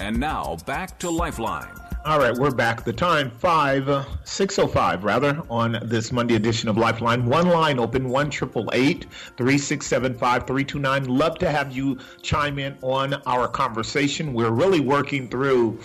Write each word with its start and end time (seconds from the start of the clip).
And 0.00 0.18
now 0.18 0.56
back 0.66 0.98
to 1.00 1.10
Lifeline. 1.10 1.68
All 2.04 2.18
right, 2.18 2.34
we're 2.34 2.50
back. 2.50 2.84
The 2.84 2.92
time 2.92 3.30
five 3.30 3.88
uh, 3.88 4.04
six 4.24 4.58
oh 4.58 4.66
five 4.66 5.04
rather 5.04 5.40
on 5.48 5.78
this 5.84 6.12
Monday 6.12 6.34
edition 6.34 6.68
of 6.68 6.76
Lifeline. 6.76 7.24
One 7.26 7.48
line 7.48 7.78
open 7.78 8.08
one 8.08 8.28
triple 8.28 8.68
eight 8.74 9.06
three 9.36 9.56
six 9.56 9.86
seven 9.86 10.12
five 10.12 10.46
three 10.46 10.64
two 10.64 10.78
nine. 10.78 11.04
Love 11.04 11.38
to 11.38 11.50
have 11.50 11.74
you 11.74 11.98
chime 12.22 12.58
in 12.58 12.76
on 12.82 13.14
our 13.26 13.48
conversation. 13.48 14.34
We're 14.34 14.50
really 14.50 14.80
working 14.80 15.28
through 15.28 15.78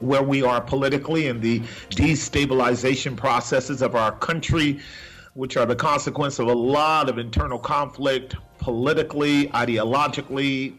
where 0.00 0.22
we 0.22 0.42
are 0.42 0.60
politically 0.60 1.26
and 1.26 1.42
the 1.42 1.60
destabilization 1.90 3.16
processes 3.16 3.82
of 3.82 3.96
our 3.96 4.12
country, 4.12 4.78
which 5.34 5.56
are 5.56 5.66
the 5.66 5.74
consequence 5.74 6.38
of 6.38 6.46
a 6.46 6.52
lot 6.52 7.08
of 7.08 7.18
internal 7.18 7.58
conflict 7.58 8.36
politically, 8.58 9.48
ideologically, 9.48 10.76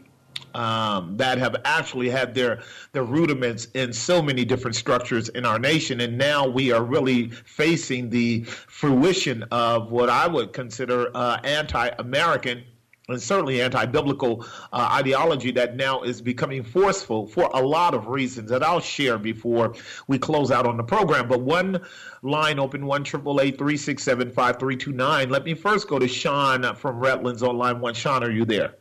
um, 0.54 1.16
that 1.16 1.38
have 1.38 1.56
actually 1.64 2.08
had 2.08 2.34
their 2.34 2.62
their 2.92 3.04
rudiments 3.04 3.66
in 3.74 3.92
so 3.92 4.22
many 4.22 4.44
different 4.44 4.76
structures 4.76 5.28
in 5.30 5.44
our 5.44 5.58
nation, 5.58 6.00
and 6.00 6.18
now 6.18 6.46
we 6.46 6.72
are 6.72 6.82
really 6.82 7.30
facing 7.30 8.10
the 8.10 8.42
fruition 8.44 9.44
of 9.50 9.90
what 9.90 10.08
I 10.08 10.26
would 10.26 10.52
consider 10.52 11.10
uh, 11.14 11.40
anti-American 11.44 12.64
and 13.08 13.20
certainly 13.20 13.60
anti-biblical 13.60 14.46
uh, 14.72 14.88
ideology 14.92 15.50
that 15.50 15.76
now 15.76 16.02
is 16.02 16.22
becoming 16.22 16.62
forceful 16.62 17.26
for 17.26 17.50
a 17.54 17.60
lot 17.60 17.92
of 17.92 18.06
reasons 18.06 18.50
that 18.50 18.62
I'll 18.62 18.80
share 18.80 19.18
before 19.18 19.74
we 20.06 20.18
close 20.18 20.50
out 20.50 20.66
on 20.66 20.76
the 20.76 20.84
program. 20.84 21.28
But 21.28 21.40
one 21.40 21.80
line 22.22 22.58
open 22.58 22.86
one 22.86 23.02
triple 23.04 23.40
eight 23.40 23.58
three 23.58 23.76
six 23.76 24.02
seven 24.04 24.30
five 24.30 24.58
three 24.58 24.76
two 24.76 24.92
nine. 24.92 25.28
Let 25.28 25.44
me 25.44 25.54
first 25.54 25.88
go 25.88 25.98
to 25.98 26.06
Sean 26.08 26.74
from 26.76 27.00
Redlands 27.00 27.42
on 27.42 27.58
line 27.58 27.80
one. 27.80 27.94
Sean, 27.94 28.22
are 28.22 28.30
you 28.30 28.44
there? 28.44 28.76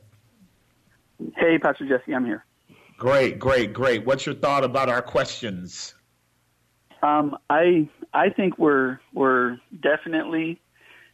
Hey, 1.35 1.57
Pastor 1.57 1.87
Jesse, 1.87 2.13
I'm 2.13 2.25
here. 2.25 2.45
Great, 2.97 3.39
great, 3.39 3.73
great. 3.73 4.05
What's 4.05 4.25
your 4.25 4.35
thought 4.35 4.63
about 4.63 4.89
our 4.89 5.01
questions? 5.01 5.93
Um, 7.01 7.37
I 7.49 7.87
I 8.13 8.29
think 8.29 8.57
we're 8.57 8.99
we're 9.13 9.57
definitely 9.81 10.59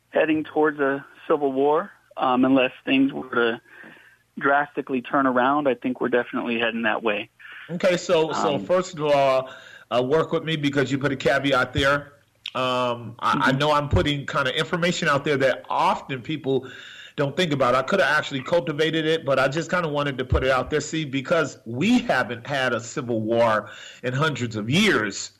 heading 0.09 0.43
towards 0.43 0.79
a 0.79 1.05
civil 1.27 1.51
war 1.51 1.91
um, 2.17 2.43
unless 2.43 2.71
things 2.85 3.13
were 3.13 3.29
to 3.29 3.61
drastically 4.39 5.01
turn 5.01 5.27
around. 5.27 5.67
I 5.67 5.75
think 5.75 6.01
we're 6.01 6.09
definitely 6.09 6.59
heading 6.59 6.83
that 6.83 7.03
way. 7.03 7.29
Okay, 7.69 7.97
so 7.97 8.31
so 8.31 8.55
um, 8.55 8.65
first 8.65 8.97
of 8.97 9.03
all, 9.05 9.49
uh, 9.91 10.01
work 10.01 10.31
with 10.31 10.43
me 10.43 10.55
because 10.55 10.91
you 10.91 10.97
put 10.97 11.11
a 11.11 11.15
caveat 11.15 11.73
there. 11.73 12.13
Um, 12.53 13.15
I, 13.19 13.33
mm-hmm. 13.33 13.41
I 13.43 13.51
know 13.51 13.71
I'm 13.71 13.89
putting 13.89 14.25
kind 14.25 14.47
of 14.47 14.55
information 14.55 15.07
out 15.07 15.25
there 15.25 15.37
that 15.37 15.65
often 15.69 16.21
people 16.21 16.67
don't 17.15 17.35
think 17.37 17.53
about. 17.53 17.75
it. 17.75 17.77
I 17.77 17.81
could 17.83 17.99
have 17.99 18.17
actually 18.17 18.41
cultivated 18.41 19.05
it, 19.05 19.25
but 19.25 19.39
I 19.39 19.47
just 19.47 19.69
kind 19.69 19.85
of 19.85 19.91
wanted 19.91 20.17
to 20.17 20.25
put 20.25 20.43
it 20.43 20.51
out 20.51 20.69
there. 20.69 20.81
See, 20.81 21.05
because 21.05 21.59
we 21.65 21.99
haven't 21.99 22.45
had 22.45 22.73
a 22.73 22.79
civil 22.79 23.21
war 23.21 23.69
in 24.03 24.13
hundreds 24.13 24.55
of 24.55 24.69
years, 24.69 25.31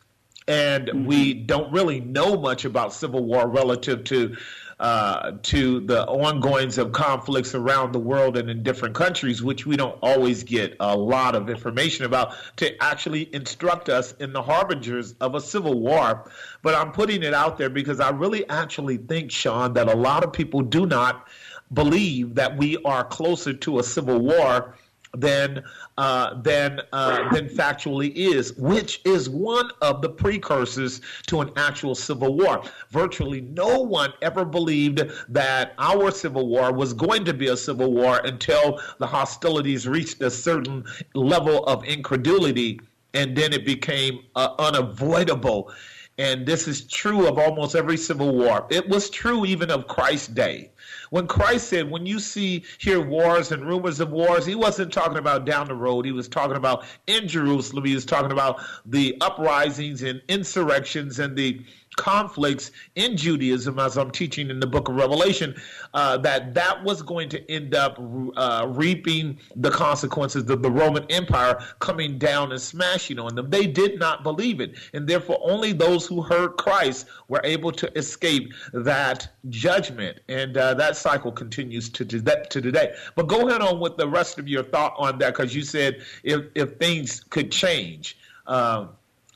and 0.47 0.87
mm-hmm. 0.87 1.05
we 1.05 1.33
don't 1.33 1.71
really 1.71 1.99
know 1.99 2.37
much 2.37 2.65
about 2.65 2.93
civil 2.93 3.25
war 3.25 3.47
relative 3.47 4.03
to 4.05 4.35
uh, 4.80 5.31
to 5.41 5.80
the 5.81 6.05
ongoings 6.08 6.77
of 6.77 6.91
conflicts 6.91 7.55
around 7.55 7.93
the 7.93 7.99
world 7.99 8.35
and 8.37 8.49
in 8.49 8.61
different 8.61 8.93
countries, 8.93 9.41
which 9.41 9.65
we 9.65 9.77
don't 9.77 9.97
always 10.02 10.43
get 10.43 10.75
a 10.81 10.95
lot 10.95 11.33
of 11.33 11.49
information 11.49 12.05
about 12.05 12.35
to 12.58 12.83
actually 12.83 13.33
instruct 13.33 13.87
us 13.87 14.11
in 14.19 14.33
the 14.33 14.41
harbingers 14.41 15.14
of 15.21 15.33
a 15.33 15.39
civil 15.39 15.80
war. 15.80 16.30
But 16.61 16.75
I'm 16.75 16.91
putting 16.91 17.23
it 17.23 17.33
out 17.33 17.58
there 17.58 17.69
because 17.69 18.02
I 18.02 18.09
really 18.09 18.47
actually 18.49 18.97
think, 18.97 19.31
Sean, 19.31 19.73
that 19.73 19.87
a 19.87 19.95
lot 19.95 20.25
of 20.25 20.33
people 20.33 20.61
do 20.61 20.85
not 20.85 21.30
believe 21.73 22.36
that 22.36 22.55
we 22.58 22.77
are 22.86 23.03
closer 23.03 23.53
to 23.53 23.80
a 23.80 23.83
civil 23.83 24.20
war 24.20 24.76
than 25.17 25.64
uh, 25.98 26.42
than 26.42 26.81
uh, 26.92 27.30
than 27.31 27.48
factually 27.48 28.14
is, 28.15 28.53
which 28.58 29.02
is 29.05 29.30
one 29.30 29.71
of 29.81 30.02
the 30.02 30.09
precursors 30.09 31.02
to 31.27 31.42
an 31.42 31.49
actual 31.55 31.95
civil 31.95 32.36
war. 32.36 32.64
Virtually 32.89 33.42
no 33.42 33.80
one 33.80 34.11
ever 34.21 34.43
believed 34.43 35.03
that 35.30 35.73
our 35.77 36.11
civil 36.11 36.48
war 36.48 36.73
was 36.73 36.93
going 36.93 37.23
to 37.26 37.33
be 37.33 37.48
a 37.48 37.58
civil 37.58 37.93
war 37.93 38.20
until 38.26 38.82
the 38.99 39.08
hostilities 39.08 39.87
reached 39.87 40.21
a 40.21 40.30
certain 40.30 40.83
level 41.14 41.64
of 41.65 41.83
incredulity, 41.86 42.80
and 43.14 43.36
then 43.36 43.53
it 43.53 43.65
became 43.65 44.20
uh, 44.36 44.53
unavoidable. 44.59 45.71
And 46.17 46.45
this 46.45 46.67
is 46.67 46.87
true 46.87 47.27
of 47.27 47.37
almost 47.37 47.76
every 47.76 47.98
civil 47.98 48.33
war. 48.33 48.65
It 48.70 48.87
was 48.87 49.09
true 49.09 49.45
even 49.45 49.70
of 49.70 49.87
Christ's 49.87 50.27
day. 50.30 50.71
When 51.09 51.27
Christ 51.27 51.67
said, 51.67 51.92
when 51.92 52.05
you 52.05 52.20
see 52.20 52.64
hear 52.77 53.02
wars 53.02 53.52
and 53.52 53.65
rumors 53.65 53.99
of 53.99 54.11
wars, 54.11 54.45
he 54.45 54.55
wasn't 54.55 54.93
talking 54.93 55.17
about 55.17 55.45
down 55.45 55.67
the 55.67 55.76
road. 55.76 56.05
He 56.05 56.11
was 56.11 56.30
talking 56.30 56.55
about 56.55 56.86
in 57.08 57.27
Jerusalem. 57.27 57.86
He 57.86 57.95
was 57.95 58.05
talking 58.05 58.31
about 58.31 58.61
the 58.86 59.17
uprisings 59.20 60.03
and 60.03 60.21
insurrections 60.30 61.20
and 61.20 61.36
the 61.36 61.61
conflicts 61.95 62.72
in 62.95 63.17
Judaism, 63.17 63.80
as 63.80 63.98
I'm 63.98 64.11
teaching 64.11 64.50
in 64.50 64.60
the 64.60 64.67
book 64.67 64.89
of 64.89 64.95
Revelation, 64.95 65.56
uh, 65.94 66.17
that 66.17 66.54
that 66.54 66.83
was 66.83 67.02
going 67.02 67.30
to 67.30 67.52
end 67.52 67.76
up 67.76 67.98
uh, 68.36 68.66
reaping 68.70 69.39
the 69.56 69.72
consequences 69.72 70.50
of 70.50 70.61
the 70.61 70.72
Roman 70.72 71.06
Empire 71.10 71.60
coming 71.80 72.17
down 72.17 72.52
and 72.52 72.61
smashing 72.61 73.20
on 73.20 73.36
them. 73.36 73.50
They 73.50 73.67
did 73.67 74.00
not 74.00 74.23
believe 74.23 74.60
it, 74.60 74.76
and 74.94 75.08
therefore 75.08 75.39
only 75.42 75.73
those 75.73 76.06
who 76.06 76.22
heard 76.22 76.58
Christ 76.58 77.08
were 77.28 77.42
able 77.44 77.72
to 77.73 77.98
escape 77.98 78.54
that 78.73 79.27
judgment, 79.50 80.20
and 80.27 80.58
uh, 80.58 80.73
that 80.76 80.98
cycle 80.98 81.32
continues 81.32 81.89
to, 81.89 82.06
to, 82.06 82.22
that, 82.22 82.50
to 82.52 82.62
today. 82.62 82.94
But 83.16 83.27
go 83.27 83.48
ahead 83.48 83.62
on 83.62 83.80
with 83.80 83.98
the 83.98 84.08
rest 84.08 84.38
of 84.39 84.48
your 84.48 84.64
thought 84.64 84.94
on 84.98 85.17
that, 85.20 85.33
because 85.36 85.56
you 85.56 85.64
said 85.64 86.02
if 86.23 86.45
if 86.56 86.77
things 86.77 87.23
could 87.30 87.52
change. 87.52 88.17
Um, 88.48 88.89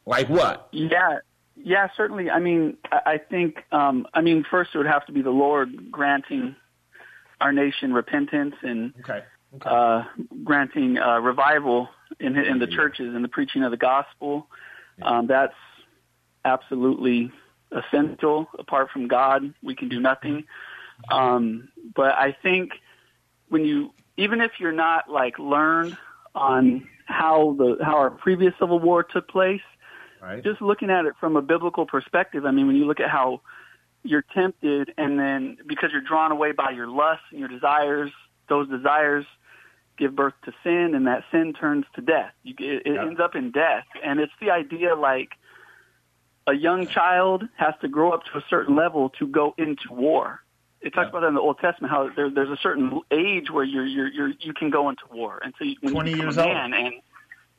like 0.05 0.29
what? 0.29 0.69
Yeah, 0.71 1.19
yeah, 1.63 1.87
certainly. 1.95 2.29
I 2.29 2.39
mean, 2.39 2.77
I 2.91 3.17
think, 3.17 3.57
um, 3.71 4.07
I 4.13 4.21
mean, 4.21 4.45
first 4.49 4.71
it 4.73 4.77
would 4.77 4.87
have 4.87 5.05
to 5.07 5.11
be 5.11 5.21
the 5.21 5.29
Lord 5.29 5.91
granting 5.91 6.55
our 7.41 7.51
nation 7.51 7.93
repentance 7.93 8.55
and 8.61 8.93
okay. 8.99 9.23
Okay. 9.55 9.67
Uh, 9.67 10.03
granting 10.43 10.99
uh, 10.99 11.19
revival 11.19 11.89
in 12.19 12.37
in 12.37 12.59
the 12.59 12.67
churches 12.67 13.15
and 13.15 13.23
the 13.23 13.29
preaching 13.29 13.63
of 13.63 13.71
the 13.71 13.77
gospel. 13.77 14.45
Um, 15.01 15.25
that's 15.25 15.55
absolutely 16.45 17.31
essential. 17.71 18.47
Apart 18.59 18.91
from 18.91 19.07
God, 19.07 19.51
we 19.63 19.75
can 19.75 19.89
do 19.89 19.99
nothing. 19.99 20.43
Um, 21.11 21.69
but 21.95 22.13
I 22.13 22.35
think 22.43 22.73
when 23.47 23.65
you, 23.65 23.91
even 24.17 24.41
if 24.41 24.51
you're 24.59 24.71
not 24.71 25.09
like 25.09 25.39
learned 25.39 25.97
on 26.35 26.87
how 27.05 27.55
the 27.57 27.77
how 27.83 27.97
our 27.97 28.11
previous 28.11 28.53
civil 28.59 28.79
war 28.79 29.03
took 29.03 29.27
place, 29.27 29.61
Right. 30.21 30.43
Just 30.43 30.61
looking 30.61 30.89
at 30.89 31.05
it 31.05 31.13
from 31.19 31.35
a 31.35 31.41
biblical 31.41 31.85
perspective, 31.85 32.45
I 32.45 32.51
mean, 32.51 32.67
when 32.67 32.75
you 32.75 32.85
look 32.85 32.99
at 32.99 33.09
how 33.09 33.41
you're 34.03 34.25
tempted 34.33 34.93
and 34.97 35.19
then 35.19 35.57
because 35.67 35.91
you're 35.91 36.01
drawn 36.01 36.31
away 36.31 36.51
by 36.51 36.71
your 36.71 36.87
lusts 36.87 37.25
and 37.31 37.39
your 37.39 37.49
desires, 37.49 38.11
those 38.47 38.67
desires 38.69 39.25
give 39.97 40.15
birth 40.15 40.33
to 40.45 40.53
sin 40.63 40.93
and 40.95 41.07
that 41.07 41.23
sin 41.31 41.53
turns 41.53 41.85
to 41.95 42.01
death. 42.01 42.31
You, 42.43 42.55
it, 42.59 42.83
it 42.85 42.97
ends 42.97 43.19
up 43.19 43.35
in 43.35 43.51
death. 43.51 43.85
And 44.03 44.19
it's 44.19 44.31
the 44.41 44.51
idea 44.51 44.95
like 44.95 45.31
a 46.47 46.53
young 46.53 46.87
child 46.87 47.43
has 47.57 47.73
to 47.81 47.87
grow 47.87 48.11
up 48.11 48.23
to 48.31 48.37
a 48.37 48.43
certain 48.49 48.75
level 48.75 49.09
to 49.19 49.27
go 49.27 49.53
into 49.57 49.91
war. 49.91 50.41
It 50.81 50.93
talks 50.93 51.09
about 51.09 51.21
that 51.21 51.27
in 51.27 51.33
the 51.33 51.41
Old 51.41 51.59
Testament 51.59 51.91
how 51.91 52.09
there, 52.15 52.29
there's 52.29 52.49
a 52.49 52.57
certain 52.63 53.01
age 53.11 53.51
where 53.51 53.65
you're, 53.65 53.85
you're, 53.85 54.07
you're, 54.07 54.31
you 54.39 54.53
can 54.53 54.69
go 54.69 54.89
into 54.89 55.03
war. 55.11 55.41
And 55.43 55.53
so 55.59 55.65
you, 55.65 55.75
when 55.81 55.91
20 55.91 56.11
you 56.11 56.17
years 56.17 56.37
old. 56.37 56.47
And 56.47 56.93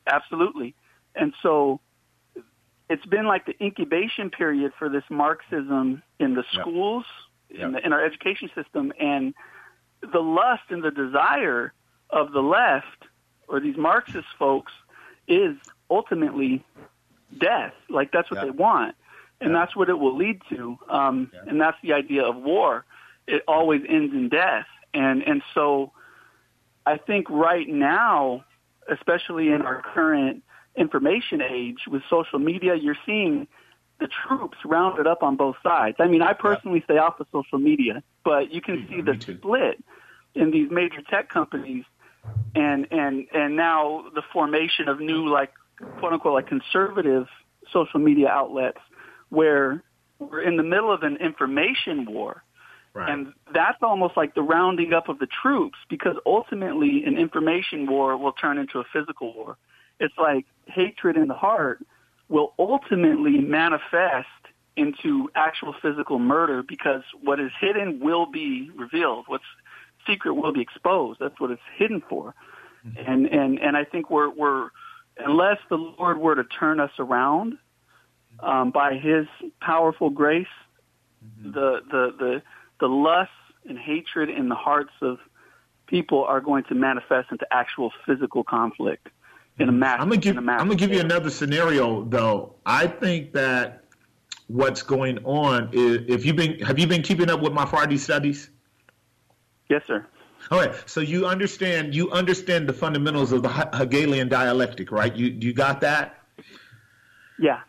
absolutely. 0.07 0.75
And 1.15 1.35
so 1.43 1.81
it's 2.91 3.07
been 3.07 3.27
like 3.27 3.47
the 3.47 3.55
incubation 3.65 4.29
period 4.31 4.73
for 4.79 4.89
this 4.91 5.05
Marxism 5.09 6.03
in 6.19 6.35
the 6.35 6.45
schools, 6.53 7.07
yep. 7.49 7.61
In, 7.63 7.73
the, 7.73 7.87
in 7.87 7.93
our 7.93 8.05
education 8.05 8.51
system, 8.55 8.93
and 9.01 9.33
the 10.01 10.21
lust 10.21 10.65
and 10.71 10.83
the 10.83 10.91
desire 10.91 11.73
of 12.11 12.33
the 12.33 12.41
left 12.41 13.05
or 13.49 13.61
these 13.61 13.77
Marxist 13.77 14.29
folks 14.39 14.73
is 15.29 15.57
ultimately 15.89 16.65
death. 17.39 17.75
Like 17.89 18.11
that's 18.13 18.31
what 18.31 18.41
they 18.45 18.51
want, 18.51 18.97
and 19.41 19.55
that's 19.55 19.75
what 19.77 19.89
it 19.89 19.99
will 19.99 20.17
lead 20.17 20.43
to. 20.51 20.79
Um, 20.89 21.31
And 21.47 21.61
that's 21.61 21.79
the 21.83 21.93
idea 21.93 22.25
of 22.25 22.37
war. 22.37 22.85
It 23.27 23.43
always 23.47 23.83
ends 23.89 24.13
in 24.13 24.29
death, 24.29 24.67
and 24.93 25.23
and 25.23 25.43
so 25.55 25.93
I 26.87 26.97
think 26.97 27.31
right 27.31 27.69
now, 27.69 28.45
especially 28.91 29.53
in 29.53 29.63
our 29.63 29.81
current 29.83 30.43
information 30.77 31.43
age 31.43 31.81
with 31.89 32.03
social 32.09 32.39
media, 32.39 32.75
you're 32.75 32.99
seeing 33.07 33.47
the 33.99 34.09
troops 34.27 34.59
rounded 34.65 35.07
up 35.07 35.23
on 35.23 35.37
both 35.37 35.57
sides. 35.63 35.97
I 36.01 36.07
mean, 36.07 36.23
I 36.23 36.33
personally 36.33 36.81
stay 36.85 36.97
off 36.97 37.21
of 37.21 37.27
social 37.31 37.59
media, 37.59 38.03
but 38.25 38.53
you 38.53 38.61
can 38.61 38.79
mm-hmm. 38.79 38.95
see 38.95 39.01
the 39.03 39.39
split 39.39 39.83
in 40.35 40.51
these 40.51 40.71
major 40.71 41.03
tech 41.09 41.29
companies 41.29 41.85
and 42.55 42.87
and 42.91 43.27
and 43.33 43.57
now 43.57 44.05
the 44.15 44.23
formation 44.33 44.89
of 44.89 45.01
new 45.01 45.29
like 45.29 45.53
quote 45.99 46.13
unquote 46.13 46.35
like 46.35 46.47
conservative 46.47 47.27
social 47.73 48.01
media 48.01 48.29
outlets 48.29 48.81
where 49.31 49.83
we're 50.19 50.43
in 50.43 50.57
the 50.57 50.63
middle 50.63 50.93
of 50.93 51.03
an 51.03 51.17
information 51.17 52.11
war. 52.11 52.43
Right. 52.93 53.09
And 53.09 53.33
that's 53.55 53.79
almost 53.83 54.17
like 54.17 54.35
the 54.35 54.43
rounding 54.43 54.93
up 54.93 55.09
of 55.09 55.21
the 55.21 55.29
troops 55.43 55.79
because 55.89 56.17
ultimately 56.27 57.05
an 57.05 57.17
information 57.17 57.89
war 57.89 58.17
will 58.17 58.33
turn 58.33 58.59
into 58.59 58.81
a 58.81 58.85
physical 58.93 59.33
war. 59.33 59.57
It's 60.01 60.15
like 60.19 60.47
hatred 60.67 61.17
in 61.17 61.29
the 61.29 61.35
heart 61.35 61.85
will 62.29 62.55
ultimately 62.59 63.39
manifest 63.39 64.29
into 64.77 65.29
actual 65.35 65.75
physical 65.83 66.19
murder 66.19 66.63
because 66.63 67.03
what 67.23 67.39
is 67.39 67.51
hidden 67.61 68.01
will 68.01 68.27
be 68.27 68.71
revealed. 68.75 69.25
What's 69.27 69.45
secret 70.07 70.35
will 70.35 70.53
be 70.53 70.63
exposed. 70.63 71.21
That's 71.21 71.39
what 71.39 71.51
it's 71.51 71.63
hidden 71.77 72.03
for. 72.09 72.35
Mm-hmm. 72.87 73.11
And 73.13 73.27
and 73.27 73.59
and 73.61 73.77
I 73.77 73.85
think 73.85 74.11
we're 74.11 74.31
we're 74.31 74.71
unless 75.19 75.59
the 75.69 75.77
Lord 75.77 76.19
were 76.19 76.35
to 76.35 76.45
turn 76.45 76.81
us 76.81 76.93
around 76.99 77.59
um, 78.41 78.71
by 78.71 78.95
His 78.95 79.27
powerful 79.61 80.09
grace, 80.09 80.47
mm-hmm. 81.25 81.53
the 81.53 81.81
the 81.91 82.15
the 82.19 82.43
the 82.81 82.87
lust 82.87 83.31
and 83.69 83.79
hatred 83.79 84.31
in 84.31 84.49
the 84.49 84.55
hearts 84.55 84.93
of 85.03 85.19
people 85.87 86.25
are 86.25 86.41
going 86.41 86.65
to 86.65 86.75
manifest 86.75 87.31
into 87.31 87.47
actual 87.51 87.93
physical 88.07 88.45
conflict 88.45 89.09
in 89.61 89.69
a 89.69 89.73
mass. 89.73 89.99
I'm 90.01 90.09
gonna 90.09 90.21
give 90.21 90.37
I'm 90.37 90.47
gonna 90.47 90.75
give 90.75 90.93
you 90.93 91.01
another 91.01 91.31
scenario 91.31 92.05
though. 92.05 92.55
I 92.67 92.87
think 92.87 93.33
that 93.35 93.85
what's 94.49 94.83
going 94.83 95.19
on 95.25 95.71
is 95.73 96.01
if 96.09 96.25
you've 96.25 96.37
been 96.37 96.59
have 96.61 96.79
you 96.79 96.87
been 96.87 97.03
keeping 97.03 97.31
up 97.31 97.41
with 97.41 97.53
my 97.53 97.67
Friday 97.67 97.99
studies? 97.99 98.51
Yes, 99.69 99.83
sir. 99.87 100.07
All 100.51 100.59
right. 100.59 100.75
So 100.87 101.01
you 101.01 101.27
understand 101.27 101.95
you 101.95 102.11
understand 102.11 102.69
the 102.69 102.73
fundamentals 102.73 103.33
of 103.33 103.43
the 103.43 103.49
Hegelian 103.49 104.29
dialectic, 104.29 104.91
right? 104.91 105.15
You 105.15 105.27
you 105.27 105.53
got 105.53 105.81
that? 105.83 106.25
Yeah. 107.39 107.61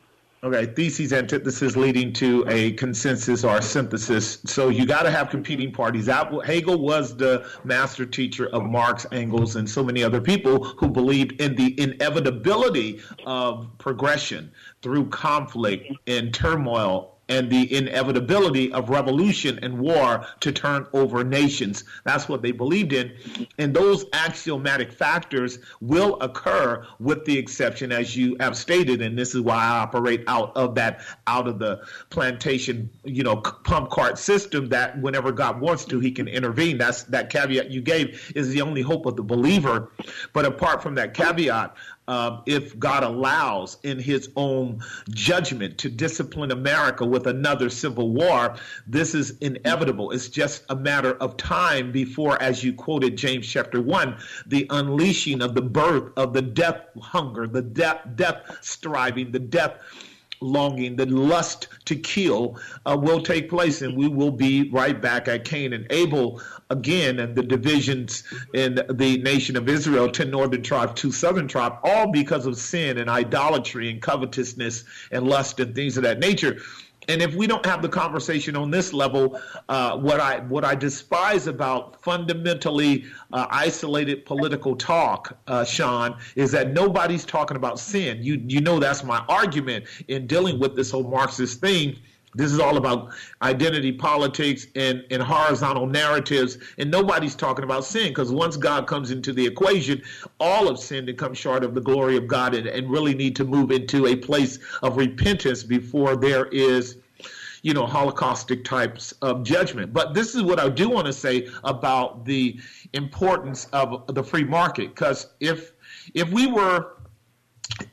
Okay, 0.43 0.65
theses, 0.65 1.13
antithesis 1.13 1.75
leading 1.75 2.11
to 2.13 2.43
a 2.47 2.71
consensus 2.71 3.43
or 3.43 3.57
a 3.57 3.61
synthesis. 3.61 4.39
So 4.45 4.69
you 4.69 4.88
got 4.88 5.03
to 5.03 5.11
have 5.11 5.29
competing 5.29 5.71
parties. 5.71 6.07
Hegel 6.07 6.81
was 6.81 7.15
the 7.15 7.45
master 7.63 8.07
teacher 8.07 8.47
of 8.47 8.63
Marx, 8.63 9.05
Engels, 9.11 9.55
and 9.55 9.69
so 9.69 9.83
many 9.83 10.03
other 10.03 10.19
people 10.19 10.63
who 10.63 10.88
believed 10.88 11.39
in 11.39 11.55
the 11.55 11.79
inevitability 11.79 13.01
of 13.23 13.67
progression 13.77 14.51
through 14.81 15.09
conflict 15.09 15.93
and 16.07 16.33
turmoil 16.33 17.11
and 17.31 17.50
the 17.50 17.74
inevitability 17.74 18.74
of 18.74 18.89
revolution 18.89 19.57
and 19.63 19.80
war 19.80 20.28
to 20.42 20.51
turn 20.51 20.86
over 20.92 21.24
nations. 21.24 21.86
That's 22.04 22.28
what 22.28 22.42
they 22.42 22.51
believed 22.51 22.92
in. 22.92 23.13
And 23.57 23.74
those 23.74 24.04
axiomatic 24.12 24.92
factors 24.92 25.60
will 25.80 26.19
occur 26.19 26.86
with 27.00 27.24
the 27.24 27.38
exception, 27.38 27.94
as 27.94 28.18
you 28.18 28.36
have 28.42 28.57
stated, 28.57 29.01
and 29.01 29.18
this 29.18 29.33
is 29.33 29.39
why 29.39 29.56
I 29.56 29.80
operate 29.80 30.25
out 30.28 30.51
of 30.57 30.75
that, 30.75 31.06
out 31.25 31.48
of 31.48 31.57
the 31.57 31.81
plantation, 32.10 32.89
you 33.06 33.24
know, 33.24 33.38
pump 33.38 33.92
cart 33.92 34.19
system 34.19 34.68
that 34.68 35.01
whenever 35.01 35.31
God 35.31 35.62
wants 35.62 35.86
to, 35.86 36.01
he 36.01 36.12
can 36.12 36.27
intervene. 36.27 36.77
That's 36.77 37.04
that 37.04 37.30
caveat 37.30 37.72
you 37.72 37.81
gave 37.81 38.34
is 38.36 38.50
the 38.50 38.62
only 38.62 38.81
hope 38.81 39.06
of 39.06 39.16
the 39.16 39.24
believer. 39.24 39.94
But 40.34 40.45
apart 40.45 40.84
from 40.84 40.95
that 40.95 41.13
caveat, 41.13 41.77
um, 42.12 42.44
if 42.46 42.78
God 42.78 43.04
allows 43.04 43.78
in 43.84 43.98
his 43.98 44.30
own 44.36 44.81
judgment 45.12 45.78
to 45.78 45.90
discipline 45.90 46.52
America 46.52 47.06
with 47.06 47.25
another 47.25 47.69
civil 47.69 48.10
war, 48.10 48.58
this 48.86 49.16
is 49.16 49.38
inevitable. 49.40 50.12
It's 50.12 50.28
just 50.28 50.66
a 50.68 50.75
matter 50.75 51.13
of 51.13 51.38
time 51.38 51.94
before, 51.94 52.40
as 52.44 52.66
you 52.66 52.74
quoted 52.74 53.16
James 53.16 53.48
chapter 53.48 53.81
1, 53.81 54.18
the 54.46 54.68
unleashing 54.72 55.42
of 55.42 55.56
the 55.56 55.62
birth 55.62 56.12
of 56.18 56.34
the 56.34 56.42
death 56.42 56.81
hunger, 57.02 57.48
the 57.48 57.62
death, 57.62 58.02
death 58.16 58.58
striving, 58.60 59.31
the 59.31 59.40
death 59.40 59.80
longing, 60.41 60.95
the 60.95 61.05
lust 61.05 61.67
to 61.85 61.95
kill 61.95 62.59
uh, 62.85 62.97
will 62.99 63.21
take 63.21 63.49
place, 63.49 63.81
and 63.81 63.95
we 63.95 64.07
will 64.07 64.31
be 64.31 64.69
right 64.71 65.01
back 65.01 65.27
at 65.27 65.45
Cain 65.45 65.73
and 65.73 65.88
Abel 65.89 66.41
again, 66.69 67.19
and 67.19 67.35
the 67.35 67.43
divisions 67.43 68.23
in 68.53 68.75
the 68.89 69.17
nation 69.19 69.55
of 69.55 69.69
Israel 69.69 70.09
10 70.09 70.29
northern 70.31 70.63
tribes, 70.63 70.99
two 70.99 71.11
southern 71.11 71.47
tribes, 71.47 71.75
all 71.83 72.11
because 72.11 72.45
of 72.45 72.57
sin 72.57 72.97
and 72.97 73.09
idolatry 73.09 73.89
and 73.89 74.01
covetousness 74.01 74.83
and 75.11 75.27
lust 75.27 75.59
and 75.59 75.75
things 75.75 75.97
of 75.97 76.03
that 76.03 76.19
nature 76.19 76.57
and 77.07 77.21
if 77.21 77.33
we 77.33 77.48
don't 77.48 77.65
have 77.65 77.81
the 77.81 77.89
conversation 77.89 78.56
on 78.56 78.69
this 78.69 78.94
level, 78.94 79.39
uh, 79.69 79.98
what 79.98 80.19
I 80.19 80.39
what 80.42 80.63
I 80.63 80.75
despise 80.75 81.48
about 81.48 82.01
fundamentally 82.01 83.06
uh, 83.33 83.48
isolated 83.50 84.25
political 84.25 84.75
talk, 84.75 85.38
uh, 85.48 85.63
Sean, 85.63 86.18
is 86.36 86.51
that 86.51 86.74
nobody's 86.74 87.25
talking 87.25 87.57
about 87.57 87.80
sin. 87.80 88.21
You 88.21 88.42
you 88.45 88.62
know 88.62 88.80
that's 88.80 89.03
my 89.03 89.25
argument 89.27 89.86
in 90.07 90.27
dealing 90.27 90.59
with 90.59 90.75
this 90.75 90.92
whole 90.92 91.09
Marxist 91.09 91.59
thing. 91.59 91.98
This 92.33 92.51
is 92.51 92.60
all 92.60 92.78
about 92.78 93.10
identity 93.42 93.92
politics 93.92 94.68
and, 94.75 95.04
and 95.12 95.22
horizontal 95.22 95.86
narratives, 95.86 96.57
and 96.78 96.89
nobody's 96.89 97.36
talking 97.36 97.63
about 97.63 97.83
sin 97.83 98.10
because 98.10 98.31
once 98.31 98.56
God 98.56 98.88
comes 98.88 99.12
into 99.12 99.33
the 99.33 99.45
equation, 99.45 100.01
all 100.39 100.69
of 100.69 100.80
sin 100.80 101.10
and 101.10 101.18
come 101.18 101.33
short 101.33 101.63
of 101.63 101.75
the 101.75 101.81
glory 101.81 102.16
of 102.16 102.28
God 102.28 102.56
and, 102.56 102.68
and 102.68 102.89
really 102.89 103.13
need 103.13 103.36
to 103.36 103.44
move 103.44 103.72
into 103.72 104.07
a 104.07 104.16
place 104.16 104.60
of 104.81 104.98
repentance 104.98 105.63
before 105.63 106.16
there 106.16 106.45
is 106.45 106.98
you 107.63 107.74
know, 107.74 107.86
holocaustic 107.86 108.63
types 108.63 109.13
of 109.22 109.44
judgment. 109.44 109.94
But 109.94 110.13
this 110.13 110.34
is 110.34 110.42
what 110.42 110.60
I 110.60 110.68
do 110.69 110.89
want 110.89 111.06
to 111.07 111.13
say 111.13 111.48
about 111.63 112.25
the 112.25 112.60
importance 112.94 113.66
of 113.66 114.04
the 114.07 114.24
free 114.24 114.44
market, 114.44 114.95
because 114.95 115.27
if 115.39 115.74
if 116.16 116.30
we 116.31 116.48
were 116.48 116.94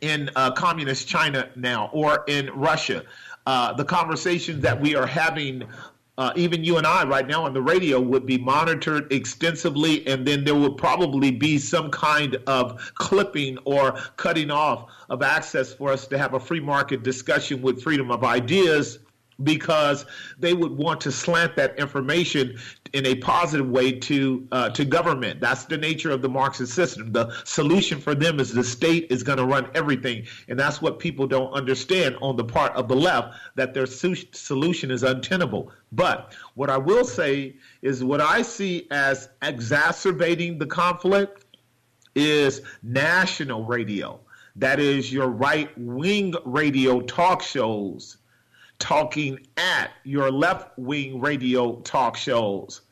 in 0.00 0.30
uh, 0.36 0.52
communist 0.52 1.06
China 1.06 1.50
now 1.54 1.90
or 1.92 2.24
in 2.26 2.50
Russia, 2.54 3.04
uh, 3.48 3.72
the 3.72 3.84
conversation 3.84 4.60
that 4.60 4.78
we 4.78 4.94
are 4.94 5.06
having 5.06 5.64
uh, 6.18 6.32
even 6.36 6.62
you 6.62 6.76
and 6.76 6.86
I 6.86 7.06
right 7.06 7.26
now 7.26 7.44
on 7.44 7.54
the 7.54 7.62
radio 7.62 7.98
would 7.98 8.26
be 8.26 8.36
monitored 8.36 9.10
extensively, 9.10 10.06
and 10.06 10.26
then 10.26 10.44
there 10.44 10.54
would 10.54 10.76
probably 10.76 11.30
be 11.30 11.56
some 11.56 11.90
kind 11.90 12.36
of 12.46 12.92
clipping 12.96 13.56
or 13.64 13.92
cutting 14.16 14.50
off 14.50 14.90
of 15.08 15.22
access 15.22 15.72
for 15.72 15.90
us 15.90 16.06
to 16.08 16.18
have 16.18 16.34
a 16.34 16.40
free 16.40 16.60
market 16.60 17.02
discussion 17.02 17.62
with 17.62 17.82
freedom 17.82 18.10
of 18.10 18.22
ideas 18.22 18.98
because 19.42 20.04
they 20.38 20.52
would 20.52 20.72
want 20.72 21.00
to 21.00 21.10
slant 21.10 21.56
that 21.56 21.78
information 21.78 22.58
in 22.92 23.06
a 23.06 23.14
positive 23.16 23.68
way 23.68 23.92
to 23.92 24.46
uh, 24.52 24.70
to 24.70 24.84
government. 24.84 25.40
That's 25.40 25.64
the 25.64 25.78
nature 25.78 26.10
of 26.10 26.22
the 26.22 26.28
Marxist 26.28 26.74
system. 26.74 27.12
The 27.12 27.32
solution 27.44 28.00
for 28.00 28.14
them 28.14 28.40
is 28.40 28.52
the 28.52 28.64
state 28.64 29.06
is 29.10 29.22
going 29.22 29.38
to 29.38 29.46
run 29.46 29.70
everything, 29.74 30.26
and 30.48 30.58
that's 30.58 30.82
what 30.82 30.98
people 30.98 31.26
don't 31.26 31.52
understand 31.52 32.16
on 32.20 32.36
the 32.36 32.44
part 32.44 32.72
of 32.74 32.88
the 32.88 32.96
left 32.96 33.34
that 33.54 33.74
their 33.74 33.86
solution 33.86 34.90
is 34.90 35.02
untenable. 35.02 35.72
But 35.92 36.34
what 36.54 36.70
I 36.70 36.76
will 36.76 37.04
say 37.04 37.56
is 37.82 38.04
what 38.04 38.20
I 38.20 38.42
see 38.42 38.86
as 38.90 39.28
exacerbating 39.42 40.58
the 40.58 40.66
conflict 40.66 41.44
is 42.14 42.62
national 42.82 43.64
radio. 43.64 44.20
That 44.56 44.80
is 44.80 45.12
your 45.12 45.28
right 45.28 45.70
wing 45.78 46.34
radio 46.44 47.00
talk 47.00 47.42
shows 47.42 48.17
talking 48.78 49.38
at 49.56 49.90
your 50.04 50.30
left 50.30 50.78
wing 50.78 51.20
radio 51.20 51.76
talk 51.80 52.16
shows 52.16 52.82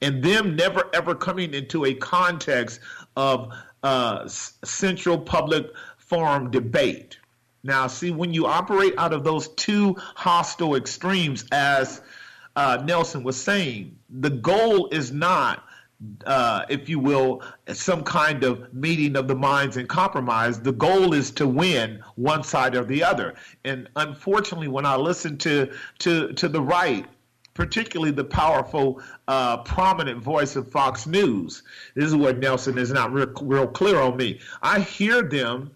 and 0.00 0.22
them 0.22 0.56
never 0.56 0.90
ever 0.92 1.14
coming 1.14 1.54
into 1.54 1.84
a 1.84 1.94
context 1.94 2.80
of 3.16 3.52
uh, 3.82 4.26
central 4.28 5.18
public 5.18 5.66
forum 5.96 6.50
debate. 6.50 7.18
Now, 7.64 7.86
see, 7.86 8.10
when 8.10 8.34
you 8.34 8.46
operate 8.46 8.94
out 8.98 9.12
of 9.12 9.24
those 9.24 9.48
two 9.48 9.94
hostile 9.98 10.74
extremes, 10.74 11.44
as 11.52 12.00
uh, 12.56 12.82
Nelson 12.84 13.22
was 13.22 13.40
saying, 13.40 13.96
the 14.10 14.30
goal 14.30 14.88
is 14.88 15.12
not 15.12 15.64
uh, 16.26 16.64
if 16.68 16.88
you 16.88 16.98
will, 16.98 17.42
some 17.72 18.02
kind 18.02 18.44
of 18.44 18.72
meeting 18.74 19.16
of 19.16 19.28
the 19.28 19.34
minds 19.34 19.76
and 19.76 19.88
compromise. 19.88 20.60
The 20.60 20.72
goal 20.72 21.14
is 21.14 21.30
to 21.32 21.46
win 21.46 22.02
one 22.16 22.42
side 22.42 22.74
or 22.74 22.84
the 22.84 23.04
other. 23.04 23.34
And 23.64 23.88
unfortunately, 23.96 24.68
when 24.68 24.86
I 24.86 24.96
listen 24.96 25.38
to 25.38 25.72
to 26.00 26.32
to 26.32 26.48
the 26.48 26.60
right, 26.60 27.06
particularly 27.54 28.12
the 28.12 28.24
powerful, 28.24 29.00
uh, 29.28 29.58
prominent 29.58 30.22
voice 30.22 30.56
of 30.56 30.70
Fox 30.70 31.06
News, 31.06 31.62
this 31.94 32.06
is 32.06 32.16
where 32.16 32.34
Nelson 32.34 32.78
is 32.78 32.92
not 32.92 33.12
real, 33.12 33.32
real 33.42 33.66
clear 33.66 34.00
on 34.00 34.16
me. 34.16 34.40
I 34.62 34.80
hear 34.80 35.22
them. 35.22 35.70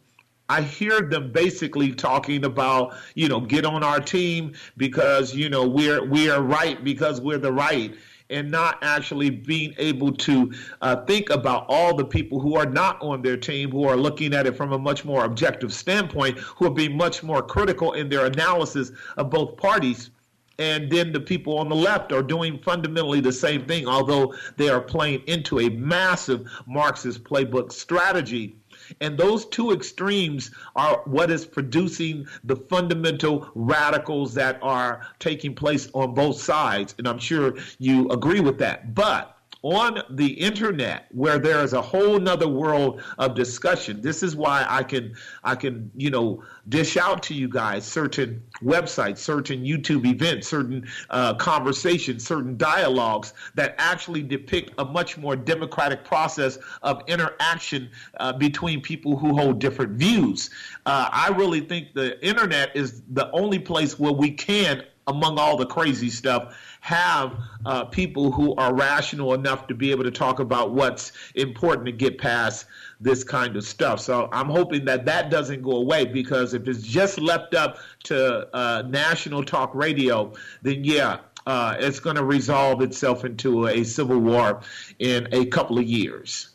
I 0.48 0.62
hear 0.62 1.02
them 1.02 1.32
basically 1.32 1.92
talking 1.92 2.44
about, 2.44 2.94
you 3.16 3.28
know, 3.28 3.40
get 3.40 3.66
on 3.66 3.82
our 3.82 3.98
team 3.98 4.54
because, 4.76 5.34
you 5.34 5.48
know, 5.48 5.66
we're 5.66 6.04
we 6.04 6.30
are 6.30 6.40
right 6.40 6.82
because 6.84 7.20
we're 7.20 7.38
the 7.38 7.52
right 7.52 7.96
and 8.30 8.50
not 8.50 8.78
actually 8.82 9.30
being 9.30 9.74
able 9.78 10.12
to 10.12 10.52
uh, 10.80 10.96
think 11.04 11.30
about 11.30 11.66
all 11.68 11.94
the 11.94 12.04
people 12.04 12.40
who 12.40 12.56
are 12.56 12.66
not 12.66 13.00
on 13.00 13.22
their 13.22 13.36
team, 13.36 13.70
who 13.70 13.84
are 13.84 13.96
looking 13.96 14.34
at 14.34 14.46
it 14.46 14.56
from 14.56 14.72
a 14.72 14.78
much 14.78 15.04
more 15.04 15.24
objective 15.24 15.72
standpoint, 15.72 16.38
who 16.38 16.66
are 16.66 16.70
being 16.70 16.96
much 16.96 17.22
more 17.22 17.42
critical 17.42 17.92
in 17.92 18.08
their 18.08 18.26
analysis 18.26 18.92
of 19.16 19.30
both 19.30 19.56
parties. 19.56 20.10
And 20.58 20.90
then 20.90 21.12
the 21.12 21.20
people 21.20 21.58
on 21.58 21.68
the 21.68 21.76
left 21.76 22.12
are 22.12 22.22
doing 22.22 22.58
fundamentally 22.58 23.20
the 23.20 23.32
same 23.32 23.66
thing, 23.66 23.86
although 23.86 24.34
they 24.56 24.70
are 24.70 24.80
playing 24.80 25.22
into 25.26 25.60
a 25.60 25.68
massive 25.68 26.48
Marxist 26.66 27.24
playbook 27.24 27.72
strategy 27.72 28.56
and 29.00 29.18
those 29.18 29.46
two 29.46 29.72
extremes 29.72 30.50
are 30.74 31.02
what 31.04 31.30
is 31.30 31.46
producing 31.46 32.26
the 32.44 32.56
fundamental 32.56 33.48
radicals 33.54 34.34
that 34.34 34.58
are 34.62 35.06
taking 35.18 35.54
place 35.54 35.88
on 35.92 36.14
both 36.14 36.40
sides. 36.40 36.94
And 36.98 37.06
I'm 37.08 37.18
sure 37.18 37.54
you 37.78 38.08
agree 38.10 38.40
with 38.40 38.58
that. 38.58 38.94
But 38.94 39.35
on 39.72 40.02
the 40.10 40.26
internet 40.26 41.06
where 41.10 41.38
there 41.38 41.62
is 41.62 41.72
a 41.72 41.82
whole 41.82 42.20
nother 42.20 42.48
world 42.48 43.02
of 43.18 43.34
discussion. 43.34 44.00
This 44.00 44.22
is 44.22 44.36
why 44.36 44.64
i 44.68 44.82
can 44.82 45.14
i 45.44 45.54
can 45.54 45.90
you 45.96 46.10
know 46.10 46.42
dish 46.68 46.96
out 46.96 47.22
to 47.22 47.34
you 47.34 47.48
guys 47.48 47.84
certain 47.84 48.42
websites 48.62 49.18
certain 49.18 49.64
youtube 49.64 50.06
events 50.06 50.48
certain 50.48 50.86
uh, 51.10 51.34
conversations 51.34 52.26
certain 52.26 52.56
dialogues 52.56 53.32
that 53.54 53.74
actually 53.78 54.22
depict 54.22 54.70
a 54.78 54.84
much 54.84 55.18
more 55.18 55.36
democratic 55.36 56.04
process 56.04 56.58
of 56.82 57.02
interaction 57.06 57.88
uh, 58.20 58.32
between 58.32 58.80
people 58.80 59.16
who 59.16 59.34
hold 59.34 59.58
different 59.58 59.92
views. 59.92 60.50
Uh, 60.84 61.08
i 61.12 61.28
really 61.28 61.60
think 61.60 61.94
the 61.94 62.24
internet 62.24 62.74
is 62.76 63.02
the 63.12 63.30
only 63.32 63.58
place 63.58 63.98
where 63.98 64.12
we 64.12 64.30
can 64.30 64.82
among 65.06 65.38
all 65.38 65.56
the 65.56 65.66
crazy 65.66 66.10
stuff 66.10 66.56
have 66.80 67.36
uh, 67.64 67.84
people 67.84 68.32
who 68.32 68.54
are 68.56 68.74
rational 68.74 69.34
enough 69.34 69.68
to 69.68 69.74
be 69.74 69.90
able 69.92 70.02
to 70.02 70.10
talk 70.10 70.40
about 70.40 70.72
what's 70.72 71.12
important 71.34 71.86
to 71.86 71.92
get 71.92 72.18
past 72.18 72.66
this 73.00 73.22
kind 73.22 73.56
of 73.56 73.64
stuff. 73.64 74.00
So 74.00 74.28
I'm 74.32 74.48
hoping 74.48 74.84
that 74.86 75.04
that 75.06 75.30
doesn't 75.30 75.62
go 75.62 75.76
away 75.76 76.06
because 76.06 76.54
if 76.54 76.66
it's 76.66 76.82
just 76.82 77.20
left 77.20 77.54
up 77.54 77.78
to 78.04 78.48
uh, 78.54 78.82
national 78.88 79.44
talk 79.44 79.74
radio, 79.74 80.32
then 80.62 80.82
yeah, 80.82 81.18
uh, 81.46 81.76
it's 81.78 82.00
going 82.00 82.16
to 82.16 82.24
resolve 82.24 82.82
itself 82.82 83.24
into 83.24 83.68
a 83.68 83.84
civil 83.84 84.18
war 84.18 84.60
in 84.98 85.28
a 85.32 85.46
couple 85.46 85.78
of 85.78 85.84
years. 85.84 86.48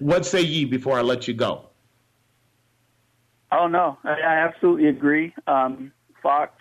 What 0.00 0.26
say 0.26 0.42
ye 0.42 0.64
before 0.64 0.98
I 0.98 1.02
let 1.02 1.28
you 1.28 1.34
go? 1.34 1.66
Oh 3.52 3.66
no, 3.66 3.98
I, 4.04 4.12
I 4.12 4.34
absolutely 4.38 4.88
agree. 4.88 5.34
Um, 5.46 5.92
Fox 6.22 6.52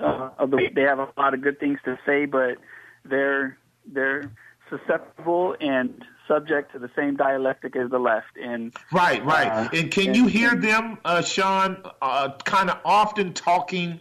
uh, 0.00 0.46
they 0.46 0.82
have 0.82 0.98
a 0.98 1.08
lot 1.16 1.34
of 1.34 1.40
good 1.40 1.58
things 1.58 1.78
to 1.84 1.98
say, 2.06 2.26
but 2.26 2.58
they're 3.04 3.56
they're 3.86 4.30
susceptible 4.68 5.56
and 5.60 6.04
subject 6.26 6.72
to 6.72 6.78
the 6.78 6.90
same 6.96 7.16
dialectic 7.16 7.76
as 7.76 7.90
the 7.90 7.98
left. 7.98 8.36
And 8.40 8.74
right, 8.92 9.24
right. 9.24 9.48
Uh, 9.48 9.68
and 9.72 9.90
can 9.90 10.08
and, 10.08 10.16
you 10.16 10.26
hear 10.26 10.56
them, 10.56 10.98
uh, 11.04 11.22
Sean, 11.22 11.82
uh, 12.02 12.30
kind 12.44 12.70
of 12.70 12.78
often 12.84 13.32
talking 13.32 14.00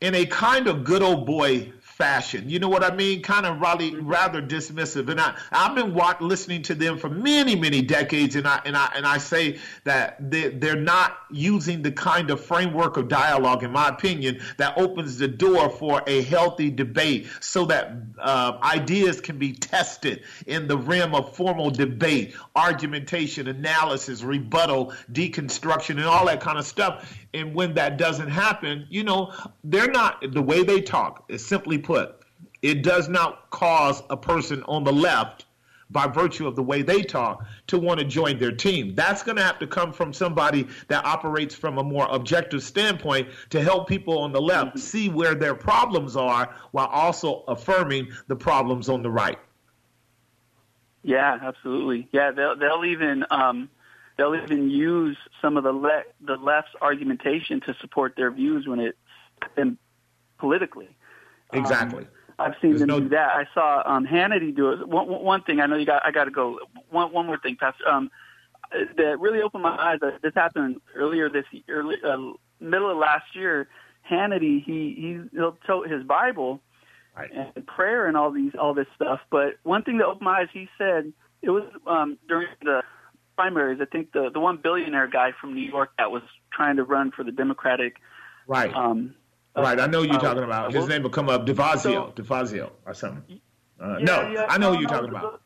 in 0.00 0.14
a 0.14 0.26
kind 0.26 0.66
of 0.66 0.84
good 0.84 1.02
old 1.02 1.26
boy 1.26 1.72
fashion. 2.04 2.50
You 2.50 2.58
know 2.58 2.68
what 2.68 2.84
I 2.84 2.94
mean? 2.94 3.22
Kind 3.22 3.46
of 3.46 3.58
really 3.62 3.94
rather 3.94 4.42
dismissive. 4.42 5.08
And 5.08 5.18
I 5.18 5.34
I've 5.50 5.74
been 5.74 5.94
watch, 5.94 6.20
listening 6.20 6.60
to 6.64 6.74
them 6.74 6.98
for 6.98 7.08
many 7.08 7.56
many 7.56 7.80
decades, 7.80 8.36
and 8.36 8.46
I 8.46 8.60
and 8.66 8.76
I 8.76 8.92
and 8.94 9.06
I 9.06 9.16
say 9.16 9.58
that 9.84 10.30
they 10.30 10.50
they're 10.50 10.76
not 10.76 11.16
using 11.30 11.80
the 11.80 11.90
kind 11.90 12.30
of 12.30 12.44
framework 12.44 12.98
of 12.98 13.08
dialogue, 13.08 13.64
in 13.64 13.72
my 13.72 13.88
opinion, 13.88 14.42
that 14.58 14.76
opens 14.76 15.16
the 15.16 15.28
door 15.28 15.70
for 15.70 16.02
a 16.06 16.20
healthy 16.22 16.70
debate, 16.70 17.26
so 17.40 17.64
that 17.66 17.96
uh, 18.18 18.58
ideas 18.62 19.22
can 19.22 19.38
be 19.38 19.52
tested 19.52 20.24
in 20.46 20.68
the 20.68 20.76
realm 20.76 21.14
of 21.14 21.34
formal 21.34 21.70
debate, 21.70 22.34
argumentation, 22.54 23.48
analysis, 23.48 24.22
rebuttal, 24.22 24.92
deconstruction, 25.10 25.96
and 25.96 26.04
all 26.04 26.26
that 26.26 26.42
kind 26.42 26.58
of 26.58 26.66
stuff. 26.66 27.16
And 27.34 27.54
when 27.54 27.74
that 27.74 27.98
doesn't 27.98 28.30
happen, 28.30 28.86
you 28.88 29.04
know, 29.04 29.32
they're 29.64 29.90
not 29.90 30.24
the 30.32 30.42
way 30.42 30.62
they 30.62 30.80
talk 30.80 31.24
is 31.28 31.44
simply 31.44 31.76
put, 31.76 32.20
it 32.62 32.82
does 32.82 33.08
not 33.08 33.50
cause 33.50 34.02
a 34.08 34.16
person 34.16 34.62
on 34.62 34.84
the 34.84 34.92
left 34.92 35.44
by 35.90 36.06
virtue 36.06 36.46
of 36.46 36.56
the 36.56 36.62
way 36.62 36.82
they 36.82 37.02
talk 37.02 37.44
to 37.66 37.78
want 37.78 38.00
to 38.00 38.06
join 38.06 38.38
their 38.38 38.52
team. 38.52 38.94
That's 38.94 39.22
going 39.22 39.36
to 39.36 39.42
have 39.42 39.58
to 39.58 39.66
come 39.66 39.92
from 39.92 40.12
somebody 40.12 40.66
that 40.88 41.04
operates 41.04 41.54
from 41.54 41.78
a 41.78 41.84
more 41.84 42.06
objective 42.10 42.62
standpoint 42.62 43.28
to 43.50 43.62
help 43.62 43.88
people 43.88 44.18
on 44.20 44.32
the 44.32 44.40
left 44.40 44.78
see 44.78 45.08
where 45.08 45.34
their 45.34 45.54
problems 45.54 46.16
are 46.16 46.54
while 46.70 46.86
also 46.86 47.44
affirming 47.48 48.08
the 48.28 48.36
problems 48.36 48.88
on 48.88 49.02
the 49.02 49.10
right. 49.10 49.38
Yeah, 51.02 51.38
absolutely. 51.42 52.08
Yeah, 52.12 52.30
they'll 52.30 52.56
they'll 52.56 52.84
even 52.86 53.26
um, 53.30 53.68
they'll 54.16 54.34
even 54.34 54.70
use 54.70 55.16
some 55.40 55.56
of 55.56 55.64
the 55.64 55.72
le- 55.72 56.04
the 56.24 56.36
left's 56.36 56.72
argumentation 56.80 57.60
to 57.62 57.74
support 57.80 58.14
their 58.16 58.30
views 58.30 58.66
when 58.66 58.80
it's 58.80 58.98
and 59.56 59.76
politically. 60.38 60.88
Exactly. 61.52 62.04
Um, 62.04 62.08
I've 62.38 62.54
seen 62.60 62.70
There's 62.70 62.80
them 62.80 62.88
no... 62.88 63.00
do 63.00 63.08
that. 63.10 63.30
I 63.30 63.46
saw 63.54 63.82
um, 63.86 64.06
Hannity 64.06 64.54
do 64.54 64.72
it. 64.72 64.88
One, 64.88 65.06
one 65.08 65.42
thing 65.42 65.60
I 65.60 65.66
know 65.66 65.76
you 65.76 65.86
got. 65.86 66.04
I 66.04 66.10
got 66.10 66.24
to 66.24 66.30
go. 66.30 66.58
One 66.90 67.12
one 67.12 67.26
more 67.26 67.38
thing, 67.38 67.56
Pastor. 67.56 67.88
Um, 67.88 68.10
that 68.96 69.20
really 69.20 69.40
opened 69.40 69.62
my 69.62 69.76
eyes. 69.76 70.00
This 70.22 70.34
happened 70.34 70.80
earlier 70.96 71.28
this 71.28 71.44
early 71.68 71.96
uh, 72.04 72.16
middle 72.60 72.90
of 72.90 72.96
last 72.96 73.34
year. 73.34 73.68
Hannity 74.10 74.62
he 74.62 74.94
he 74.96 75.20
he'll 75.32 75.56
tote 75.66 75.88
his 75.88 76.02
Bible 76.02 76.60
right. 77.16 77.30
and 77.32 77.66
prayer 77.66 78.06
and 78.06 78.16
all 78.16 78.30
these 78.30 78.52
all 78.58 78.74
this 78.74 78.86
stuff. 78.96 79.20
But 79.30 79.54
one 79.62 79.82
thing 79.82 79.98
that 79.98 80.06
opened 80.06 80.24
my 80.24 80.40
eyes, 80.40 80.48
he 80.52 80.68
said 80.76 81.12
it 81.40 81.50
was 81.50 81.64
um, 81.86 82.18
during 82.28 82.48
the 82.62 82.82
primaries. 83.36 83.80
I 83.80 83.86
think 83.86 84.12
the 84.12 84.30
the 84.32 84.40
one 84.40 84.58
billionaire 84.62 85.06
guy 85.06 85.30
from 85.40 85.54
New 85.54 85.68
York 85.68 85.90
that 85.98 86.10
was 86.10 86.22
trying 86.52 86.76
to 86.76 86.84
run 86.84 87.10
for 87.10 87.24
the 87.24 87.32
Democratic 87.32 87.96
right. 88.46 88.74
Um, 88.74 89.14
right, 89.56 89.78
I 89.78 89.86
know 89.86 90.02
you're 90.02 90.16
uh, 90.16 90.20
talking 90.20 90.44
about. 90.44 90.72
His 90.72 90.88
name 90.88 91.02
will 91.02 91.10
come 91.10 91.28
up, 91.28 91.46
DeFazio, 91.46 91.82
so, 91.82 92.12
DeFazio, 92.16 92.70
or 92.86 92.94
something. 92.94 93.40
Uh, 93.80 93.98
yeah, 93.98 94.04
no, 94.04 94.28
yeah, 94.30 94.46
I 94.48 94.58
know 94.58 94.74
who 94.74 94.80
you're 94.80 94.88
talking 94.88 95.10
about. 95.10 95.40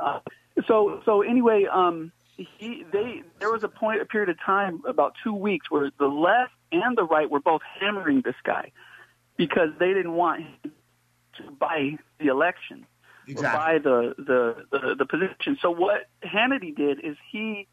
Uh, 0.00 0.20
so, 0.66 1.00
so 1.04 1.22
anyway, 1.22 1.66
um, 1.72 2.12
he, 2.36 2.84
they, 2.92 3.22
there 3.38 3.50
was 3.50 3.64
a 3.64 3.68
point, 3.68 4.00
a 4.00 4.04
period 4.04 4.28
of 4.28 4.36
time, 4.44 4.82
about 4.86 5.14
two 5.22 5.34
weeks, 5.34 5.70
where 5.70 5.90
the 5.98 6.06
left 6.06 6.52
and 6.72 6.96
the 6.96 7.04
right 7.04 7.30
were 7.30 7.40
both 7.40 7.62
hammering 7.80 8.22
this 8.24 8.34
guy 8.44 8.70
because 9.36 9.70
they 9.78 9.88
didn't 9.88 10.12
want 10.12 10.42
him 10.42 10.72
to 11.36 11.50
buy 11.58 11.96
the 12.18 12.26
election 12.26 12.86
exactly. 13.26 13.58
buy 13.58 13.78
the, 13.78 14.14
the, 14.18 14.56
the, 14.70 14.94
the 14.98 15.06
position. 15.06 15.58
So 15.60 15.70
what 15.70 16.08
Hannity 16.24 16.74
did 16.74 17.04
is 17.04 17.16
he, 17.30 17.66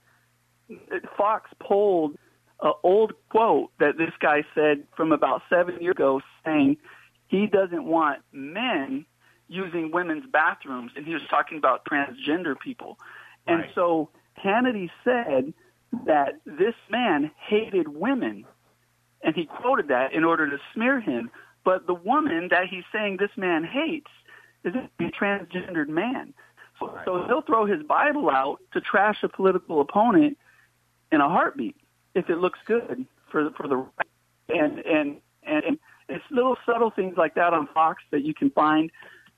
Fox 1.17 1.49
pulled 1.65 2.17
an 2.61 2.73
old 2.83 3.13
quote 3.29 3.71
that 3.79 3.97
this 3.97 4.11
guy 4.19 4.43
said 4.55 4.83
from 4.95 5.11
about 5.11 5.41
seven 5.49 5.81
years 5.81 5.93
ago 5.93 6.21
saying 6.45 6.77
he 7.27 7.47
doesn't 7.47 7.85
want 7.85 8.19
men 8.31 9.05
using 9.47 9.91
women's 9.91 10.25
bathrooms. 10.31 10.91
And 10.95 11.05
he 11.05 11.13
was 11.13 11.23
talking 11.29 11.57
about 11.57 11.85
transgender 11.85 12.59
people. 12.59 12.97
Right. 13.47 13.61
And 13.61 13.65
so 13.75 14.09
Hannity 14.43 14.89
said 15.03 15.53
that 16.05 16.41
this 16.45 16.75
man 16.89 17.31
hated 17.47 17.87
women. 17.87 18.45
And 19.23 19.35
he 19.35 19.45
quoted 19.45 19.87
that 19.87 20.13
in 20.13 20.23
order 20.23 20.49
to 20.49 20.57
smear 20.73 20.99
him. 20.99 21.31
But 21.63 21.87
the 21.87 21.93
woman 21.93 22.49
that 22.51 22.67
he's 22.69 22.83
saying 22.93 23.17
this 23.17 23.35
man 23.35 23.63
hates 23.63 24.11
is 24.63 24.73
a 24.75 25.03
transgendered 25.03 25.89
man. 25.89 26.33
So, 26.79 26.97
so 27.05 27.23
he'll 27.27 27.41
throw 27.41 27.65
his 27.65 27.83
Bible 27.83 28.29
out 28.29 28.59
to 28.73 28.81
trash 28.81 29.17
a 29.23 29.29
political 29.29 29.81
opponent 29.81 30.37
in 31.11 31.21
a 31.21 31.29
heartbeat 31.29 31.75
if 32.13 32.29
it 32.29 32.37
looks 32.37 32.59
good 32.65 33.05
for 33.31 33.49
for 33.51 33.67
the 33.67 33.85
and 34.49 34.79
and 34.79 35.17
and, 35.43 35.63
and 35.63 35.79
it's 36.09 36.23
little 36.29 36.57
subtle 36.65 36.91
things 36.91 37.15
like 37.17 37.35
that 37.35 37.53
on 37.53 37.67
Fox 37.73 38.03
that 38.11 38.23
you 38.23 38.33
can 38.33 38.49
find 38.51 38.91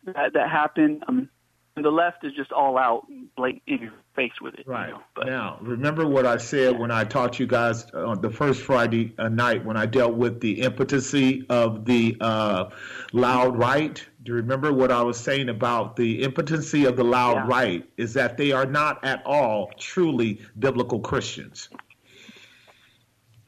that 0.05 0.33
that 0.33 0.49
happen. 0.49 1.01
Um, 1.07 1.29
and 1.75 1.85
the 1.85 1.89
left 1.89 2.25
is 2.25 2.33
just 2.35 2.51
all 2.51 2.77
out, 2.77 3.07
blatant 3.37 3.61
in 3.67 3.81
your 3.83 3.93
face 4.15 4.33
with 4.41 4.55
it. 4.55 4.67
Right 4.67 4.87
you 4.87 4.93
know? 4.95 5.01
but, 5.15 5.27
now, 5.27 5.57
remember 5.61 6.07
what 6.07 6.25
I 6.25 6.37
said 6.37 6.77
when 6.77 6.91
I 6.91 7.03
taught 7.03 7.39
you 7.39 7.47
guys 7.47 7.89
on 7.91 8.21
the 8.21 8.29
first 8.29 8.61
Friday 8.61 9.13
uh, 9.17 9.29
night 9.29 9.63
when 9.63 9.77
I 9.77 9.85
dealt 9.85 10.15
with 10.15 10.41
the 10.41 10.61
impotency 10.61 11.45
of 11.49 11.85
the 11.85 12.17
uh, 12.19 12.69
loud 13.13 13.57
right. 13.57 14.03
Do 14.23 14.31
you 14.31 14.35
remember 14.35 14.73
what 14.73 14.91
I 14.91 15.01
was 15.01 15.17
saying 15.19 15.47
about 15.47 15.95
the 15.95 16.23
impotency 16.23 16.85
of 16.85 16.97
the 16.97 17.03
loud 17.03 17.35
yeah. 17.35 17.47
right? 17.47 17.89
Is 17.97 18.13
that 18.15 18.37
they 18.37 18.51
are 18.51 18.65
not 18.65 19.03
at 19.05 19.25
all 19.25 19.71
truly 19.77 20.41
biblical 20.57 20.99
Christians. 20.99 21.69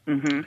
Mm-hmm. 0.07 0.41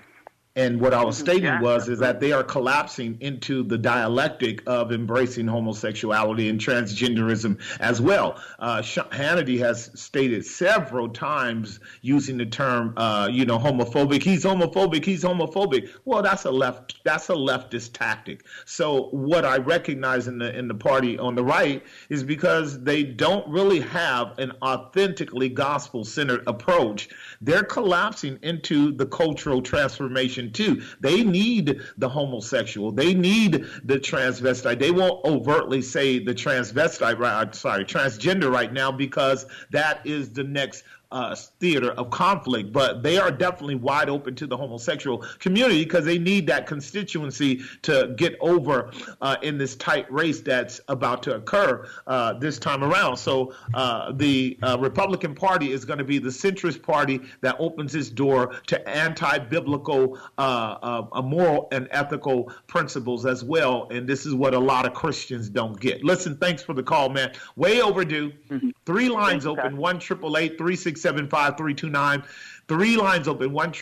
And 0.56 0.80
what 0.80 0.94
I 0.94 1.02
was 1.04 1.18
stating 1.18 1.44
yeah, 1.44 1.60
was 1.60 1.88
is 1.88 1.98
that 1.98 2.20
they 2.20 2.30
are 2.30 2.44
collapsing 2.44 3.16
into 3.20 3.64
the 3.64 3.76
dialectic 3.76 4.62
of 4.68 4.92
embracing 4.92 5.48
homosexuality 5.48 6.48
and 6.48 6.60
transgenderism 6.60 7.60
as 7.80 8.00
well. 8.00 8.40
Uh, 8.60 8.78
Hannity 8.78 9.58
has 9.58 9.90
stated 9.94 10.46
several 10.46 11.08
times 11.08 11.80
using 12.02 12.36
the 12.36 12.46
term, 12.46 12.94
uh, 12.96 13.28
you 13.32 13.44
know, 13.44 13.58
homophobic. 13.58 14.22
He's 14.22 14.44
homophobic. 14.44 15.04
He's 15.04 15.24
homophobic. 15.24 15.90
Well, 16.04 16.22
that's 16.22 16.44
a 16.44 16.52
left. 16.52 17.02
That's 17.02 17.28
a 17.30 17.34
leftist 17.34 17.92
tactic. 17.92 18.46
So 18.64 19.08
what 19.10 19.44
I 19.44 19.56
recognize 19.56 20.28
in 20.28 20.38
the 20.38 20.56
in 20.56 20.68
the 20.68 20.74
party 20.74 21.18
on 21.18 21.34
the 21.34 21.42
right 21.42 21.82
is 22.10 22.22
because 22.22 22.80
they 22.80 23.02
don't 23.02 23.48
really 23.48 23.80
have 23.80 24.38
an 24.38 24.52
authentically 24.62 25.48
gospel 25.48 26.04
centered 26.04 26.44
approach. 26.46 27.08
They're 27.40 27.64
collapsing 27.64 28.38
into 28.42 28.92
the 28.92 29.06
cultural 29.06 29.60
transformation 29.60 30.43
too. 30.52 30.82
They 31.00 31.22
need 31.22 31.80
the 31.98 32.08
homosexual. 32.08 32.92
They 32.92 33.14
need 33.14 33.66
the 33.84 33.98
transvestite. 33.98 34.78
They 34.78 34.90
won't 34.90 35.24
overtly 35.24 35.82
say 35.82 36.18
the 36.18 36.34
transvestite, 36.34 37.18
right? 37.18 37.54
Sorry, 37.54 37.84
transgender 37.84 38.50
right 38.50 38.72
now 38.72 38.92
because 38.92 39.46
that 39.70 40.06
is 40.06 40.32
the 40.32 40.44
next 40.44 40.84
uh, 41.10 41.34
theater 41.60 41.92
of 41.92 42.10
conflict, 42.10 42.72
but 42.72 43.02
they 43.02 43.18
are 43.18 43.30
definitely 43.30 43.74
wide 43.74 44.08
open 44.08 44.34
to 44.34 44.46
the 44.46 44.56
homosexual 44.56 45.18
community 45.38 45.84
because 45.84 46.04
they 46.04 46.18
need 46.18 46.46
that 46.46 46.66
constituency 46.66 47.60
to 47.82 48.14
get 48.16 48.36
over 48.40 48.90
uh, 49.20 49.36
in 49.42 49.58
this 49.58 49.76
tight 49.76 50.10
race 50.12 50.40
that's 50.40 50.80
about 50.88 51.22
to 51.22 51.34
occur 51.34 51.86
uh, 52.06 52.32
this 52.34 52.58
time 52.58 52.82
around. 52.82 53.16
So 53.16 53.54
uh, 53.74 54.12
the 54.12 54.58
uh, 54.62 54.76
Republican 54.80 55.34
Party 55.34 55.72
is 55.72 55.84
going 55.84 55.98
to 55.98 56.04
be 56.04 56.18
the 56.18 56.30
centrist 56.30 56.82
party 56.82 57.20
that 57.40 57.56
opens 57.58 57.94
its 57.94 58.10
door 58.10 58.54
to 58.66 58.88
anti-biblical, 58.88 60.18
uh, 60.38 61.04
moral 61.22 61.68
and 61.72 61.88
ethical 61.90 62.52
principles 62.66 63.26
as 63.26 63.44
well. 63.44 63.88
And 63.90 64.08
this 64.08 64.26
is 64.26 64.34
what 64.34 64.54
a 64.54 64.58
lot 64.58 64.86
of 64.86 64.94
Christians 64.94 65.48
don't 65.48 65.78
get. 65.78 66.04
Listen, 66.04 66.36
thanks 66.36 66.62
for 66.62 66.74
the 66.74 66.82
call, 66.82 67.08
man. 67.08 67.32
Way 67.56 67.80
overdue. 67.80 68.32
Mm-hmm. 68.50 68.70
Three 68.84 69.08
lines 69.08 69.46
open: 69.46 69.76
one 69.76 69.98
triple 69.98 70.36
eight 70.36 70.58
three 70.94 71.12
329. 71.12 72.24
Three 72.66 72.96
lines 72.96 73.28
open, 73.28 73.52
1 73.52 73.72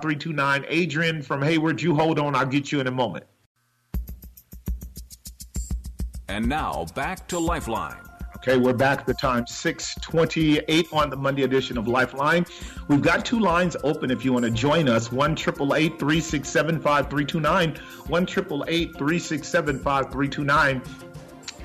329. 0.00 0.64
Adrian 0.68 1.22
from 1.22 1.42
Hayward, 1.42 1.82
you 1.82 1.94
hold 1.94 2.18
on. 2.18 2.34
I'll 2.34 2.46
get 2.46 2.72
you 2.72 2.80
in 2.80 2.86
a 2.86 2.90
moment. 2.90 3.26
And 6.28 6.48
now 6.48 6.86
back 6.94 7.28
to 7.28 7.38
Lifeline. 7.38 7.96
Okay, 8.36 8.58
we're 8.58 8.74
back. 8.74 9.06
The 9.06 9.14
time 9.14 9.46
628 9.46 10.86
on 10.92 11.08
the 11.08 11.16
Monday 11.16 11.44
edition 11.44 11.78
of 11.78 11.88
Lifeline. 11.88 12.44
We've 12.88 13.00
got 13.00 13.24
two 13.24 13.40
lines 13.40 13.74
open 13.84 14.10
if 14.10 14.24
you 14.24 14.34
want 14.34 14.44
to 14.44 14.50
join 14.50 14.88
us. 14.88 15.10
1 15.12 15.36
367 15.36 16.80
5329. 16.80 17.76
1 18.06 18.26
367 18.26 19.78
5329 19.78 20.82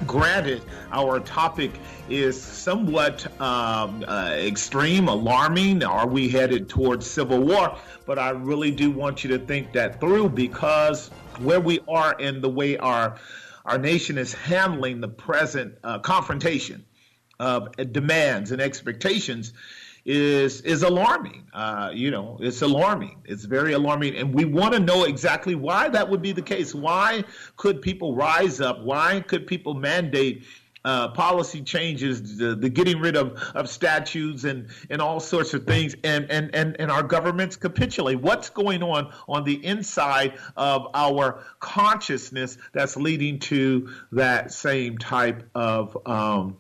Granted, 0.07 0.63
our 0.91 1.19
topic 1.19 1.71
is 2.09 2.41
somewhat 2.41 3.25
um, 3.41 4.03
uh, 4.07 4.31
extreme, 4.37 5.07
alarming. 5.09 5.83
Are 5.83 6.07
we 6.07 6.29
headed 6.29 6.69
towards 6.69 7.09
civil 7.09 7.39
war? 7.39 7.77
But 8.05 8.17
I 8.17 8.29
really 8.29 8.71
do 8.71 8.91
want 8.91 9.23
you 9.23 9.29
to 9.31 9.39
think 9.39 9.73
that 9.73 9.99
through 9.99 10.29
because 10.29 11.09
where 11.39 11.59
we 11.59 11.79
are 11.87 12.15
and 12.19 12.41
the 12.41 12.49
way 12.49 12.77
our 12.77 13.17
our 13.65 13.77
nation 13.77 14.17
is 14.17 14.33
handling 14.33 15.01
the 15.01 15.07
present 15.07 15.75
uh, 15.83 15.99
confrontation 15.99 16.85
of 17.39 17.69
demands 17.91 18.51
and 18.51 18.61
expectations 18.61 19.53
is 20.09 20.61
is 20.61 20.81
alarming. 20.81 21.45
Uh, 21.53 21.91
you 21.93 22.09
know, 22.09 22.35
it's 22.41 22.63
alarming. 22.63 23.21
It's 23.25 23.45
very 23.45 23.73
alarming, 23.73 24.15
and 24.15 24.33
we 24.33 24.43
want 24.43 24.73
to 24.73 24.79
know 24.79 25.03
exactly 25.03 25.53
why 25.53 25.87
that 25.89 26.09
would 26.09 26.21
be 26.23 26.31
the 26.31 26.41
case. 26.41 26.73
Why 26.73 27.23
could 27.57 27.79
people 27.79 28.15
rise 28.15 28.59
up? 28.59 28.81
Why 28.81 29.21
could 29.21 29.45
people 29.45 29.75
mandate? 29.75 30.43
Uh, 30.85 31.09
policy 31.09 31.61
changes, 31.61 32.37
the, 32.37 32.55
the, 32.55 32.69
getting 32.69 33.01
rid 33.01 33.17
of, 33.17 33.37
of 33.53 33.69
statutes 33.69 34.45
and, 34.45 34.69
and 34.89 35.01
all 35.01 35.19
sorts 35.19 35.53
of 35.53 35.67
things, 35.67 35.93
and, 36.05 36.25
and, 36.31 36.55
and, 36.55 36.77
and 36.79 36.89
our 36.89 37.03
governments 37.03 37.57
capitulate. 37.57 38.17
What's 38.21 38.49
going 38.49 38.81
on 38.81 39.11
on 39.27 39.43
the 39.43 39.63
inside 39.65 40.39
of 40.55 40.87
our 40.93 41.43
consciousness 41.59 42.57
that's 42.71 42.95
leading 42.95 43.39
to 43.39 43.89
that 44.13 44.53
same 44.53 44.97
type 44.97 45.49
of 45.53 45.97
um, 46.07 46.55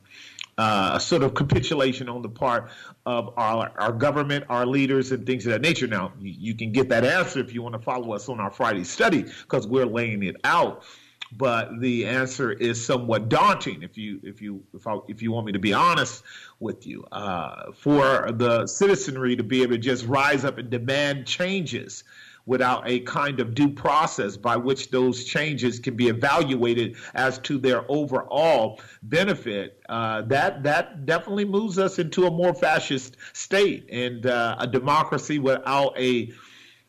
uh, 0.59 0.99
sort 0.99 1.23
of 1.23 1.33
capitulation 1.35 2.09
on 2.09 2.21
the 2.21 2.27
part 2.27 2.69
of 3.05 3.33
our, 3.37 3.71
our 3.77 3.93
government, 3.93 4.43
our 4.49 4.65
leaders, 4.65 5.13
and 5.13 5.25
things 5.25 5.45
of 5.45 5.53
that 5.53 5.61
nature. 5.61 5.87
Now, 5.87 6.11
you, 6.19 6.35
you 6.37 6.53
can 6.53 6.73
get 6.73 6.89
that 6.89 7.05
answer 7.05 7.39
if 7.39 7.53
you 7.53 7.61
want 7.61 7.75
to 7.75 7.79
follow 7.79 8.11
us 8.11 8.27
on 8.27 8.41
our 8.41 8.51
Friday 8.51 8.83
study 8.83 9.23
because 9.23 9.65
we're 9.65 9.85
laying 9.85 10.21
it 10.21 10.35
out. 10.43 10.83
But 11.31 11.79
the 11.79 12.07
answer 12.07 12.51
is 12.51 12.85
somewhat 12.85 13.29
daunting 13.29 13.83
if 13.83 13.97
you 13.97 14.19
if 14.21 14.41
you 14.41 14.61
if, 14.73 14.85
I, 14.85 14.97
if 15.07 15.21
you 15.21 15.31
want 15.31 15.45
me 15.45 15.53
to 15.53 15.59
be 15.59 15.71
honest 15.71 16.23
with 16.59 16.85
you. 16.85 17.05
Uh, 17.09 17.71
for 17.71 18.29
the 18.33 18.67
citizenry 18.67 19.37
to 19.37 19.43
be 19.43 19.61
able 19.61 19.73
to 19.73 19.77
just 19.77 20.07
rise 20.07 20.43
up 20.43 20.57
and 20.57 20.69
demand 20.69 21.25
changes 21.25 22.03
without 22.45 22.87
a 22.87 22.99
kind 23.01 23.39
of 23.39 23.53
due 23.53 23.69
process 23.69 24.35
by 24.35 24.55
which 24.55 24.89
those 24.89 25.23
changes 25.23 25.79
can 25.79 25.95
be 25.95 26.07
evaluated 26.07 26.95
as 27.13 27.37
to 27.39 27.57
their 27.57 27.83
overall 27.91 28.79
benefit, 29.03 29.81
uh, 29.89 30.21
that 30.23 30.63
that 30.63 31.05
definitely 31.05 31.45
moves 31.45 31.77
us 31.77 31.99
into 31.99 32.25
a 32.25 32.31
more 32.31 32.53
fascist 32.53 33.17
state 33.33 33.87
and 33.91 34.25
uh, 34.25 34.55
a 34.59 34.67
democracy 34.67 35.39
without 35.39 35.93
a 35.99 36.31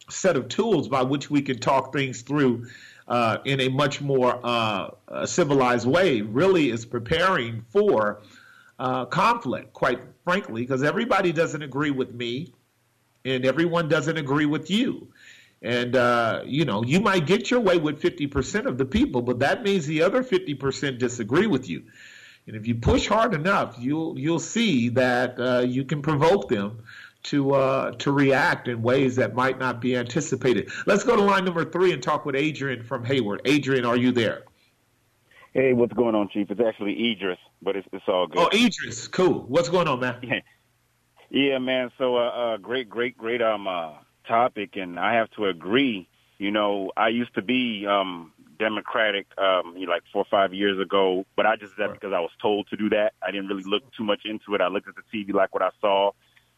set 0.09 0.37
of 0.37 0.49
tools 0.49 0.89
by 0.89 1.03
which 1.03 1.31
we 1.31 1.43
can 1.43 1.59
talk 1.59 1.93
things 1.93 2.23
through. 2.23 2.67
Uh, 3.09 3.39
in 3.45 3.61
a 3.63 3.69
much 3.69 4.01
more 4.01 4.39
uh, 4.45 4.89
civilized 5.27 5.85
way, 5.85 6.21
really 6.21 6.71
is 6.71 6.87
preparing 6.87 7.61
for 7.69 8.23
uh, 8.79 9.05
conflict, 9.05 9.73
quite 9.73 10.01
frankly, 10.25 10.63
because 10.63 10.85
everybody 10.85 11.33
doesn't 11.33 11.63
agree 11.63 11.91
with 11.91 12.15
me 12.15 12.53
and 13.25 13.45
everyone 13.45 13.89
doesn't 13.89 14.17
agree 14.17 14.47
with 14.47 14.71
you. 14.71 15.09
And, 15.63 15.95
uh, 15.95 16.43
you 16.47 16.65
know, 16.65 16.83
you 16.83 17.01
might 17.01 17.27
get 17.27 17.51
your 17.51 17.61
way 17.61 17.77
with 17.77 18.01
50% 18.01 18.65
of 18.65 18.79
the 18.79 18.87
people, 18.87 19.21
but 19.21 19.41
that 19.41 19.63
means 19.63 19.87
the 19.87 20.03
other 20.03 20.23
50% 20.23 20.99
disagree 20.99 21.47
with 21.47 21.69
you. 21.69 21.85
And 22.47 22.57
if 22.57 22.67
you 22.67 22.77
push 22.77 23.07
hard 23.07 23.35
enough, 23.35 23.77
you'll, 23.79 24.19
you'll 24.19 24.39
see 24.39 24.89
that 24.91 25.39
uh, 25.39 25.61
you 25.61 25.85
can 25.85 26.01
provoke 26.01 26.49
them 26.49 26.83
to, 27.25 27.53
uh, 27.53 27.91
to 27.93 28.11
react 28.11 28.69
in 28.69 28.81
ways 28.81 29.17
that 29.17 29.35
might 29.35 29.59
not 29.59 29.81
be 29.81 29.97
anticipated. 29.97 30.71
Let's 30.87 31.05
go 31.05 31.15
to 31.15 31.23
line 31.23 31.45
number 31.45 31.65
three 31.65 31.93
and 31.93 32.03
talk 32.03 32.25
with 32.25 32.35
Adrian 32.35 32.83
from 32.83 33.05
Hayward. 33.05 33.43
Adrian, 33.45 33.85
are 33.85 33.97
you 33.97 34.13
there? 34.13 34.45
Hey, 35.53 35.73
what's 35.75 35.93
going 35.93 36.15
on, 36.15 36.29
Chief? 36.29 36.51
It's 36.51 36.61
actually 36.61 37.13
Idris, 37.13 37.39
but 37.61 37.77
it's, 37.77 37.87
it's 37.93 38.05
all 38.09 38.29
good. 38.29 38.39
Oh, 38.39 38.49
Idris, 38.57 39.09
cool. 39.09 39.45
What's 39.49 39.69
going 39.69 39.89
on, 39.89 40.01
man? 40.01 40.17
Yeah, 40.23 40.41
yeah 41.31 41.59
man. 41.59 41.91
So, 41.99 42.17
uh, 42.17 42.21
uh, 42.21 42.57
great, 42.57 42.89
great, 42.89 43.19
great, 43.19 43.43
um, 43.43 43.67
uh, 43.67 43.93
topic, 44.31 44.77
and 44.77 44.99
I 44.99 45.15
have 45.15 45.31
to 45.33 45.47
agree. 45.47 46.09
You 46.39 46.51
know, 46.53 46.93
I 46.97 47.09
used 47.09 47.35
to 47.35 47.43
be 47.43 47.87
um, 47.87 48.33
Democratic, 48.59 49.27
um, 49.37 49.75
you 49.77 49.87
know, 49.87 49.93
like 49.93 50.05
four 50.13 50.23
or 50.23 50.31
five 50.31 50.55
years 50.55 50.79
ago, 50.81 51.27
but 51.37 51.47
I 51.47 51.57
just 51.57 51.77
did 51.77 51.89
that 51.89 51.95
because 51.95 52.13
I 52.15 52.21
was 52.21 52.31
told 52.41 52.69
to 52.69 52.77
do 52.77 52.89
that. 52.91 53.13
I 53.21 53.31
didn't 53.33 53.49
really 53.49 53.65
look 53.67 53.83
too 53.97 54.05
much 54.05 54.21
into 54.25 54.55
it. 54.55 54.61
I 54.61 54.69
looked 54.69 54.89
at 54.89 54.95
the 54.95 55.03
TV 55.13 55.35
like 55.35 55.53
what 55.53 55.63
I 55.63 55.71
saw. 55.81 56.13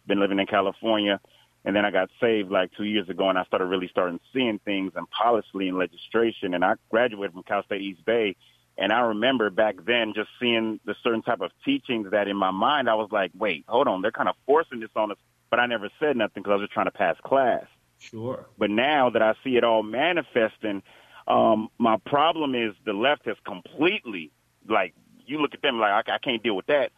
Been 0.07 0.21
living 0.21 0.39
in 0.39 0.47
California, 0.47 1.21
and 1.65 1.75
then 1.75 1.85
I 1.85 1.91
got 1.91 2.11
saved 2.21 2.51
like 2.51 2.73
two 2.77 2.85
years 2.85 3.09
ago, 3.09 3.29
and 3.29 3.39
I 3.39 3.45
started 3.45 3.67
really 3.67 3.89
starting 3.89 4.21
seeing 4.33 4.59
things 4.65 4.93
and 4.97 5.09
policy 5.11 5.69
and 5.69 5.79
legislation. 5.79 6.55
And 6.55 6.65
I 6.65 6.75
graduated 6.91 7.33
from 7.33 7.45
Cal 7.45 7.65
State 7.65 7.83
East 7.83 8.05
Bay, 8.05 8.37
and 8.77 8.93
I 8.93 9.01
remember 9.01 9.49
back 9.49 9.77
then 9.87 10.13
just 10.15 10.29
seeing 10.41 10.81
the 10.85 10.95
certain 11.03 11.23
type 11.23 11.41
of 11.41 11.51
teachings 11.65 12.11
that 12.11 12.27
in 12.27 12.37
my 12.37 12.51
mind 12.51 12.91
I 12.91 12.95
was 12.95 13.11
like, 13.13 13.31
wait, 13.39 13.65
hold 13.69 13.87
on, 13.87 14.03
they're 14.03 14.11
kind 14.11 14.29
of 14.29 14.35
forcing 14.45 14.81
this 14.81 14.91
on 14.97 15.13
us 15.13 15.19
but 15.53 15.61
I 15.61 15.67
never 15.67 15.91
said 16.01 16.17
nothing 16.17 16.43
because 16.43 16.53
I 16.53 16.55
was 16.55 16.63
just 16.63 16.73
trying 16.73 16.87
to 16.87 16.93
pass 16.93 17.15
class. 17.23 17.67
Sure. 17.99 18.47
But 18.57 18.71
now 18.71 19.11
that 19.11 19.21
I 19.21 19.35
see 19.45 19.59
it 19.59 19.65
all 19.65 19.83
manifesting, 19.83 20.83
um, 21.29 21.69
my 21.77 21.99
problem 22.07 22.55
is 22.55 22.73
the 22.87 22.95
left 22.95 23.27
has 23.27 23.37
completely, 23.45 24.33
like, 24.67 24.95
you 25.27 25.43
look 25.43 25.53
at 25.53 25.61
them 25.61 25.79
like, 25.79 26.09
I, 26.09 26.15
I 26.15 26.19
can't 26.25 26.43
deal 26.43 26.57
with 26.57 26.69
that. 26.69 26.91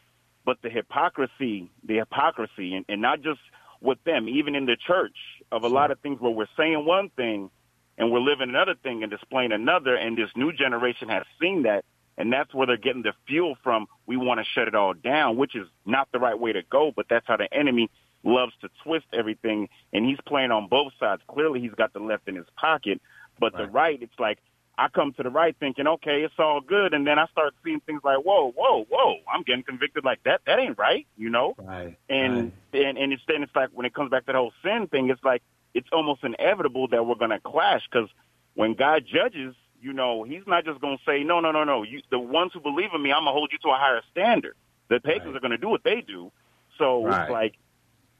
But 0.44 0.58
the 0.62 0.70
hypocrisy, 0.70 1.68
the 1.82 1.96
hypocrisy, 1.96 2.76
and, 2.76 2.84
and 2.88 3.02
not 3.02 3.22
just 3.22 3.40
with 3.80 3.98
them, 4.04 4.28
even 4.28 4.54
in 4.54 4.66
the 4.66 4.76
church, 4.76 5.16
of 5.50 5.64
a 5.64 5.66
sure. 5.66 5.74
lot 5.74 5.90
of 5.90 5.98
things 5.98 6.20
where 6.20 6.30
we're 6.30 6.46
saying 6.56 6.86
one 6.86 7.10
thing 7.16 7.50
and 7.98 8.12
we're 8.12 8.20
living 8.20 8.50
another 8.50 8.76
thing 8.80 9.02
and 9.02 9.10
displaying 9.10 9.50
another. 9.50 9.96
And 9.96 10.16
this 10.16 10.30
new 10.36 10.52
generation 10.52 11.08
has 11.08 11.24
seen 11.40 11.64
that. 11.64 11.84
And 12.16 12.32
that's 12.32 12.54
where 12.54 12.66
they're 12.66 12.76
getting 12.76 13.02
the 13.02 13.12
fuel 13.26 13.56
from. 13.62 13.86
We 14.06 14.16
want 14.16 14.40
to 14.40 14.46
shut 14.54 14.68
it 14.68 14.74
all 14.74 14.94
down, 14.94 15.36
which 15.36 15.56
is 15.56 15.66
not 15.84 16.08
the 16.12 16.18
right 16.18 16.38
way 16.38 16.52
to 16.52 16.62
go, 16.62 16.92
but 16.94 17.06
that's 17.08 17.26
how 17.26 17.36
the 17.36 17.52
enemy 17.52 17.90
loves 18.24 18.52
to 18.62 18.70
twist 18.82 19.06
everything, 19.12 19.68
and 19.92 20.06
he's 20.06 20.18
playing 20.26 20.50
on 20.50 20.68
both 20.68 20.92
sides. 20.98 21.22
Clearly, 21.28 21.60
he's 21.60 21.74
got 21.74 21.92
the 21.92 22.00
left 22.00 22.26
in 22.28 22.36
his 22.36 22.46
pocket, 22.56 23.00
but 23.38 23.52
right. 23.52 23.66
the 23.66 23.70
right, 23.70 24.02
it's 24.02 24.18
like 24.18 24.38
I 24.76 24.88
come 24.88 25.12
to 25.14 25.22
the 25.22 25.30
right 25.30 25.54
thinking, 25.58 25.86
okay, 25.86 26.22
it's 26.22 26.34
all 26.38 26.60
good, 26.60 26.94
and 26.94 27.06
then 27.06 27.18
I 27.18 27.26
start 27.26 27.54
seeing 27.62 27.80
things 27.80 28.00
like, 28.02 28.18
whoa, 28.18 28.52
whoa, 28.52 28.84
whoa, 28.88 29.16
I'm 29.32 29.42
getting 29.42 29.62
convicted 29.62 30.04
like 30.04 30.22
that. 30.24 30.40
That 30.46 30.58
ain't 30.58 30.78
right, 30.78 31.06
you 31.16 31.30
know. 31.30 31.54
Right. 31.58 31.96
And 32.08 32.52
right. 32.72 32.86
and 32.86 32.98
and 32.98 33.12
it's 33.12 33.22
then 33.28 33.42
it's 33.42 33.54
like 33.54 33.70
when 33.72 33.86
it 33.86 33.94
comes 33.94 34.10
back 34.10 34.26
to 34.26 34.32
the 34.32 34.38
whole 34.38 34.52
sin 34.62 34.88
thing, 34.88 35.10
it's 35.10 35.22
like 35.22 35.42
it's 35.74 35.88
almost 35.92 36.24
inevitable 36.24 36.88
that 36.88 37.04
we're 37.04 37.14
going 37.16 37.30
to 37.30 37.40
clash 37.40 37.82
because 37.90 38.08
when 38.54 38.74
God 38.74 39.04
judges, 39.06 39.54
you 39.84 39.92
know, 39.92 40.24
He's 40.24 40.46
not 40.46 40.64
just 40.64 40.80
going 40.80 40.96
to 40.96 41.04
say, 41.04 41.22
no, 41.22 41.40
no, 41.40 41.52
no, 41.52 41.62
no. 41.64 41.82
You, 41.82 42.00
the 42.10 42.18
ones 42.18 42.52
who 42.54 42.60
believe 42.60 42.88
in 42.94 43.02
me, 43.02 43.12
I'm 43.12 43.24
going 43.24 43.34
to 43.34 43.38
hold 43.38 43.50
you 43.52 43.58
to 43.58 43.68
a 43.68 43.76
higher 43.76 44.00
standard. 44.10 44.56
The 44.88 44.98
pagans 44.98 45.26
right. 45.26 45.36
are 45.36 45.40
going 45.40 45.50
to 45.50 45.58
do 45.58 45.68
what 45.68 45.84
they 45.84 46.00
do. 46.00 46.32
So 46.78 47.04
right. 47.04 47.22
it's 47.22 47.30
like, 47.30 47.54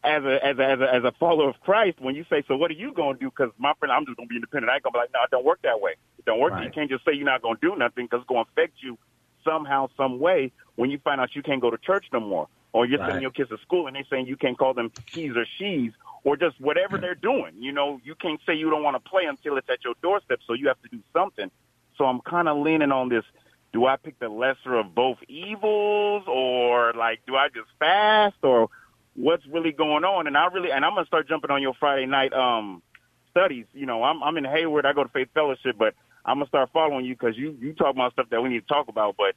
as 0.04 0.22
a 0.22 0.44
as 0.44 0.58
a 0.58 0.62
as 0.62 0.80
a 0.80 0.94
as 0.96 1.04
a 1.04 1.12
follower 1.18 1.48
of 1.48 1.58
Christ, 1.60 1.98
when 1.98 2.14
you 2.14 2.26
say, 2.28 2.44
"So 2.46 2.56
what 2.56 2.70
are 2.70 2.74
you 2.74 2.92
going 2.92 3.16
to 3.16 3.20
do?" 3.20 3.30
Because 3.30 3.50
my 3.56 3.72
friend, 3.78 3.90
I'm 3.90 4.04
just 4.04 4.18
going 4.18 4.28
to 4.28 4.30
be 4.30 4.36
independent. 4.36 4.70
I 4.70 4.74
ain't 4.74 4.82
going 4.82 4.92
to 4.92 4.98
be 4.98 5.00
like, 5.00 5.12
"No, 5.14 5.20
it 5.24 5.30
don't 5.30 5.46
work 5.46 5.60
that 5.62 5.80
way. 5.80 5.92
It 6.18 6.26
don't 6.26 6.38
work. 6.38 6.52
Right. 6.52 6.64
You 6.64 6.70
can't 6.70 6.90
just 6.90 7.06
say 7.06 7.12
you're 7.14 7.24
not 7.24 7.40
going 7.40 7.56
to 7.56 7.60
do 7.60 7.74
nothing 7.74 8.04
because 8.04 8.20
it's 8.20 8.28
going 8.28 8.44
to 8.44 8.50
affect 8.50 8.74
you 8.82 8.98
somehow, 9.44 9.88
some 9.96 10.20
way. 10.20 10.52
When 10.76 10.90
you 10.90 10.98
find 10.98 11.22
out 11.22 11.34
you 11.34 11.42
can't 11.42 11.62
go 11.62 11.70
to 11.70 11.78
church 11.78 12.04
no 12.12 12.20
more, 12.20 12.48
or 12.74 12.84
you're 12.84 12.98
right. 12.98 13.06
sending 13.06 13.22
your 13.22 13.30
kids 13.30 13.48
to 13.48 13.58
school 13.58 13.86
and 13.86 13.96
they're 13.96 14.04
saying 14.10 14.26
you 14.26 14.36
can't 14.36 14.58
call 14.58 14.74
them 14.74 14.90
he's 15.06 15.36
or 15.36 15.46
she's, 15.58 15.92
or 16.24 16.36
just 16.36 16.60
whatever 16.60 16.98
they're 16.98 17.14
doing. 17.14 17.54
You 17.56 17.72
know, 17.72 18.00
you 18.04 18.14
can't 18.16 18.40
say 18.44 18.54
you 18.54 18.68
don't 18.68 18.82
want 18.82 19.02
to 19.02 19.10
play 19.10 19.24
until 19.24 19.56
it's 19.56 19.70
at 19.70 19.84
your 19.84 19.94
doorstep. 20.02 20.40
So 20.46 20.52
you 20.52 20.68
have 20.68 20.82
to 20.82 20.88
do 20.88 20.98
something. 21.12 21.50
So 21.96 22.04
I'm 22.04 22.20
kind 22.20 22.48
of 22.48 22.58
leaning 22.58 22.90
on 22.90 23.08
this. 23.08 23.24
Do 23.72 23.86
I 23.86 23.96
pick 23.96 24.18
the 24.18 24.28
lesser 24.28 24.74
of 24.74 24.94
both 24.94 25.18
evils, 25.28 26.24
or 26.26 26.92
like, 26.92 27.20
do 27.26 27.36
I 27.36 27.48
just 27.48 27.68
fast, 27.78 28.36
or 28.42 28.68
what's 29.14 29.46
really 29.46 29.72
going 29.72 30.04
on. 30.04 30.26
And 30.26 30.36
I 30.36 30.46
really, 30.46 30.70
and 30.70 30.84
I'm 30.84 30.94
gonna 30.94 31.06
start 31.06 31.28
jumping 31.28 31.50
on 31.50 31.62
your 31.62 31.74
Friday 31.74 32.06
night 32.06 32.32
um 32.32 32.82
studies. 33.30 33.66
You 33.72 33.86
know, 33.86 34.02
I'm 34.02 34.22
I'm 34.22 34.36
in 34.36 34.44
Hayward. 34.44 34.86
I 34.86 34.92
go 34.92 35.04
to 35.04 35.10
Faith 35.10 35.28
Fellowship, 35.34 35.76
but 35.78 35.94
I'm 36.24 36.38
gonna 36.38 36.48
start 36.48 36.70
following 36.72 37.04
you 37.04 37.14
because 37.14 37.36
you 37.36 37.56
you 37.60 37.72
talk 37.72 37.94
about 37.94 38.12
stuff 38.12 38.26
that 38.30 38.42
we 38.42 38.48
need 38.48 38.60
to 38.60 38.66
talk 38.66 38.88
about. 38.88 39.16
But 39.16 39.34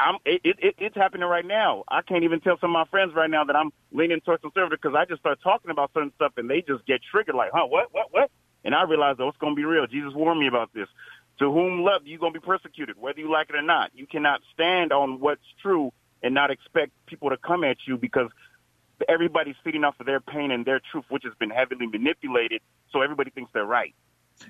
I'm 0.00 0.16
it, 0.24 0.40
it 0.44 0.74
it's 0.78 0.96
happening 0.96 1.26
right 1.28 1.44
now. 1.44 1.84
I 1.88 2.02
can't 2.02 2.24
even 2.24 2.40
tell 2.40 2.58
some 2.60 2.70
of 2.70 2.74
my 2.74 2.84
friends 2.86 3.12
right 3.14 3.30
now 3.30 3.44
that 3.44 3.56
I'm 3.56 3.70
leaning 3.92 4.20
towards 4.20 4.42
conservative 4.42 4.78
because 4.82 4.96
I 4.96 5.04
just 5.04 5.20
start 5.20 5.38
talking 5.42 5.70
about 5.70 5.90
certain 5.94 6.12
stuff 6.16 6.32
and 6.36 6.48
they 6.48 6.62
just 6.62 6.86
get 6.86 7.00
triggered 7.10 7.34
like, 7.34 7.50
huh, 7.52 7.66
what, 7.66 7.92
what, 7.92 8.06
what? 8.10 8.30
And 8.64 8.74
I 8.74 8.82
realize, 8.84 9.16
oh, 9.18 9.28
it's 9.28 9.38
gonna 9.38 9.54
be 9.54 9.64
real. 9.64 9.86
Jesus 9.86 10.12
warned 10.14 10.40
me 10.40 10.46
about 10.48 10.72
this. 10.74 10.88
To 11.38 11.52
whom 11.52 11.82
love, 11.82 12.02
you're 12.04 12.18
gonna 12.18 12.32
be 12.32 12.40
persecuted, 12.40 12.96
whether 12.98 13.20
you 13.20 13.30
like 13.30 13.50
it 13.50 13.56
or 13.56 13.62
not. 13.62 13.90
You 13.94 14.06
cannot 14.06 14.40
stand 14.54 14.92
on 14.92 15.20
what's 15.20 15.44
true 15.60 15.92
and 16.22 16.34
not 16.34 16.50
expect 16.50 16.92
people 17.06 17.30
to 17.30 17.36
come 17.36 17.62
at 17.62 17.76
you 17.86 17.98
because 17.98 18.30
everybody's 19.08 19.56
feeding 19.62 19.84
off 19.84 19.94
of 20.00 20.06
their 20.06 20.20
pain 20.20 20.50
and 20.50 20.64
their 20.64 20.80
truth, 20.90 21.04
which 21.10 21.24
has 21.24 21.34
been 21.38 21.50
heavily 21.50 21.86
manipulated. 21.86 22.62
So 22.92 23.02
everybody 23.02 23.30
thinks 23.30 23.50
they're 23.52 23.64
right. 23.64 23.94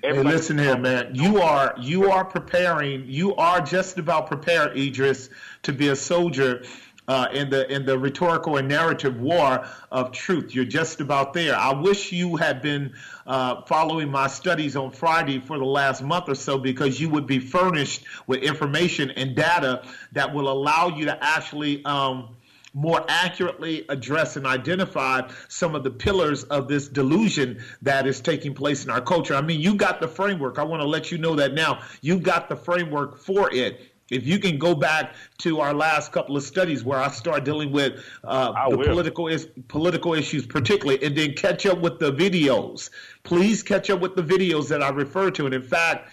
Everybody 0.03 0.29
hey, 0.29 0.35
listen 0.35 0.57
here, 0.57 0.77
man. 0.77 1.15
You 1.15 1.41
are 1.41 1.73
you 1.79 2.11
are 2.11 2.23
preparing. 2.23 3.05
You 3.07 3.35
are 3.35 3.61
just 3.61 3.97
about 3.97 4.27
prepared, 4.27 4.77
Idris, 4.77 5.29
to 5.63 5.73
be 5.73 5.87
a 5.87 5.95
soldier 5.95 6.63
uh, 7.07 7.27
in 7.33 7.49
the 7.49 7.71
in 7.73 7.85
the 7.85 7.97
rhetorical 7.97 8.57
and 8.57 8.67
narrative 8.67 9.19
war 9.19 9.65
of 9.91 10.11
truth. 10.11 10.53
You're 10.53 10.65
just 10.65 11.01
about 11.01 11.33
there. 11.33 11.55
I 11.55 11.73
wish 11.73 12.11
you 12.11 12.35
had 12.35 12.61
been 12.61 12.93
uh, 13.25 13.61
following 13.63 14.11
my 14.11 14.27
studies 14.27 14.75
on 14.75 14.91
Friday 14.91 15.39
for 15.39 15.57
the 15.57 15.65
last 15.65 16.03
month 16.03 16.29
or 16.29 16.35
so 16.35 16.59
because 16.59 16.99
you 16.99 17.09
would 17.09 17.25
be 17.25 17.39
furnished 17.39 18.05
with 18.27 18.43
information 18.43 19.11
and 19.11 19.35
data 19.35 19.83
that 20.11 20.33
will 20.33 20.49
allow 20.49 20.89
you 20.89 21.05
to 21.05 21.23
actually. 21.23 21.83
Um, 21.85 22.36
more 22.77 23.03
accurately 23.07 23.85
address 23.89 24.37
and 24.37 24.45
identify 24.45 25.27
some 25.47 25.73
of 25.73 25.83
the 25.83 25.89
pillars 25.89 26.43
of 26.43 26.67
this 26.67 26.87
delusion 26.87 27.59
that 27.81 28.05
is 28.05 28.21
taking 28.21 28.53
place 28.53 28.85
in 28.85 28.91
our 28.91 29.01
culture. 29.01 29.33
I 29.33 29.41
mean, 29.41 29.59
you 29.59 29.73
got 29.73 29.99
the 29.99 30.07
framework. 30.07 30.59
I 30.59 30.63
want 30.63 30.83
to 30.83 30.87
let 30.87 31.11
you 31.11 31.17
know 31.17 31.35
that 31.37 31.55
now. 31.55 31.81
You 32.01 32.19
got 32.19 32.49
the 32.49 32.55
framework 32.55 33.17
for 33.17 33.51
it. 33.51 33.81
If 34.11 34.27
you 34.27 34.37
can 34.37 34.59
go 34.59 34.75
back 34.75 35.15
to 35.39 35.59
our 35.59 35.73
last 35.73 36.11
couple 36.11 36.37
of 36.37 36.43
studies 36.43 36.83
where 36.83 36.99
I 36.99 37.09
start 37.09 37.43
dealing 37.43 37.71
with 37.71 38.05
uh, 38.23 38.69
the 38.69 38.77
will. 38.77 38.85
political 38.85 39.27
is, 39.27 39.47
political 39.67 40.13
issues, 40.13 40.45
particularly, 40.45 41.03
and 41.03 41.17
then 41.17 41.33
catch 41.33 41.65
up 41.65 41.81
with 41.81 41.97
the 41.97 42.13
videos. 42.13 42.91
Please 43.23 43.63
catch 43.63 43.89
up 43.89 43.99
with 43.99 44.15
the 44.15 44.23
videos 44.23 44.69
that 44.69 44.83
I 44.83 44.89
refer 44.89 45.31
to. 45.31 45.45
And 45.45 45.53
in 45.53 45.63
fact, 45.63 46.11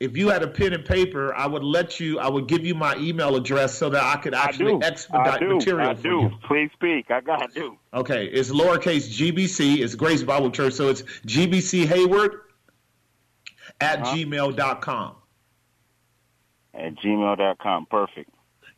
if 0.00 0.16
you 0.16 0.28
had 0.28 0.42
a 0.42 0.48
pen 0.48 0.72
and 0.72 0.84
paper, 0.84 1.34
I 1.34 1.46
would 1.46 1.64
let 1.64 1.98
you. 1.98 2.18
I 2.18 2.28
would 2.28 2.46
give 2.46 2.64
you 2.64 2.74
my 2.74 2.96
email 2.96 3.34
address 3.34 3.74
so 3.76 3.90
that 3.90 4.02
I 4.02 4.16
could 4.16 4.34
actually 4.34 4.74
I 4.74 4.86
expedite 4.86 5.42
I 5.42 5.46
material 5.46 5.90
I 5.90 5.94
for 5.94 6.02
do. 6.02 6.08
you. 6.08 6.30
Please 6.46 6.70
speak. 6.72 7.10
I 7.10 7.20
got 7.20 7.52
to. 7.52 7.60
do. 7.60 7.78
Okay, 7.92 8.26
it's 8.26 8.50
lowercase 8.50 9.08
GBC. 9.08 9.78
It's 9.80 9.94
Grace 9.96 10.22
Bible 10.22 10.50
Church, 10.50 10.74
so 10.74 10.88
it's 10.88 11.02
GBC 11.02 11.86
Hayward 11.86 12.42
at 13.80 14.02
uh-huh. 14.02 14.14
gmail.com. 14.14 15.14
At 16.74 16.94
gmail.com. 16.96 17.86
Perfect. 17.86 18.30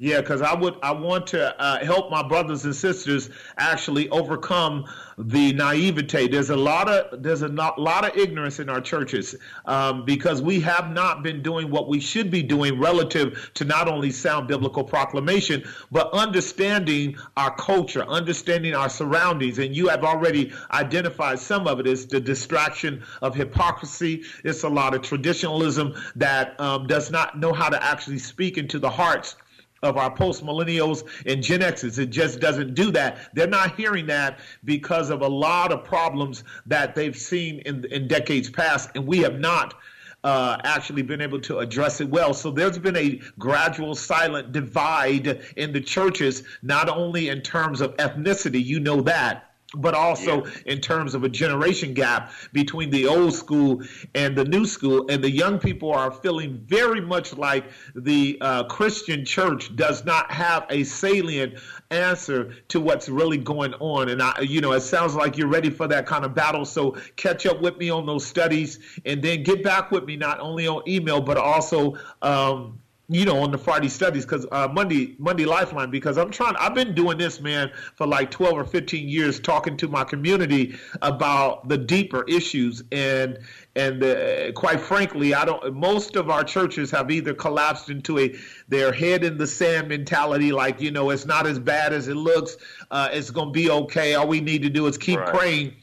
Yeah, 0.02 0.22
because 0.22 0.40
I 0.40 0.54
would 0.54 0.76
I 0.82 0.92
want 0.92 1.26
to 1.26 1.60
uh, 1.60 1.84
help 1.84 2.10
my 2.10 2.26
brothers 2.26 2.64
and 2.64 2.74
sisters 2.74 3.28
actually 3.58 4.08
overcome 4.08 4.86
the 5.18 5.52
naivete. 5.52 6.26
There's 6.28 6.48
a 6.48 6.56
lot 6.56 6.88
of 6.88 7.22
there's 7.22 7.42
a 7.42 7.48
lot 7.48 8.08
of 8.08 8.16
ignorance 8.16 8.60
in 8.60 8.70
our 8.70 8.80
churches 8.80 9.34
um, 9.66 10.06
because 10.06 10.40
we 10.40 10.58
have 10.60 10.90
not 10.90 11.22
been 11.22 11.42
doing 11.42 11.70
what 11.70 11.86
we 11.86 12.00
should 12.00 12.30
be 12.30 12.42
doing 12.42 12.80
relative 12.80 13.50
to 13.52 13.66
not 13.66 13.88
only 13.88 14.10
sound 14.10 14.48
biblical 14.48 14.84
proclamation 14.84 15.62
but 15.92 16.10
understanding 16.14 17.14
our 17.36 17.54
culture, 17.56 18.02
understanding 18.04 18.74
our 18.74 18.88
surroundings. 18.88 19.58
And 19.58 19.76
you 19.76 19.88
have 19.88 20.02
already 20.02 20.50
identified 20.70 21.40
some 21.40 21.66
of 21.66 21.78
it. 21.78 21.86
it 21.86 21.92
is 21.92 22.06
the 22.06 22.20
distraction 22.20 23.02
of 23.20 23.34
hypocrisy. 23.34 24.22
It's 24.44 24.62
a 24.62 24.68
lot 24.70 24.94
of 24.94 25.02
traditionalism 25.02 25.94
that 26.16 26.58
um, 26.58 26.86
does 26.86 27.10
not 27.10 27.38
know 27.38 27.52
how 27.52 27.68
to 27.68 27.84
actually 27.84 28.18
speak 28.18 28.56
into 28.56 28.78
the 28.78 28.88
hearts 28.88 29.36
of 29.82 29.96
our 29.96 30.14
post 30.14 30.44
millennials 30.44 31.04
and 31.26 31.42
Gen 31.42 31.62
X's. 31.62 31.98
It 31.98 32.10
just 32.10 32.40
doesn't 32.40 32.74
do 32.74 32.90
that. 32.92 33.30
They're 33.34 33.46
not 33.46 33.76
hearing 33.76 34.06
that 34.06 34.40
because 34.64 35.10
of 35.10 35.22
a 35.22 35.28
lot 35.28 35.72
of 35.72 35.84
problems 35.84 36.44
that 36.66 36.94
they've 36.94 37.16
seen 37.16 37.60
in, 37.60 37.84
in 37.86 38.08
decades 38.08 38.50
past, 38.50 38.90
and 38.94 39.06
we 39.06 39.18
have 39.18 39.38
not. 39.38 39.74
Uh, 40.22 40.58
actually 40.64 41.00
been 41.00 41.22
able 41.22 41.40
to 41.40 41.60
address 41.60 42.02
it 42.02 42.10
well. 42.10 42.34
So 42.34 42.50
there's 42.50 42.78
been 42.78 42.94
a 42.94 43.22
gradual 43.38 43.94
silent 43.94 44.52
divide 44.52 45.40
in 45.56 45.72
the 45.72 45.80
churches, 45.80 46.42
not 46.60 46.90
only 46.90 47.30
in 47.30 47.40
terms 47.40 47.80
of 47.80 47.96
ethnicity, 47.96 48.62
you 48.62 48.80
know 48.80 49.00
that, 49.00 49.49
but 49.76 49.94
also 49.94 50.44
yeah. 50.44 50.50
in 50.66 50.80
terms 50.80 51.14
of 51.14 51.24
a 51.24 51.28
generation 51.28 51.94
gap 51.94 52.32
between 52.52 52.90
the 52.90 53.06
old 53.06 53.32
school 53.32 53.82
and 54.14 54.36
the 54.36 54.44
new 54.44 54.64
school. 54.64 55.06
And 55.08 55.22
the 55.22 55.30
young 55.30 55.58
people 55.58 55.92
are 55.92 56.10
feeling 56.10 56.58
very 56.66 57.00
much 57.00 57.36
like 57.36 57.66
the 57.94 58.38
uh, 58.40 58.64
Christian 58.64 59.24
church 59.24 59.74
does 59.76 60.04
not 60.04 60.30
have 60.32 60.66
a 60.70 60.84
salient 60.84 61.58
answer 61.90 62.54
to 62.68 62.80
what's 62.80 63.08
really 63.08 63.38
going 63.38 63.74
on. 63.74 64.08
And 64.08 64.22
I, 64.22 64.40
you 64.40 64.60
know, 64.60 64.72
it 64.72 64.80
sounds 64.80 65.14
like 65.14 65.36
you're 65.36 65.48
ready 65.48 65.70
for 65.70 65.86
that 65.88 66.06
kind 66.06 66.24
of 66.24 66.34
battle. 66.34 66.64
So 66.64 66.96
catch 67.16 67.46
up 67.46 67.60
with 67.60 67.76
me 67.78 67.90
on 67.90 68.06
those 68.06 68.26
studies 68.26 68.78
and 69.04 69.22
then 69.22 69.42
get 69.42 69.62
back 69.62 69.90
with 69.90 70.04
me, 70.04 70.16
not 70.16 70.40
only 70.40 70.66
on 70.66 70.82
email, 70.88 71.20
but 71.20 71.36
also, 71.36 71.96
um, 72.22 72.80
you 73.12 73.24
know, 73.24 73.42
on 73.42 73.50
the 73.50 73.58
Friday 73.58 73.88
studies 73.88 74.24
because 74.24 74.46
uh, 74.52 74.68
Monday 74.72 75.16
Monday 75.18 75.44
Lifeline 75.44 75.90
because 75.90 76.16
I'm 76.16 76.30
trying. 76.30 76.54
I've 76.60 76.76
been 76.76 76.94
doing 76.94 77.18
this, 77.18 77.40
man, 77.40 77.72
for 77.96 78.06
like 78.06 78.30
12 78.30 78.54
or 78.54 78.64
15 78.64 79.08
years, 79.08 79.40
talking 79.40 79.76
to 79.78 79.88
my 79.88 80.04
community 80.04 80.76
about 81.02 81.68
the 81.68 81.76
deeper 81.76 82.24
issues 82.28 82.84
and 82.92 83.40
and 83.74 84.04
uh, 84.04 84.52
quite 84.52 84.80
frankly, 84.80 85.34
I 85.34 85.44
don't. 85.44 85.74
Most 85.74 86.14
of 86.14 86.30
our 86.30 86.44
churches 86.44 86.92
have 86.92 87.10
either 87.10 87.34
collapsed 87.34 87.90
into 87.90 88.16
a 88.20 88.32
their 88.68 88.92
head 88.92 89.24
in 89.24 89.38
the 89.38 89.46
sand 89.46 89.88
mentality, 89.88 90.52
like 90.52 90.80
you 90.80 90.92
know, 90.92 91.10
it's 91.10 91.26
not 91.26 91.48
as 91.48 91.58
bad 91.58 91.92
as 91.92 92.06
it 92.06 92.16
looks. 92.16 92.58
Uh, 92.92 93.08
it's 93.10 93.32
going 93.32 93.48
to 93.48 93.52
be 93.52 93.70
okay. 93.70 94.14
All 94.14 94.28
we 94.28 94.40
need 94.40 94.62
to 94.62 94.70
do 94.70 94.86
is 94.86 94.96
keep 94.96 95.18
right. 95.18 95.34
praying 95.34 95.74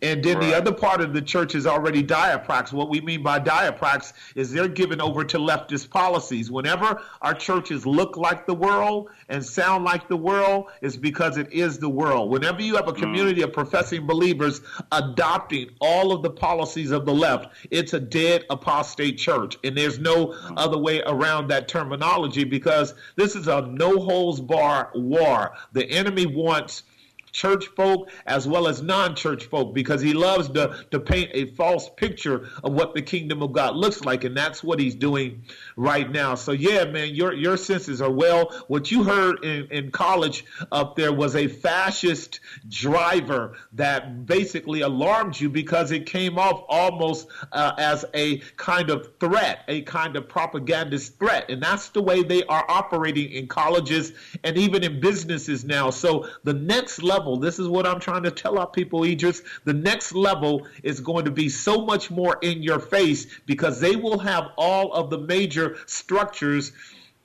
and 0.00 0.22
then 0.22 0.38
right. 0.38 0.50
the 0.50 0.56
other 0.56 0.72
part 0.72 1.00
of 1.00 1.12
the 1.12 1.22
church 1.22 1.54
is 1.54 1.66
already 1.66 2.02
diaprax. 2.02 2.72
What 2.72 2.88
we 2.88 3.00
mean 3.00 3.22
by 3.22 3.40
diaprax 3.40 4.12
is 4.34 4.52
they're 4.52 4.68
given 4.68 5.00
over 5.00 5.24
to 5.24 5.38
leftist 5.38 5.90
policies. 5.90 6.50
Whenever 6.50 7.02
our 7.20 7.34
churches 7.34 7.86
look 7.86 8.16
like 8.16 8.46
the 8.46 8.54
world 8.54 9.10
and 9.28 9.44
sound 9.44 9.84
like 9.84 10.08
the 10.08 10.16
world, 10.16 10.70
is 10.80 10.96
because 10.96 11.36
it 11.36 11.52
is 11.52 11.78
the 11.78 11.88
world. 11.88 12.30
Whenever 12.30 12.62
you 12.62 12.76
have 12.76 12.88
a 12.88 12.92
mm. 12.92 12.98
community 12.98 13.40
mm. 13.40 13.44
of 13.44 13.52
professing 13.52 14.06
believers 14.06 14.60
adopting 14.90 15.70
all 15.80 16.12
of 16.12 16.22
the 16.22 16.30
policies 16.30 16.90
of 16.90 17.06
the 17.06 17.14
left, 17.14 17.54
it's 17.70 17.92
a 17.92 18.00
dead 18.00 18.44
apostate 18.50 19.18
church. 19.18 19.56
And 19.64 19.76
there's 19.76 19.98
no 19.98 20.28
mm. 20.28 20.54
other 20.56 20.78
way 20.78 21.02
around 21.06 21.48
that 21.48 21.68
terminology 21.68 22.44
because 22.44 22.94
this 23.16 23.34
is 23.36 23.48
a 23.48 23.62
no 23.62 23.98
holds 23.98 24.40
bar 24.40 24.90
war. 24.94 25.52
The 25.72 25.84
enemy 25.86 26.26
wants 26.26 26.84
church 27.32 27.66
folk 27.76 28.10
as 28.26 28.46
well 28.46 28.68
as 28.68 28.82
non-church 28.82 29.46
folk 29.46 29.74
because 29.74 30.00
he 30.00 30.12
loves 30.12 30.48
to, 30.50 30.84
to 30.90 31.00
paint 31.00 31.30
a 31.32 31.46
false 31.54 31.88
picture 31.96 32.48
of 32.62 32.72
what 32.72 32.94
the 32.94 33.02
kingdom 33.02 33.42
of 33.42 33.52
God 33.52 33.74
looks 33.74 34.04
like. 34.04 34.24
And 34.24 34.36
that's 34.36 34.62
what 34.62 34.78
he's 34.78 34.94
doing 34.94 35.44
right 35.76 36.10
now. 36.10 36.34
So 36.34 36.52
yeah 36.52 36.84
man 36.84 37.14
your 37.14 37.32
your 37.32 37.56
senses 37.56 38.00
are 38.00 38.10
well. 38.10 38.50
What 38.68 38.90
you 38.90 39.04
heard 39.04 39.44
in, 39.44 39.66
in 39.70 39.90
college 39.90 40.44
up 40.70 40.96
there 40.96 41.12
was 41.12 41.36
a 41.36 41.46
fascist 41.48 42.40
driver 42.68 43.56
that 43.72 44.26
basically 44.26 44.80
alarmed 44.80 45.38
you 45.38 45.48
because 45.48 45.90
it 45.92 46.06
came 46.06 46.38
off 46.38 46.64
almost 46.68 47.28
uh, 47.52 47.72
as 47.78 48.04
a 48.14 48.38
kind 48.56 48.90
of 48.90 49.08
threat 49.18 49.60
a 49.68 49.82
kind 49.82 50.16
of 50.16 50.28
propagandist 50.28 51.18
threat. 51.18 51.50
And 51.50 51.62
that's 51.62 51.88
the 51.90 52.02
way 52.02 52.22
they 52.22 52.44
are 52.44 52.64
operating 52.68 53.30
in 53.30 53.46
colleges 53.46 54.12
and 54.44 54.56
even 54.56 54.82
in 54.82 55.00
businesses 55.00 55.64
now. 55.64 55.90
So 55.90 56.28
the 56.44 56.54
next 56.54 57.02
level 57.02 57.36
this 57.36 57.58
is 57.58 57.68
what 57.68 57.86
I'm 57.86 58.00
trying 58.00 58.22
to 58.24 58.30
tell 58.30 58.58
our 58.58 58.66
people, 58.66 59.04
Idris. 59.04 59.42
The 59.64 59.74
next 59.74 60.14
level 60.14 60.66
is 60.82 61.00
going 61.00 61.24
to 61.24 61.30
be 61.30 61.48
so 61.48 61.84
much 61.84 62.10
more 62.10 62.38
in 62.42 62.62
your 62.62 62.78
face 62.78 63.26
because 63.46 63.80
they 63.80 63.96
will 63.96 64.18
have 64.18 64.50
all 64.56 64.92
of 64.92 65.10
the 65.10 65.18
major 65.18 65.61
structures 65.86 66.72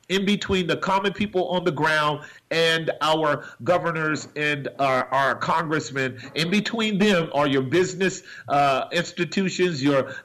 in 0.09 0.25
between 0.25 0.67
the 0.67 0.77
common 0.77 1.11
people 1.11 1.47
on 1.49 1.63
the 1.63 1.71
ground 1.71 2.21
and 2.49 2.91
our 3.01 3.45
governors 3.63 4.29
and 4.35 4.69
our, 4.79 5.05
our 5.13 5.35
congressmen. 5.35 6.17
In 6.35 6.49
between 6.49 6.97
them 6.97 7.29
are 7.33 7.47
your 7.47 7.61
business 7.61 8.23
uh, 8.47 8.85
institutions, 8.91 9.83
your 9.83 10.15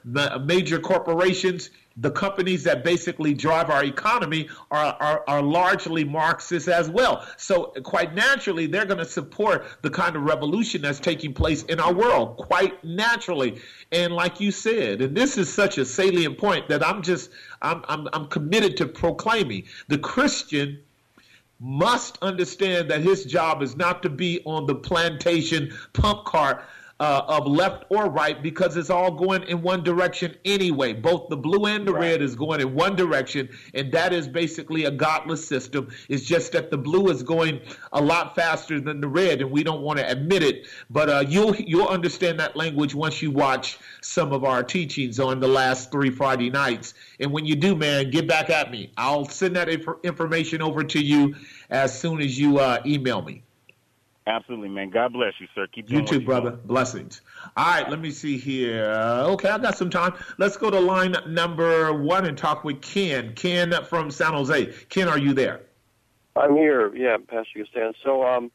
major 0.45 0.79
corporations 0.79 1.69
the 1.97 2.09
companies 2.11 2.63
that 2.63 2.83
basically 2.83 3.33
drive 3.33 3.69
our 3.69 3.83
economy 3.83 4.49
are, 4.71 4.97
are, 4.99 5.23
are 5.27 5.41
largely 5.41 6.03
Marxists 6.03 6.67
as 6.67 6.89
well. 6.89 7.27
So, 7.37 7.65
quite 7.83 8.15
naturally, 8.15 8.65
they're 8.65 8.85
going 8.85 8.97
to 8.97 9.05
support 9.05 9.65
the 9.81 9.89
kind 9.89 10.15
of 10.15 10.23
revolution 10.23 10.81
that's 10.81 10.99
taking 10.99 11.33
place 11.33 11.63
in 11.63 11.79
our 11.79 11.93
world, 11.93 12.37
quite 12.37 12.83
naturally. 12.83 13.61
And 13.91 14.13
like 14.13 14.39
you 14.39 14.51
said, 14.51 15.01
and 15.01 15.15
this 15.15 15.37
is 15.37 15.53
such 15.53 15.77
a 15.77 15.85
salient 15.85 16.37
point 16.37 16.67
that 16.69 16.85
I'm 16.85 17.03
just, 17.03 17.29
I'm, 17.61 17.83
I'm, 17.87 18.07
I'm 18.13 18.27
committed 18.27 18.75
to 18.77 18.87
proclaiming 18.87 19.65
the 19.87 19.99
Christian 19.99 20.79
must 21.59 22.17
understand 22.21 22.89
that 22.89 23.01
his 23.01 23.23
job 23.23 23.61
is 23.61 23.77
not 23.77 24.03
to 24.03 24.09
be 24.09 24.41
on 24.45 24.65
the 24.65 24.75
plantation 24.75 25.71
pump 25.93 26.25
cart 26.25 26.65
uh, 26.99 27.23
of 27.27 27.47
left 27.47 27.85
or 27.89 28.09
right 28.09 28.41
because 28.41 28.77
it's 28.77 28.89
all 28.89 29.11
going 29.11 29.43
in 29.43 29.61
one 29.61 29.83
direction 29.83 30.35
anyway. 30.45 30.93
Both 30.93 31.29
the 31.29 31.37
blue 31.37 31.65
and 31.65 31.87
the 31.87 31.93
right. 31.93 32.01
red 32.01 32.21
is 32.21 32.35
going 32.35 32.61
in 32.61 32.73
one 32.73 32.95
direction, 32.95 33.49
and 33.73 33.91
that 33.91 34.13
is 34.13 34.27
basically 34.27 34.85
a 34.85 34.91
godless 34.91 35.45
system. 35.45 35.89
It's 36.09 36.23
just 36.23 36.51
that 36.53 36.71
the 36.71 36.77
blue 36.77 37.09
is 37.09 37.23
going 37.23 37.61
a 37.91 38.01
lot 38.01 38.35
faster 38.35 38.79
than 38.79 39.01
the 39.01 39.07
red, 39.07 39.41
and 39.41 39.51
we 39.51 39.63
don't 39.63 39.81
want 39.81 39.99
to 39.99 40.09
admit 40.09 40.43
it. 40.43 40.67
But 40.89 41.09
uh, 41.09 41.23
you'll 41.27 41.55
you'll 41.55 41.87
understand 41.87 42.39
that 42.39 42.55
language 42.55 42.95
once 42.95 43.21
you 43.21 43.31
watch 43.31 43.79
some 44.01 44.31
of 44.31 44.43
our 44.43 44.63
teachings 44.63 45.19
on 45.19 45.39
the 45.39 45.47
last 45.47 45.91
three 45.91 46.09
Friday 46.09 46.49
nights. 46.49 46.93
And 47.19 47.31
when 47.31 47.45
you 47.45 47.55
do, 47.55 47.75
man, 47.75 48.11
get 48.11 48.27
back 48.27 48.49
at 48.49 48.71
me. 48.71 48.91
I'll 48.97 49.25
send 49.25 49.55
that 49.55 49.69
inf- 49.69 49.99
information 50.03 50.61
over 50.61 50.83
to 50.83 51.03
you 51.03 51.35
as 51.69 51.97
soon 51.97 52.21
as 52.21 52.39
you 52.39 52.59
uh, 52.59 52.81
email 52.85 53.21
me. 53.21 53.43
Absolutely, 54.25 54.69
man. 54.69 54.89
God 54.89 55.11
bless 55.11 55.33
you, 55.39 55.47
sir. 55.53 55.67
Keep 55.67 55.89
you 55.89 56.01
too, 56.01 56.21
brother. 56.21 56.51
Doing. 56.51 56.61
Blessings. 56.65 57.21
All 57.57 57.65
right, 57.65 57.89
let 57.89 57.99
me 57.99 58.09
see 58.09 58.37
here. 58.37 58.85
Okay, 58.85 59.49
I 59.49 59.57
got 59.57 59.77
some 59.77 59.89
time. 59.89 60.13
Let's 60.37 60.55
go 60.55 60.69
to 60.69 60.79
line 60.79 61.15
number 61.27 61.91
one 61.91 62.25
and 62.25 62.37
talk 62.37 62.63
with 62.63 62.81
Ken. 62.81 63.33
Ken 63.35 63.73
from 63.83 64.11
San 64.11 64.33
Jose. 64.33 64.73
Ken, 64.87 65.09
are 65.09 65.17
you 65.17 65.33
there? 65.33 65.61
I'm 66.37 66.55
here. 66.55 66.95
Yeah, 66.95 67.17
Pastor 67.17 67.59
Gastan. 67.59 67.93
So, 68.01 68.25
um, 68.25 68.49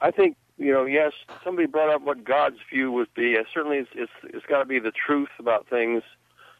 I 0.00 0.12
think 0.12 0.36
you 0.56 0.72
know. 0.72 0.84
Yes, 0.84 1.12
somebody 1.42 1.66
brought 1.66 1.92
up 1.92 2.02
what 2.02 2.24
God's 2.24 2.58
view 2.72 2.92
would 2.92 3.12
be. 3.14 3.36
Uh, 3.36 3.42
certainly, 3.52 3.78
it's 3.78 3.90
it's, 3.94 4.12
it's 4.22 4.46
got 4.46 4.60
to 4.60 4.66
be 4.66 4.78
the 4.78 4.92
truth 4.92 5.30
about 5.40 5.66
things. 5.68 6.04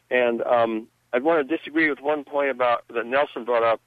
And 0.09 0.41
um, 0.41 0.87
I 1.13 1.19
want 1.19 1.47
to 1.47 1.57
disagree 1.57 1.89
with 1.89 2.01
one 2.01 2.25
point 2.25 2.49
about 2.49 2.83
that 2.93 3.05
Nelson 3.05 3.45
brought 3.45 3.63
up 3.63 3.81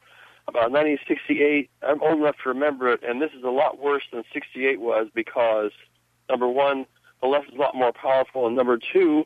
about 0.46 0.70
1968. 0.70 1.70
I'm 1.83 2.02
old 2.02 2.20
enough 2.20 2.37
to 2.42 2.48
remember 2.48 2.92
it, 2.92 3.02
and 3.02 3.20
this 3.20 3.30
is 3.37 3.42
a 3.44 3.50
lot 3.50 3.80
worse 3.80 4.04
than 4.12 4.24
68 4.33 4.80
was 4.80 5.09
because, 5.14 5.70
number 6.28 6.48
one, 6.48 6.87
the 7.22 7.28
left 7.28 7.48
is 7.48 7.54
a 7.54 7.61
lot 7.61 7.74
more 7.74 7.92
powerful, 7.92 8.46
and 8.46 8.54
number 8.54 8.78
two, 8.92 9.24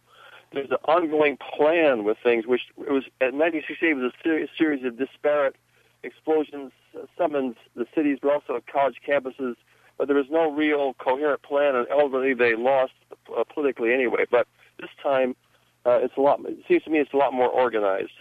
there's 0.52 0.70
an 0.70 0.78
ongoing 0.84 1.36
plan 1.36 2.04
with 2.04 2.16
things, 2.22 2.46
which 2.46 2.62
it 2.78 2.92
was 2.92 3.04
at 3.20 3.34
1968 3.34 3.94
was 3.94 4.12
a 4.12 4.22
series, 4.22 4.48
series 4.56 4.84
of 4.84 4.96
disparate 4.96 5.56
explosions, 6.02 6.72
summons 7.16 7.56
the 7.76 7.86
cities, 7.94 8.18
but 8.22 8.32
also 8.32 8.62
college 8.72 8.96
campuses. 9.06 9.56
But 9.98 10.06
there 10.06 10.16
was 10.16 10.26
no 10.30 10.50
real 10.52 10.94
coherent 10.94 11.42
plan, 11.42 11.74
and 11.74 11.86
ultimately 11.90 12.32
they 12.32 12.54
lost 12.54 12.92
uh, 13.36 13.42
politically 13.44 13.92
anyway. 13.92 14.24
But 14.30 14.46
this 14.78 14.90
time, 15.02 15.34
uh, 15.84 15.98
it's 16.00 16.16
a 16.16 16.20
lot. 16.20 16.40
It 16.44 16.58
seems 16.68 16.84
to 16.84 16.90
me 16.90 17.00
it's 17.00 17.12
a 17.12 17.16
lot 17.16 17.34
more 17.34 17.48
organized 17.48 18.12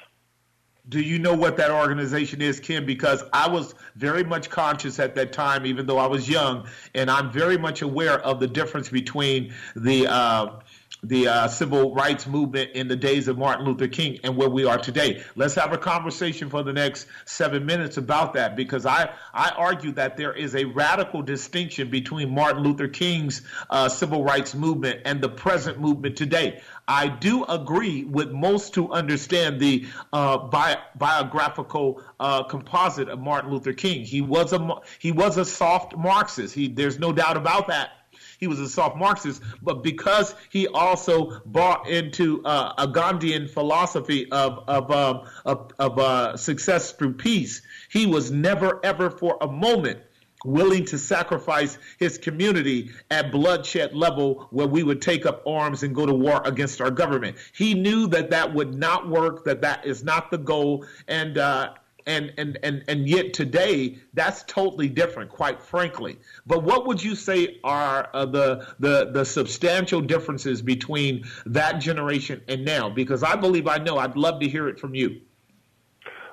do 0.89 1.01
you 1.01 1.19
know 1.19 1.33
what 1.33 1.57
that 1.57 1.71
organization 1.71 2.41
is, 2.41 2.59
Kim? 2.59 2.85
Because 2.85 3.23
I 3.33 3.47
was 3.49 3.75
very 3.95 4.23
much 4.23 4.49
conscious 4.49 4.99
at 4.99 5.15
that 5.15 5.33
time, 5.33 5.65
even 5.65 5.85
though 5.85 5.97
I 5.97 6.07
was 6.07 6.29
young, 6.29 6.67
and 6.93 7.11
I'm 7.11 7.31
very 7.31 7.57
much 7.57 7.81
aware 7.81 8.19
of 8.19 8.39
the 8.39 8.47
difference 8.47 8.89
between 8.89 9.53
the 9.75 10.07
uh, 10.07 10.59
the 11.03 11.27
uh, 11.27 11.47
civil 11.47 11.93
rights 11.93 12.27
movement 12.27 12.71
in 12.71 12.87
the 12.87 12.95
days 12.95 13.27
of 13.27 13.37
Martin 13.37 13.65
Luther 13.65 13.87
King 13.87 14.19
and 14.23 14.35
where 14.35 14.49
we 14.49 14.65
are 14.65 14.77
today. 14.77 15.23
Let's 15.35 15.55
have 15.55 15.73
a 15.73 15.77
conversation 15.77 16.49
for 16.49 16.63
the 16.63 16.73
next 16.73 17.07
seven 17.25 17.65
minutes 17.65 17.97
about 17.97 18.33
that 18.33 18.55
because 18.55 18.85
I, 18.85 19.09
I 19.33 19.51
argue 19.51 19.91
that 19.93 20.17
there 20.17 20.33
is 20.33 20.55
a 20.55 20.65
radical 20.65 21.21
distinction 21.21 21.89
between 21.89 22.33
Martin 22.33 22.63
Luther 22.63 22.87
King's 22.87 23.41
uh, 23.69 23.89
civil 23.89 24.23
rights 24.23 24.55
movement 24.55 25.01
and 25.05 25.21
the 25.21 25.29
present 25.29 25.79
movement 25.79 26.15
today. 26.15 26.61
I 26.87 27.09
do 27.09 27.43
agree 27.43 28.05
with 28.05 28.31
most 28.31 28.73
who 28.73 28.91
understand 28.91 29.59
the 29.59 29.85
uh, 30.13 30.37
bi- 30.37 30.77
biographical 30.95 32.01
uh, 32.19 32.43
composite 32.43 33.09
of 33.09 33.19
Martin 33.19 33.51
Luther 33.51 33.73
King. 33.73 34.05
He 34.05 34.21
was 34.21 34.53
a 34.53 34.75
he 34.99 35.11
was 35.11 35.37
a 35.37 35.43
soft 35.43 35.97
Marxist. 35.97 36.55
He, 36.55 36.69
there's 36.69 36.97
no 36.97 37.11
doubt 37.11 37.35
about 37.35 37.67
that 37.67 37.96
he 38.37 38.47
was 38.47 38.59
a 38.59 38.69
soft 38.69 38.97
Marxist, 38.97 39.41
but 39.61 39.83
because 39.83 40.35
he 40.49 40.67
also 40.67 41.41
bought 41.45 41.87
into 41.87 42.43
uh, 42.43 42.73
a 42.77 42.87
Gandhian 42.87 43.49
philosophy 43.49 44.31
of 44.31 44.63
of 44.67 44.91
um, 44.91 45.27
of, 45.45 45.71
of 45.79 45.99
uh, 45.99 46.37
success 46.37 46.91
through 46.91 47.13
peace, 47.13 47.61
he 47.89 48.05
was 48.05 48.31
never 48.31 48.79
ever 48.83 49.09
for 49.09 49.37
a 49.41 49.47
moment 49.47 49.99
willing 50.45 50.85
to 50.85 50.97
sacrifice 50.97 51.77
his 51.97 52.17
community 52.17 52.91
at 53.09 53.31
bloodshed 53.31 53.93
level 53.93 54.47
where 54.51 54.67
we 54.67 54.83
would 54.83 55.01
take 55.01 55.25
up 55.25 55.45
arms 55.47 55.83
and 55.83 55.95
go 55.95 56.05
to 56.05 56.13
war 56.13 56.41
against 56.45 56.79
our 56.79 56.91
government. 56.91 57.35
He 57.53 57.73
knew 57.73 58.07
that 58.07 58.29
that 58.29 58.53
would 58.53 58.75
not 58.75 59.09
work, 59.09 59.45
that 59.45 59.61
that 59.61 59.85
is 59.85 60.03
not 60.03 60.29
the 60.29 60.37
goal, 60.37 60.85
and 61.07 61.37
uh, 61.37 61.73
and 62.07 62.33
and 62.37 62.57
and 62.63 62.83
and 62.87 63.07
yet 63.07 63.33
today 63.33 63.97
that's 64.13 64.43
totally 64.43 64.87
different 64.87 65.29
quite 65.29 65.61
frankly. 65.61 66.17
But 66.47 66.63
what 66.63 66.87
would 66.87 67.03
you 67.03 67.13
say 67.13 67.59
are 67.63 68.09
uh, 68.13 68.25
the 68.25 68.67
the 68.79 69.11
the 69.11 69.25
substantial 69.25 70.01
differences 70.01 70.61
between 70.61 71.25
that 71.45 71.79
generation 71.79 72.41
and 72.47 72.65
now? 72.65 72.89
Because 72.89 73.21
i 73.21 73.35
believe 73.35 73.67
i 73.67 73.77
know. 73.77 73.97
I'd 73.97 74.15
love 74.15 74.39
to 74.39 74.47
hear 74.47 74.67
it 74.67 74.79
from 74.79 74.95
you. 74.95 75.21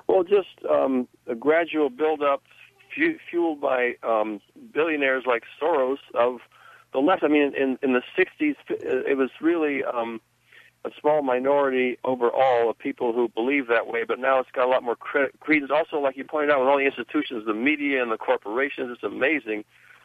Well 0.07 0.23
just 0.23 0.65
um, 0.69 1.07
a 1.27 1.35
gradual 1.35 1.89
build 1.89 2.23
up 2.23 2.43
fueled 3.29 3.59
by 3.59 3.95
um, 4.03 4.39
billionaires 4.73 5.25
like 5.27 5.43
soros 5.61 5.97
of 6.13 6.39
the 6.93 6.99
left. 6.99 7.23
I 7.23 7.27
mean 7.27 7.53
in 7.55 7.77
in 7.83 7.93
the 7.93 8.01
60s 8.17 8.55
it 8.69 9.17
was 9.17 9.29
really 9.41 9.83
um, 9.83 10.21
a 10.85 10.91
small 11.01 11.21
minority 11.21 11.97
overall 12.03 12.69
of 12.69 12.77
people 12.77 13.11
who 13.11 13.27
believe 13.27 13.67
that 13.67 13.87
way, 13.87 14.03
but 14.03 14.19
now 14.19 14.39
it's 14.39 14.51
got 14.51 14.65
a 14.65 14.69
lot 14.69 14.83
more 14.83 14.95
credence. 14.95 15.71
Also, 15.73 15.99
like 15.99 16.15
you 16.15 16.23
pointed 16.23 16.51
out, 16.51 16.59
with 16.59 16.69
all 16.69 16.77
the 16.77 16.85
institutions, 16.85 17.45
the 17.45 17.53
media 17.53 18.01
and 18.01 18.11
the 18.11 18.17
corporations, 18.17 18.91
it's 18.91 19.03
amazing 19.03 19.63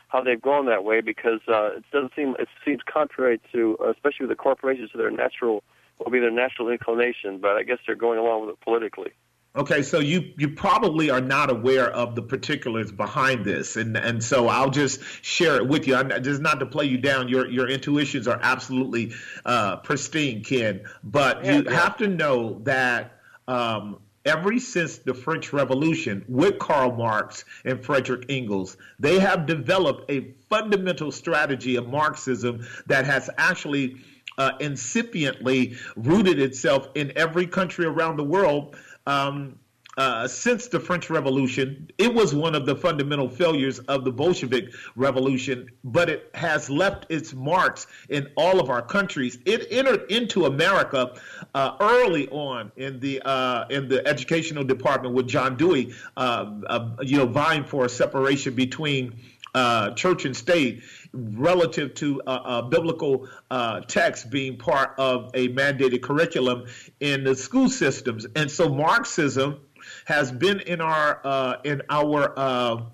how 0.08 0.22
they've 0.22 0.40
gone 0.42 0.66
that 0.66 0.82
way 0.82 1.00
because 1.00 1.40
uh, 1.48 1.76
it 1.76 1.84
doesn't 1.92 2.12
seem 2.16 2.34
it 2.38 2.48
seems 2.64 2.80
contrary 2.92 3.40
to, 3.52 3.76
uh, 3.80 3.90
especially 3.90 4.26
with 4.26 4.30
the 4.30 4.42
corporations, 4.42 4.90
to 4.90 4.98
their 4.98 5.10
natural 5.10 5.62
will 5.98 6.10
be 6.10 6.18
their 6.18 6.30
natural 6.30 6.68
inclination. 6.70 7.38
But 7.38 7.56
I 7.56 7.62
guess 7.62 7.78
they're 7.86 7.94
going 7.94 8.18
along 8.18 8.46
with 8.46 8.50
it 8.50 8.60
politically. 8.60 9.12
Okay, 9.56 9.82
so 9.82 9.98
you 9.98 10.32
you 10.38 10.50
probably 10.50 11.10
are 11.10 11.20
not 11.20 11.50
aware 11.50 11.90
of 11.90 12.14
the 12.14 12.22
particulars 12.22 12.92
behind 12.92 13.44
this, 13.44 13.76
and 13.76 13.96
and 13.96 14.22
so 14.22 14.46
I'll 14.46 14.70
just 14.70 15.00
share 15.22 15.56
it 15.56 15.66
with 15.66 15.88
you. 15.88 15.96
I'm 15.96 16.22
just 16.22 16.40
not 16.40 16.60
to 16.60 16.66
play 16.66 16.84
you 16.84 16.98
down. 16.98 17.28
Your 17.28 17.50
your 17.50 17.68
intuitions 17.68 18.28
are 18.28 18.38
absolutely 18.40 19.12
uh, 19.44 19.78
pristine, 19.78 20.44
Ken. 20.44 20.82
But 21.02 21.44
yeah, 21.44 21.56
you 21.56 21.64
yeah. 21.64 21.72
have 21.72 21.96
to 21.98 22.08
know 22.08 22.60
that. 22.64 23.18
Um, 23.48 23.98
Ever 24.26 24.58
since 24.58 24.98
the 24.98 25.14
French 25.14 25.50
Revolution 25.50 26.26
with 26.28 26.58
Karl 26.58 26.92
Marx 26.92 27.46
and 27.64 27.82
Frederick 27.82 28.26
Engels, 28.28 28.76
they 28.98 29.18
have 29.18 29.46
developed 29.46 30.10
a 30.10 30.34
fundamental 30.50 31.10
strategy 31.10 31.76
of 31.76 31.88
Marxism 31.88 32.66
that 32.86 33.06
has 33.06 33.30
actually 33.38 33.96
uh, 34.36 34.52
incipiently 34.60 35.76
rooted 35.96 36.38
itself 36.38 36.88
in 36.94 37.12
every 37.16 37.46
country 37.46 37.86
around 37.86 38.18
the 38.18 38.24
world 38.24 38.76
um, 39.06 39.58
uh, 39.96 40.26
since 40.26 40.68
the 40.68 40.80
French 40.80 41.10
Revolution. 41.10 41.90
It 41.98 42.14
was 42.14 42.34
one 42.34 42.54
of 42.54 42.64
the 42.64 42.76
fundamental 42.76 43.28
failures 43.28 43.80
of 43.80 44.04
the 44.04 44.12
Bolshevik 44.12 44.72
Revolution, 44.96 45.68
but 45.84 46.08
it 46.08 46.30
has 46.34 46.70
left 46.70 47.06
its 47.10 47.34
marks 47.34 47.86
in 48.08 48.28
all 48.36 48.60
of 48.60 48.70
our 48.70 48.82
countries. 48.82 49.38
It 49.44 49.66
entered 49.70 50.10
into 50.10 50.46
America 50.46 51.14
uh, 51.54 51.76
early 51.80 52.28
on 52.28 52.72
in 52.76 53.00
the 53.00 53.20
uh, 53.22 53.66
in 53.68 53.88
the 53.88 54.06
educational 54.06 54.64
department 54.64 55.14
with 55.14 55.28
John 55.28 55.56
Dewey, 55.56 55.92
uh, 56.16 56.50
uh, 56.66 56.88
you 57.02 57.18
know, 57.18 57.26
vying 57.26 57.64
for 57.64 57.84
a 57.84 57.88
separation 57.88 58.54
between 58.54 59.18
uh, 59.54 59.90
church 59.90 60.24
and 60.24 60.36
state 60.36 60.82
relative 61.12 61.94
to 61.94 62.22
uh, 62.26 62.30
uh, 62.30 62.62
biblical 62.62 63.28
uh, 63.50 63.80
text 63.80 64.30
being 64.30 64.56
part 64.56 64.94
of 64.98 65.30
a 65.34 65.48
mandated 65.48 66.02
curriculum 66.02 66.66
in 67.00 67.24
the 67.24 67.34
school 67.34 67.68
systems. 67.68 68.26
And 68.36 68.50
so 68.50 68.68
Marxism 68.68 69.60
has 70.04 70.30
been 70.30 70.60
in 70.60 70.80
our 70.80 71.60
in 71.64 71.82
our 71.88 72.90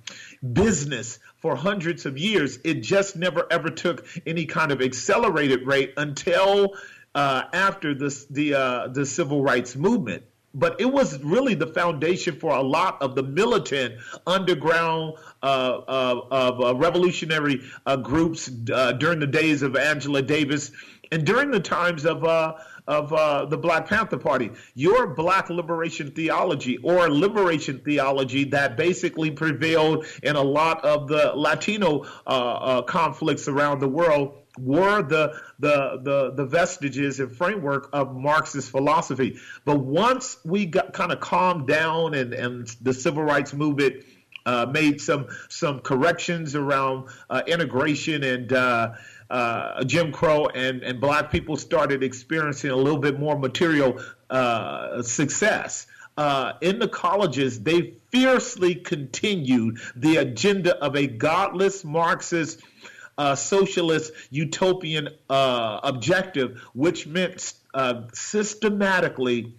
business 0.53 1.19
for 1.39 1.57
hundreds 1.57 2.07
of 2.07 2.17
years. 2.17 2.59
It 2.65 2.83
just 2.83 3.17
never 3.17 3.47
ever 3.51 3.71
took 3.71 4.07
any 4.27 4.47
kind 4.47 4.73
of 4.73 4.81
accelerated 4.81 5.67
rate 5.67 5.95
until 5.97 6.75
uh, 7.17 7.45
after 7.55 7.95
this, 7.95 8.27
the 8.27 8.55
uh, 8.55 8.89
the 8.89 9.07
civil 9.07 9.43
rights 9.43 9.75
movement. 9.75 10.23
But 10.57 10.81
it 10.81 10.87
was 10.87 11.23
really 11.23 11.55
the 11.55 11.67
foundation 11.67 12.41
for 12.41 12.51
a 12.51 12.63
lot 12.63 13.01
of 13.03 13.15
the 13.15 13.23
militant 13.23 13.95
underground 14.27 15.15
uh, 15.43 15.47
uh 15.47 16.21
of 16.31 16.61
uh, 16.61 16.75
revolutionary 16.75 17.63
uh, 17.85 17.97
groups 17.97 18.47
during 18.47 19.21
the 19.21 19.27
days 19.27 19.63
of 19.63 19.77
Angela 19.77 20.23
Davis 20.23 20.73
and 21.13 21.25
during 21.25 21.51
the 21.51 21.61
times 21.61 22.05
of 22.05 22.25
of 22.87 23.13
uh, 23.13 23.45
the 23.47 23.57
Black 23.57 23.89
Panther 23.89 24.19
Party. 24.19 24.51
Your 24.75 25.09
black 25.09 25.51
liberation 25.51 26.11
theology 26.11 26.79
or 26.79 27.11
liberation 27.11 27.81
theology 27.85 28.45
that 28.45 28.77
basically 28.77 29.31
prevailed 29.31 30.07
in 30.23 30.37
a 30.37 30.43
lot 30.43 30.85
of 30.85 31.09
the 31.09 31.33
Latino 31.35 32.05
uh, 32.27 32.29
uh, 32.29 32.83
conflicts 32.83 33.49
around 33.49 33.81
the 33.81 33.89
world 33.89 34.35
were 34.59 35.03
the, 35.03 35.41
the 35.59 36.01
the 36.03 36.33
the 36.35 36.45
vestiges 36.45 37.21
and 37.21 37.35
framework 37.35 37.89
of 37.93 38.15
Marxist 38.17 38.71
philosophy. 38.71 39.39
But 39.65 39.79
once 39.79 40.39
we 40.45 40.67
got 40.67 40.93
kind 40.93 41.13
of 41.13 41.21
calmed 41.21 41.67
down 41.67 42.15
and, 42.15 42.33
and 42.35 42.67
the 42.81 42.95
civil 42.95 43.23
rights 43.23 43.53
movement 43.53 44.05
uh, 44.45 44.67
made 44.67 45.01
some 45.01 45.27
some 45.49 45.81
corrections 45.81 46.55
around 46.55 47.09
uh, 47.29 47.43
integration 47.47 48.23
and 48.23 48.53
uh, 48.53 48.93
uh, 49.29 49.85
Jim 49.85 50.13
Crow 50.13 50.47
and, 50.47 50.83
and 50.83 51.01
black 51.01 51.31
people 51.31 51.57
started 51.57 52.03
experiencing 52.03 52.71
a 52.71 52.77
little 52.77 53.01
bit 53.01 53.19
more 53.19 53.39
material 53.39 54.01
uh, 54.31 55.03
success. 55.03 55.87
Uh, 56.17 56.55
in 56.63 56.79
the 56.79 56.89
colleges, 56.89 57.61
they 57.61 57.95
fiercely 58.11 58.75
continued 58.75 59.79
the 59.95 60.17
agenda 60.17 60.77
of 60.83 60.97
a 60.97 61.07
godless 61.07 61.85
Marxist, 61.85 62.63
uh, 63.19 63.35
socialist, 63.35 64.13
utopian 64.31 65.09
uh, 65.31 65.81
objective, 65.83 66.61
which 66.75 67.07
meant 67.07 67.55
uh, 67.75 68.03
systematically 68.13 69.53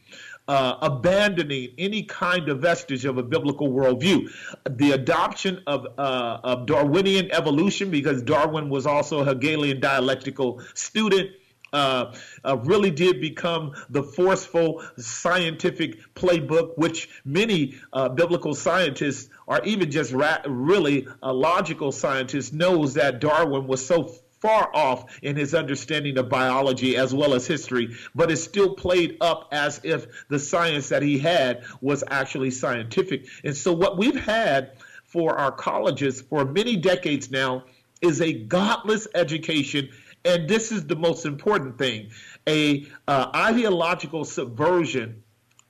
uh, 0.48 0.78
abandoning 0.82 1.74
any 1.78 2.04
kind 2.04 2.48
of 2.50 2.62
vestige 2.62 3.06
of 3.06 3.18
a 3.18 3.24
biblical 3.24 3.70
worldview. 3.70 4.30
The 4.70 4.92
adoption 4.92 5.62
of, 5.68 5.86
uh, 5.98 6.40
of 6.44 6.66
Darwinian 6.66 7.32
evolution, 7.32 7.92
because 7.92 8.22
Darwin 8.22 8.70
was 8.70 8.86
also 8.86 9.20
a 9.20 9.26
Hegelian 9.26 9.80
dialectical 9.80 10.62
student. 10.74 11.32
Uh, 11.74 12.14
uh, 12.46 12.58
really 12.64 12.92
did 12.92 13.20
become 13.20 13.74
the 13.90 14.02
forceful 14.02 14.82
scientific 14.98 16.14
playbook, 16.16 16.78
which 16.78 17.10
many 17.26 17.76
uh, 17.94 18.08
biblical 18.08 18.54
scientists, 18.56 19.30
or 19.48 19.62
even 19.64 19.92
just 19.92 20.14
ra- 20.14 20.42
really 20.48 21.08
logical 21.22 21.92
scientists, 21.92 22.54
knows 22.54 22.94
that 22.94 23.20
Darwin 23.20 23.68
was 23.68 23.86
so 23.86 24.12
far 24.40 24.70
off 24.76 25.20
in 25.22 25.36
his 25.36 25.54
understanding 25.54 26.18
of 26.18 26.30
biology 26.30 26.96
as 26.96 27.14
well 27.14 27.34
as 27.34 27.48
history, 27.48 27.96
but 28.14 28.32
is 28.32 28.44
still 28.44 28.76
played 28.76 29.18
up 29.22 29.48
as 29.52 29.82
if 29.84 30.08
the 30.30 30.40
science 30.40 30.90
that 30.90 31.02
he 31.02 31.18
had 31.18 31.64
was 31.82 32.04
actually 32.10 32.52
scientific. 32.52 33.28
And 33.44 33.56
so, 33.56 33.74
what 33.74 33.98
we've 33.98 34.20
had 34.20 34.74
for 35.06 35.38
our 35.38 35.52
colleges 35.52 36.22
for 36.22 36.46
many 36.46 36.76
decades 36.76 37.32
now 37.32 37.64
is 38.02 38.22
a 38.22 38.32
godless 38.32 39.08
education. 39.16 39.90
And 40.28 40.50
this 40.50 40.74
is 40.74 40.86
the 40.86 40.96
most 40.96 41.26
important 41.26 41.78
thing 41.78 42.12
a 42.48 42.86
uh, 43.08 43.32
ideological 43.34 44.26
subversion 44.26 45.24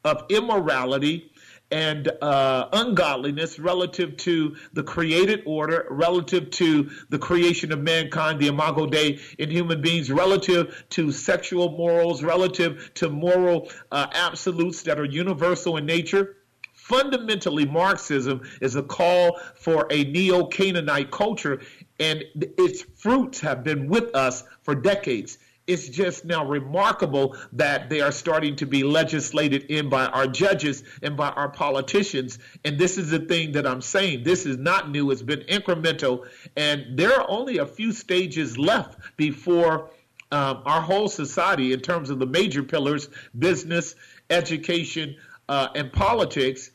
of 0.03 0.25
immorality 0.29 1.31
and 1.69 2.09
uh, 2.21 2.69
ungodliness 2.71 3.59
relative 3.59 4.15
to 4.17 4.55
the 4.73 4.81
created 4.81 5.43
order, 5.45 5.85
relative 5.89 6.49
to 6.49 6.89
the 7.09 7.19
creation 7.19 7.71
of 7.71 7.79
mankind, 7.79 8.39
the 8.39 8.47
imago 8.47 8.87
Dei 8.87 9.19
in 9.37 9.51
human 9.51 9.81
beings, 9.81 10.09
relative 10.09 10.85
to 10.91 11.11
sexual 11.11 11.71
morals, 11.71 12.23
relative 12.23 12.91
to 12.95 13.09
moral 13.09 13.69
uh, 13.91 14.07
absolutes 14.13 14.81
that 14.83 14.97
are 14.97 15.05
universal 15.05 15.77
in 15.77 15.85
nature. 15.85 16.37
Fundamentally, 16.73 17.65
Marxism 17.65 18.41
is 18.61 18.77
a 18.77 18.83
call 18.83 19.37
for 19.55 19.87
a 19.91 20.05
neo 20.05 20.45
Canaanite 20.45 21.11
culture, 21.11 21.59
and 21.99 22.23
its 22.35 22.83
fruits 22.95 23.39
have 23.39 23.63
been 23.63 23.87
with 23.87 24.15
us 24.15 24.43
for 24.63 24.75
decades 24.75 25.37
it's 25.67 25.89
just 25.89 26.23
now 26.23 26.45
remarkable 26.45 27.35
that 27.51 27.89
they 27.89 27.99
are 27.99 28.11
starting 28.11 28.55
to 28.55 28.65
be 28.65 28.83
legislated 28.83 29.63
in 29.63 29.89
by 29.89 30.05
our 30.07 30.25
judges 30.25 30.83
and 31.03 31.17
by 31.17 31.29
our 31.31 31.49
politicians. 31.49 32.39
And 32.63 32.79
this 32.79 32.97
is 32.97 33.09
the 33.09 33.19
thing 33.19 33.51
that 33.51 33.67
I'm 33.67 33.81
saying. 33.81 34.23
This 34.23 34.45
is 34.45 34.57
not 34.57 34.89
new, 34.89 35.11
it's 35.11 35.21
been 35.21 35.41
incremental. 35.41 36.25
And 36.55 36.97
there 36.97 37.13
are 37.19 37.29
only 37.29 37.57
a 37.57 37.65
few 37.65 37.91
stages 37.91 38.57
left 38.57 38.97
before 39.17 39.89
um, 40.31 40.61
our 40.65 40.81
whole 40.81 41.09
society, 41.09 41.73
in 41.73 41.79
terms 41.81 42.09
of 42.09 42.19
the 42.19 42.25
major 42.25 42.63
pillars 42.63 43.09
business, 43.37 43.95
education, 44.29 45.15
uh, 45.49 45.67
and 45.75 45.91
politics. 45.91 46.71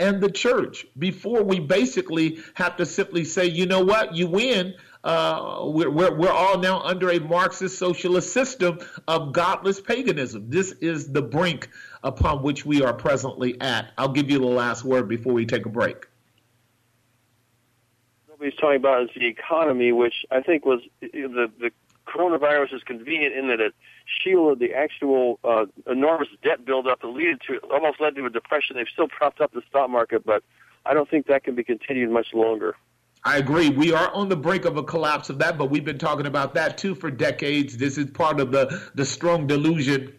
And 0.00 0.18
the 0.18 0.30
church, 0.30 0.86
before 0.98 1.42
we 1.42 1.60
basically 1.60 2.40
have 2.54 2.78
to 2.78 2.86
simply 2.86 3.24
say, 3.24 3.44
you 3.44 3.66
know 3.66 3.84
what, 3.84 4.16
you 4.16 4.26
win, 4.26 4.74
uh, 5.04 5.60
we're, 5.64 5.90
we're, 5.90 6.14
we're 6.14 6.32
all 6.32 6.58
now 6.58 6.80
under 6.80 7.10
a 7.10 7.20
Marxist 7.20 7.78
socialist 7.78 8.32
system 8.32 8.78
of 9.06 9.34
godless 9.34 9.78
paganism. 9.78 10.48
This 10.48 10.72
is 10.72 11.12
the 11.12 11.20
brink 11.20 11.68
upon 12.02 12.42
which 12.42 12.64
we 12.64 12.82
are 12.82 12.94
presently 12.94 13.60
at. 13.60 13.92
I'll 13.98 14.08
give 14.08 14.30
you 14.30 14.38
the 14.38 14.46
last 14.46 14.84
word 14.84 15.06
before 15.06 15.34
we 15.34 15.44
take 15.44 15.66
a 15.66 15.68
break. 15.68 16.06
Nobody's 18.26 18.54
talking 18.58 18.76
about 18.76 19.02
is 19.02 19.10
the 19.14 19.26
economy, 19.26 19.92
which 19.92 20.24
I 20.30 20.40
think 20.40 20.64
was 20.64 20.80
the 21.02 21.50
the 21.60 21.70
coronavirus 22.06 22.74
is 22.74 22.82
convenient 22.84 23.34
in 23.34 23.48
that 23.48 23.60
it 23.60 23.74
shielded 24.22 24.58
the 24.58 24.74
actual 24.74 25.38
uh, 25.44 25.66
enormous 25.90 26.28
debt 26.42 26.64
buildup 26.64 27.00
that 27.00 27.08
led 27.08 27.38
to 27.46 27.58
almost 27.70 28.00
led 28.00 28.14
to 28.16 28.26
a 28.26 28.30
depression. 28.30 28.76
They've 28.76 28.86
still 28.92 29.08
propped 29.08 29.40
up 29.40 29.52
the 29.52 29.62
stock 29.68 29.90
market, 29.90 30.24
but 30.24 30.42
I 30.84 30.94
don't 30.94 31.08
think 31.08 31.26
that 31.26 31.44
can 31.44 31.54
be 31.54 31.64
continued 31.64 32.10
much 32.10 32.28
longer. 32.34 32.76
I 33.22 33.36
agree. 33.36 33.68
We 33.68 33.92
are 33.92 34.10
on 34.14 34.30
the 34.30 34.36
brink 34.36 34.64
of 34.64 34.78
a 34.78 34.82
collapse 34.82 35.28
of 35.28 35.38
that, 35.40 35.58
but 35.58 35.66
we've 35.66 35.84
been 35.84 35.98
talking 35.98 36.24
about 36.24 36.54
that 36.54 36.78
too 36.78 36.94
for 36.94 37.10
decades. 37.10 37.76
This 37.76 37.98
is 37.98 38.10
part 38.10 38.40
of 38.40 38.50
the, 38.50 38.90
the 38.94 39.04
strong 39.04 39.46
delusion 39.46 40.14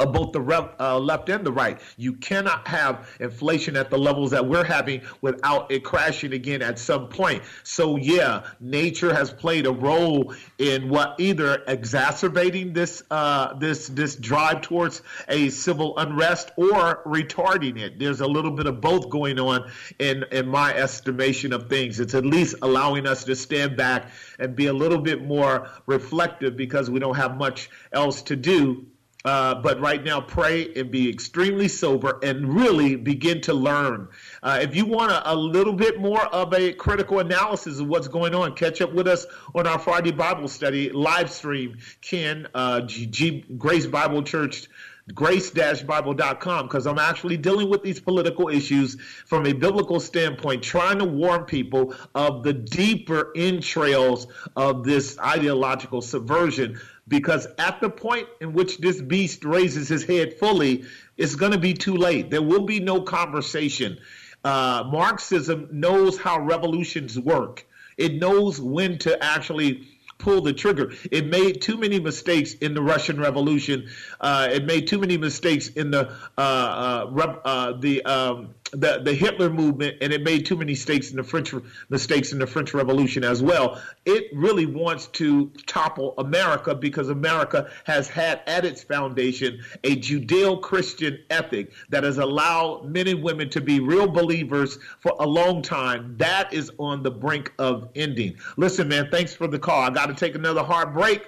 of 0.00 0.12
both 0.12 0.32
the 0.32 0.74
uh, 0.80 0.98
left 0.98 1.28
and 1.28 1.44
the 1.44 1.52
right. 1.52 1.80
You 1.96 2.14
cannot 2.14 2.66
have 2.66 3.08
inflation 3.20 3.76
at 3.76 3.90
the 3.90 3.98
levels 3.98 4.30
that 4.30 4.46
we're 4.46 4.64
having 4.64 5.02
without 5.20 5.70
it 5.70 5.84
crashing 5.84 6.32
again 6.32 6.62
at 6.62 6.78
some 6.78 7.08
point. 7.08 7.42
So 7.62 7.96
yeah, 7.96 8.44
nature 8.60 9.14
has 9.14 9.32
played 9.32 9.66
a 9.66 9.72
role 9.72 10.34
in 10.58 10.88
what 10.88 11.16
either 11.18 11.62
exacerbating 11.66 12.72
this 12.72 13.02
uh, 13.10 13.54
this 13.54 13.88
this 13.88 14.16
drive 14.16 14.62
towards 14.62 15.02
a 15.28 15.50
civil 15.50 15.96
unrest 15.98 16.50
or 16.56 17.02
retarding 17.04 17.78
it. 17.78 17.98
There's 17.98 18.20
a 18.20 18.26
little 18.26 18.50
bit 18.50 18.66
of 18.66 18.80
both 18.80 19.08
going 19.10 19.38
on 19.38 19.70
in 19.98 20.24
in 20.32 20.48
my 20.48 20.74
estimation 20.74 21.52
of 21.52 21.68
things. 21.68 22.00
It's 22.00 22.14
at 22.14 22.24
least 22.24 22.56
allowing 22.62 23.06
us 23.06 23.24
to 23.24 23.36
stand 23.36 23.76
back 23.76 24.10
and 24.38 24.54
be 24.54 24.66
a 24.66 24.72
little 24.72 24.98
bit 24.98 25.24
more 25.24 25.68
reflective 25.86 26.56
because 26.56 26.90
we 26.90 26.98
don't 26.98 27.16
have 27.16 27.36
much 27.36 27.70
else 27.92 28.22
to 28.22 28.36
do 28.36 28.86
uh, 29.24 29.54
but 29.56 29.80
right 29.80 30.04
now, 30.04 30.20
pray 30.20 30.72
and 30.74 30.90
be 30.90 31.08
extremely 31.10 31.66
sober 31.66 32.20
and 32.22 32.54
really 32.54 32.94
begin 32.94 33.40
to 33.40 33.52
learn. 33.52 34.08
Uh, 34.42 34.60
if 34.62 34.76
you 34.76 34.86
want 34.86 35.10
a, 35.10 35.32
a, 35.32 35.34
little 35.34 35.72
bit 35.72 36.00
more 36.00 36.24
of 36.26 36.54
a 36.54 36.72
critical 36.72 37.18
analysis 37.18 37.80
of 37.80 37.88
what's 37.88 38.06
going 38.06 38.32
on, 38.32 38.54
catch 38.54 38.80
up 38.80 38.92
with 38.92 39.08
us 39.08 39.26
on 39.56 39.66
our 39.66 39.78
Friday 39.78 40.12
Bible 40.12 40.46
study 40.46 40.90
live 40.90 41.30
stream. 41.32 41.76
Ken, 42.00 42.46
uh, 42.54 42.82
G, 42.82 43.06
G, 43.06 43.44
Grace 43.56 43.86
Bible 43.86 44.22
Church 44.22 44.68
grace-bible.com 45.14 46.66
because 46.66 46.86
I'm 46.86 46.98
actually 46.98 47.36
dealing 47.36 47.70
with 47.70 47.82
these 47.82 48.00
political 48.00 48.48
issues 48.48 49.00
from 49.26 49.46
a 49.46 49.52
biblical 49.52 50.00
standpoint, 50.00 50.62
trying 50.62 50.98
to 50.98 51.04
warn 51.04 51.44
people 51.44 51.94
of 52.14 52.42
the 52.42 52.52
deeper 52.52 53.32
entrails 53.34 54.26
of 54.56 54.84
this 54.84 55.18
ideological 55.18 56.02
subversion 56.02 56.78
because 57.08 57.46
at 57.58 57.80
the 57.80 57.90
point 57.90 58.28
in 58.40 58.52
which 58.52 58.78
this 58.78 59.00
beast 59.00 59.44
raises 59.44 59.88
his 59.88 60.04
head 60.04 60.34
fully, 60.38 60.84
it's 61.16 61.34
going 61.34 61.52
to 61.52 61.58
be 61.58 61.74
too 61.74 61.96
late. 61.96 62.30
There 62.30 62.42
will 62.42 62.64
be 62.64 62.80
no 62.80 63.02
conversation. 63.02 63.98
Uh, 64.44 64.84
Marxism 64.90 65.68
knows 65.72 66.18
how 66.18 66.40
revolutions 66.40 67.18
work. 67.18 67.66
It 67.96 68.14
knows 68.14 68.60
when 68.60 68.98
to 68.98 69.22
actually 69.22 69.88
pull 70.18 70.40
the 70.40 70.52
trigger. 70.52 70.92
It 71.10 71.26
made 71.26 71.62
too 71.62 71.76
many 71.76 72.00
mistakes 72.00 72.54
in 72.54 72.74
the 72.74 72.82
Russian 72.82 73.20
Revolution. 73.20 73.88
Uh, 74.20 74.48
it 74.50 74.64
made 74.64 74.86
too 74.86 74.98
many 74.98 75.16
mistakes 75.16 75.68
in 75.68 75.90
the 75.90 76.10
uh, 76.36 77.06
uh, 77.16 77.36
uh 77.44 77.72
the 77.78 78.04
um, 78.04 78.54
the, 78.72 79.00
the 79.02 79.14
Hitler 79.14 79.50
movement, 79.50 79.96
and 80.00 80.12
it 80.12 80.22
made 80.22 80.44
too 80.44 80.56
many 80.56 80.72
mistakes 80.72 81.10
in 81.10 81.16
the 81.16 81.22
French 81.22 81.54
mistakes 81.88 82.32
in 82.32 82.38
the 82.38 82.46
French 82.46 82.74
Revolution 82.74 83.24
as 83.24 83.42
well. 83.42 83.80
It 84.04 84.28
really 84.34 84.66
wants 84.66 85.06
to 85.08 85.50
topple 85.66 86.14
America 86.18 86.74
because 86.74 87.08
America 87.08 87.70
has 87.84 88.08
had 88.08 88.42
at 88.46 88.64
its 88.64 88.82
foundation 88.82 89.62
a 89.84 89.96
Judeo-Christian 89.96 91.18
ethic 91.30 91.72
that 91.88 92.04
has 92.04 92.18
allowed 92.18 92.84
men 92.84 93.08
and 93.08 93.22
women 93.22 93.48
to 93.50 93.60
be 93.60 93.80
real 93.80 94.06
believers 94.06 94.78
for 95.00 95.14
a 95.18 95.26
long 95.26 95.62
time. 95.62 96.16
That 96.18 96.52
is 96.52 96.70
on 96.78 97.02
the 97.02 97.10
brink 97.10 97.52
of 97.58 97.88
ending. 97.94 98.36
Listen, 98.56 98.88
man, 98.88 99.08
thanks 99.10 99.34
for 99.34 99.46
the 99.46 99.58
call. 99.58 99.82
I 99.82 99.90
got 99.90 100.06
to 100.06 100.14
take 100.14 100.34
another 100.34 100.62
hard 100.62 100.92
break. 100.92 101.22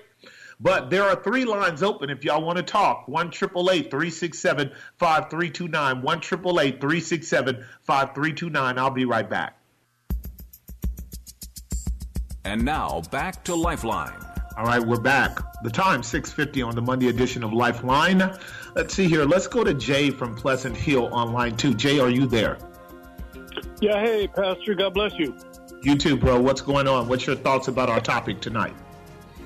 But 0.60 0.90
there 0.90 1.04
are 1.04 1.16
three 1.16 1.44
lines 1.44 1.82
open 1.82 2.10
if 2.10 2.24
y'all 2.24 2.42
want 2.42 2.58
to 2.58 2.62
talk. 2.62 3.08
1 3.08 3.30
367 3.32 4.70
5329. 4.98 6.02
1 6.02 6.20
367 6.20 7.64
5329. 7.84 8.78
I'll 8.78 8.90
be 8.90 9.06
right 9.06 9.28
back. 9.28 9.56
And 12.44 12.64
now 12.64 13.02
back 13.10 13.44
to 13.44 13.54
Lifeline. 13.54 14.12
All 14.56 14.64
right, 14.64 14.80
we're 14.80 15.00
back. 15.00 15.38
The 15.62 15.70
time 15.70 16.02
6:50 16.02 16.66
on 16.66 16.74
the 16.74 16.82
Monday 16.82 17.08
edition 17.08 17.42
of 17.42 17.52
Lifeline. 17.52 18.36
Let's 18.74 18.94
see 18.94 19.08
here. 19.08 19.24
Let's 19.24 19.46
go 19.46 19.64
to 19.64 19.72
Jay 19.72 20.10
from 20.10 20.34
Pleasant 20.34 20.76
Hill 20.76 21.06
on 21.12 21.32
line 21.32 21.56
2. 21.56 21.74
Jay, 21.74 22.00
are 22.00 22.10
you 22.10 22.26
there? 22.26 22.58
Yeah, 23.80 24.02
hey, 24.02 24.26
Pastor, 24.28 24.74
God 24.74 24.92
bless 24.92 25.12
you. 25.18 25.34
You 25.82 25.96
too, 25.96 26.16
bro. 26.16 26.38
What's 26.40 26.60
going 26.60 26.86
on? 26.86 27.08
What's 27.08 27.26
your 27.26 27.36
thoughts 27.36 27.68
about 27.68 27.88
our 27.88 28.00
topic 28.00 28.40
tonight? 28.40 28.74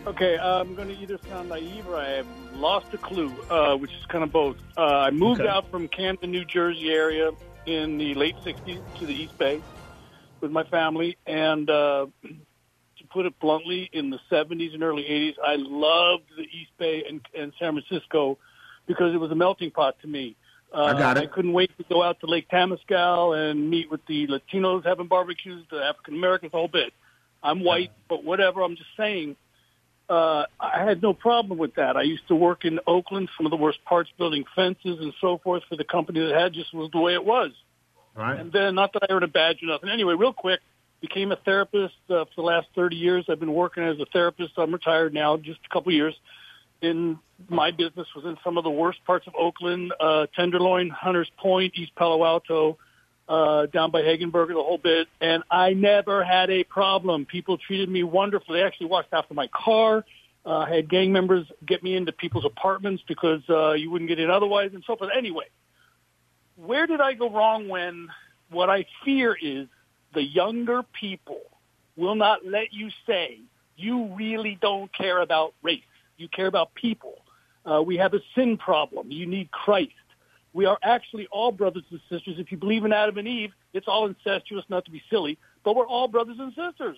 Okay, 0.06 0.36
I'm 0.38 0.74
going 0.74 0.88
to 0.88 0.94
either 0.98 1.18
sound 1.30 1.48
naive 1.48 1.88
or 1.88 1.96
I 1.96 2.10
have 2.10 2.26
lost 2.52 2.92
a 2.92 2.98
clue, 2.98 3.32
uh, 3.48 3.74
which 3.74 3.90
is 3.90 4.04
kind 4.06 4.22
of 4.22 4.30
both. 4.30 4.56
Uh, 4.76 4.82
I 4.82 5.10
moved 5.10 5.40
okay. 5.40 5.48
out 5.48 5.70
from 5.70 5.88
Camden, 5.88 6.30
New 6.30 6.44
Jersey 6.44 6.90
area 6.90 7.30
in 7.64 7.96
the 7.96 8.14
late 8.14 8.36
60s 8.44 8.82
to 8.98 9.06
the 9.06 9.14
East 9.14 9.38
Bay 9.38 9.62
with 10.42 10.50
my 10.50 10.62
family. 10.64 11.16
And 11.26 11.70
uh, 11.70 12.06
to 12.22 13.04
put 13.10 13.24
it 13.24 13.38
bluntly, 13.40 13.88
in 13.94 14.10
the 14.10 14.18
70s 14.30 14.74
and 14.74 14.82
early 14.82 15.04
80s, 15.04 15.36
I 15.42 15.56
loved 15.56 16.24
the 16.36 16.42
East 16.42 16.72
Bay 16.76 17.04
and, 17.08 17.22
and 17.34 17.54
San 17.58 17.72
Francisco 17.72 18.36
because 18.86 19.14
it 19.14 19.18
was 19.18 19.30
a 19.30 19.34
melting 19.34 19.70
pot 19.70 19.96
to 20.02 20.06
me. 20.06 20.36
Uh, 20.70 20.84
I 20.84 20.98
got 20.98 21.16
it. 21.16 21.22
I 21.22 21.26
couldn't 21.26 21.54
wait 21.54 21.70
to 21.78 21.84
go 21.84 22.02
out 22.02 22.20
to 22.20 22.26
Lake 22.26 22.50
Temescal 22.50 23.50
and 23.50 23.70
meet 23.70 23.90
with 23.90 24.04
the 24.04 24.26
Latinos 24.26 24.84
having 24.84 25.06
barbecues, 25.06 25.64
the 25.70 25.82
African 25.82 26.14
Americans, 26.14 26.52
the 26.52 26.58
whole 26.58 26.68
bit. 26.68 26.92
I'm 27.42 27.64
white, 27.64 27.92
but 28.08 28.22
whatever. 28.22 28.62
I'm 28.62 28.76
just 28.76 28.90
saying 28.98 29.36
uh, 30.08 30.44
I 30.60 30.84
had 30.84 31.02
no 31.02 31.14
problem 31.14 31.58
with 31.58 31.74
that. 31.76 31.96
I 31.96 32.02
used 32.02 32.26
to 32.28 32.34
work 32.34 32.64
in 32.64 32.78
Oakland, 32.86 33.28
some 33.36 33.46
of 33.46 33.50
the 33.50 33.56
worst 33.56 33.84
parts 33.84 34.10
building 34.18 34.44
fences 34.54 34.98
and 35.00 35.12
so 35.20 35.38
forth 35.38 35.62
for 35.68 35.76
the 35.76 35.84
company 35.84 36.20
that 36.20 36.34
had 36.34 36.52
just 36.52 36.74
was 36.74 36.90
the 36.92 37.00
way 37.00 37.14
it 37.14 37.24
was. 37.24 37.52
Right. 38.14 38.38
And 38.38 38.52
then, 38.52 38.74
not 38.74 38.92
that 38.92 39.02
I 39.08 39.12
earned 39.12 39.24
a 39.24 39.28
badge 39.28 39.62
or 39.62 39.66
nothing. 39.66 39.88
Anyway, 39.88 40.14
real 40.14 40.32
quick, 40.32 40.60
became 41.00 41.32
a 41.32 41.36
therapist 41.36 41.94
uh, 42.08 42.24
for 42.24 42.30
the 42.36 42.42
last 42.42 42.68
30 42.74 42.96
years. 42.96 43.24
I've 43.28 43.40
been 43.40 43.52
working 43.52 43.82
as 43.82 43.98
a 44.00 44.06
therapist. 44.06 44.52
I'm 44.56 44.72
retired 44.72 45.12
now, 45.12 45.36
just 45.36 45.60
a 45.68 45.72
couple 45.72 45.92
years. 45.92 46.14
In 46.80 47.18
my 47.48 47.70
business 47.70 48.06
was 48.14 48.24
in 48.24 48.36
some 48.44 48.58
of 48.58 48.64
the 48.64 48.70
worst 48.70 49.04
parts 49.04 49.26
of 49.26 49.34
Oakland, 49.38 49.92
uh, 49.98 50.26
Tenderloin, 50.36 50.90
Hunters 50.90 51.30
Point, 51.38 51.74
East 51.76 51.92
Palo 51.96 52.24
Alto, 52.24 52.78
uh, 53.28 53.66
down 53.66 53.90
by 53.90 54.02
Hegenberger, 54.02 54.48
the 54.48 54.54
whole 54.54 54.78
bit, 54.78 55.08
and 55.20 55.42
I 55.50 55.72
never 55.72 56.24
had 56.24 56.50
a 56.50 56.64
problem. 56.64 57.26
People 57.26 57.58
treated 57.58 57.88
me 57.88 58.02
wonderfully. 58.02 58.60
They 58.60 58.66
actually 58.66 58.88
watched 58.88 59.12
after 59.12 59.34
my 59.34 59.48
car. 59.48 60.04
Uh, 60.46 60.58
I 60.58 60.74
had 60.74 60.90
gang 60.90 61.12
members 61.12 61.46
get 61.64 61.82
me 61.82 61.96
into 61.96 62.12
people's 62.12 62.44
apartments 62.44 63.02
because 63.08 63.40
uh, 63.48 63.72
you 63.72 63.90
wouldn't 63.90 64.08
get 64.08 64.20
in 64.20 64.30
otherwise, 64.30 64.70
and 64.74 64.84
so 64.86 64.96
forth. 64.96 65.10
Anyway, 65.16 65.46
where 66.56 66.86
did 66.86 67.00
I 67.00 67.14
go 67.14 67.30
wrong 67.30 67.68
when 67.68 68.08
what 68.50 68.68
I 68.68 68.86
fear 69.04 69.36
is 69.40 69.68
the 70.12 70.22
younger 70.22 70.82
people 70.82 71.40
will 71.96 72.14
not 72.14 72.44
let 72.44 72.72
you 72.72 72.90
say 73.06 73.40
you 73.76 74.14
really 74.14 74.58
don't 74.60 74.92
care 74.92 75.20
about 75.20 75.54
race. 75.62 75.82
You 76.16 76.28
care 76.28 76.46
about 76.46 76.74
people. 76.74 77.16
Uh, 77.64 77.82
we 77.82 77.96
have 77.96 78.14
a 78.14 78.20
sin 78.34 78.56
problem. 78.56 79.10
You 79.10 79.26
need 79.26 79.50
Christ. 79.50 79.92
We 80.54 80.66
are 80.66 80.78
actually 80.82 81.26
all 81.32 81.50
brothers 81.50 81.82
and 81.90 82.00
sisters. 82.08 82.36
If 82.38 82.52
you 82.52 82.58
believe 82.58 82.84
in 82.84 82.92
Adam 82.92 83.18
and 83.18 83.26
Eve, 83.26 83.50
it's 83.72 83.88
all 83.88 84.06
incestuous, 84.06 84.64
not 84.68 84.84
to 84.84 84.92
be 84.92 85.02
silly, 85.10 85.36
but 85.64 85.74
we're 85.74 85.86
all 85.86 86.06
brothers 86.06 86.36
and 86.38 86.54
sisters. 86.54 86.96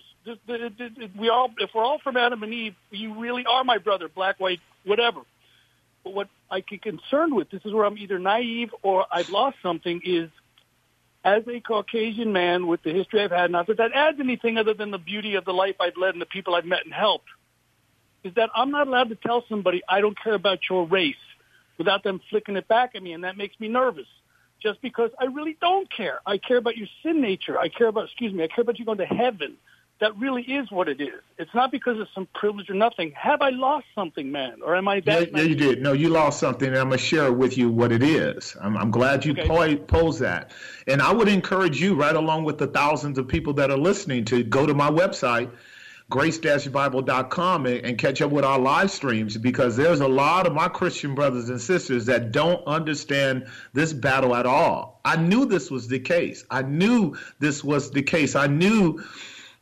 We 1.17 1.29
all, 1.29 1.49
if 1.57 1.71
we're 1.73 1.83
all 1.83 1.97
from 2.03 2.17
Adam 2.17 2.43
and 2.43 2.53
Eve, 2.53 2.75
you 2.91 3.19
really 3.19 3.45
are 3.49 3.63
my 3.63 3.79
brother, 3.79 4.09
black, 4.09 4.39
white, 4.39 4.59
whatever. 4.85 5.21
But 6.03 6.13
what 6.13 6.29
I 6.51 6.59
get 6.59 6.83
concerned 6.83 7.33
with, 7.33 7.49
this 7.49 7.61
is 7.65 7.73
where 7.73 7.85
I'm 7.85 7.97
either 7.97 8.19
naive 8.19 8.69
or 8.83 9.07
I've 9.11 9.29
lost 9.29 9.57
something, 9.63 10.01
is 10.05 10.29
as 11.25 11.41
a 11.47 11.59
Caucasian 11.59 12.31
man 12.31 12.67
with 12.67 12.83
the 12.83 12.93
history 12.93 13.23
I've 13.23 13.31
had, 13.31 13.49
not 13.49 13.65
that 13.67 13.77
that 13.77 13.91
adds 13.93 14.19
anything 14.19 14.59
other 14.59 14.75
than 14.75 14.91
the 14.91 14.99
beauty 14.99 15.33
of 15.33 15.45
the 15.45 15.51
life 15.51 15.77
I've 15.79 15.97
led 15.97 16.13
and 16.13 16.21
the 16.21 16.27
people 16.27 16.53
I've 16.53 16.65
met 16.65 16.85
and 16.85 16.93
helped, 16.93 17.27
is 18.23 18.35
that 18.35 18.51
I'm 18.55 18.69
not 18.69 18.87
allowed 18.87 19.09
to 19.09 19.15
tell 19.15 19.43
somebody 19.49 19.81
I 19.89 19.99
don't 19.99 20.17
care 20.23 20.35
about 20.35 20.59
your 20.69 20.85
race 20.85 21.15
without 21.77 22.03
them 22.03 22.21
flicking 22.29 22.55
it 22.55 22.67
back 22.67 22.95
at 22.95 23.03
me, 23.03 23.13
and 23.13 23.23
that 23.23 23.37
makes 23.37 23.59
me 23.59 23.67
nervous. 23.67 24.07
Just 24.61 24.81
because 24.81 25.11
I 25.19 25.25
really 25.25 25.55
don't 25.61 25.87
care. 25.89 26.19
I 26.25 26.39
care 26.39 26.57
about 26.57 26.77
your 26.77 26.87
sin 27.03 27.21
nature. 27.21 27.59
I 27.59 27.69
care 27.69 27.87
about, 27.87 28.05
excuse 28.05 28.33
me, 28.33 28.43
I 28.43 28.47
care 28.47 28.63
about 28.63 28.79
you 28.79 28.85
going 28.85 28.97
to 28.97 29.05
heaven. 29.05 29.55
That 29.99 30.15
really 30.17 30.43
is 30.43 30.69
what 30.71 30.87
it 30.89 31.01
is. 31.01 31.21
It's 31.39 31.53
not 31.55 31.71
because 31.71 31.99
of 31.99 32.07
some 32.13 32.27
privilege 32.33 32.69
or 32.69 32.75
nothing. 32.75 33.11
Have 33.11 33.41
I 33.41 33.49
lost 33.49 33.85
something, 33.95 34.31
man? 34.31 34.61
Or 34.63 34.75
am 34.75 34.87
I 34.87 34.99
that? 35.01 35.31
Yeah, 35.31 35.37
yeah 35.37 35.43
you 35.43 35.55
did. 35.55 35.81
No, 35.81 35.93
you 35.93 36.09
lost 36.09 36.39
something, 36.39 36.67
and 36.67 36.77
I'm 36.77 36.89
going 36.89 36.99
to 36.99 37.03
share 37.03 37.33
with 37.33 37.57
you 37.57 37.69
what 37.69 37.91
it 37.91 38.03
is. 38.03 38.55
I'm, 38.61 38.77
I'm 38.77 38.91
glad 38.91 39.25
you 39.25 39.33
okay. 39.33 39.77
posed 39.77 40.19
that. 40.19 40.51
And 40.87 41.01
I 41.01 41.11
would 41.11 41.27
encourage 41.27 41.81
you, 41.81 41.95
right 41.95 42.15
along 42.15 42.43
with 42.43 42.59
the 42.59 42.67
thousands 42.67 43.17
of 43.17 43.27
people 43.27 43.53
that 43.53 43.71
are 43.71 43.77
listening, 43.77 44.25
to 44.25 44.43
go 44.43 44.67
to 44.67 44.73
my 44.75 44.89
website, 44.89 45.51
grace-bible.com 46.09 47.65
and, 47.65 47.85
and 47.85 47.97
catch 47.97 48.21
up 48.21 48.31
with 48.31 48.45
our 48.45 48.59
live 48.59 48.89
streams 48.89 49.35
because 49.37 49.75
there's 49.75 49.99
a 49.99 50.07
lot 50.07 50.47
of 50.47 50.53
my 50.53 50.67
Christian 50.69 51.13
brothers 51.13 51.49
and 51.49 51.59
sisters 51.59 52.05
that 52.05 52.31
don't 52.31 52.65
understand 52.65 53.45
this 53.73 53.91
battle 53.91 54.35
at 54.35 54.45
all. 54.45 55.01
I 55.03 55.17
knew 55.17 55.45
this 55.45 55.69
was 55.69 55.87
the 55.87 55.99
case. 55.99 56.45
I 56.49 56.61
knew 56.61 57.17
this 57.39 57.63
was 57.63 57.91
the 57.91 58.01
case. 58.01 58.35
I 58.35 58.47
knew 58.47 59.03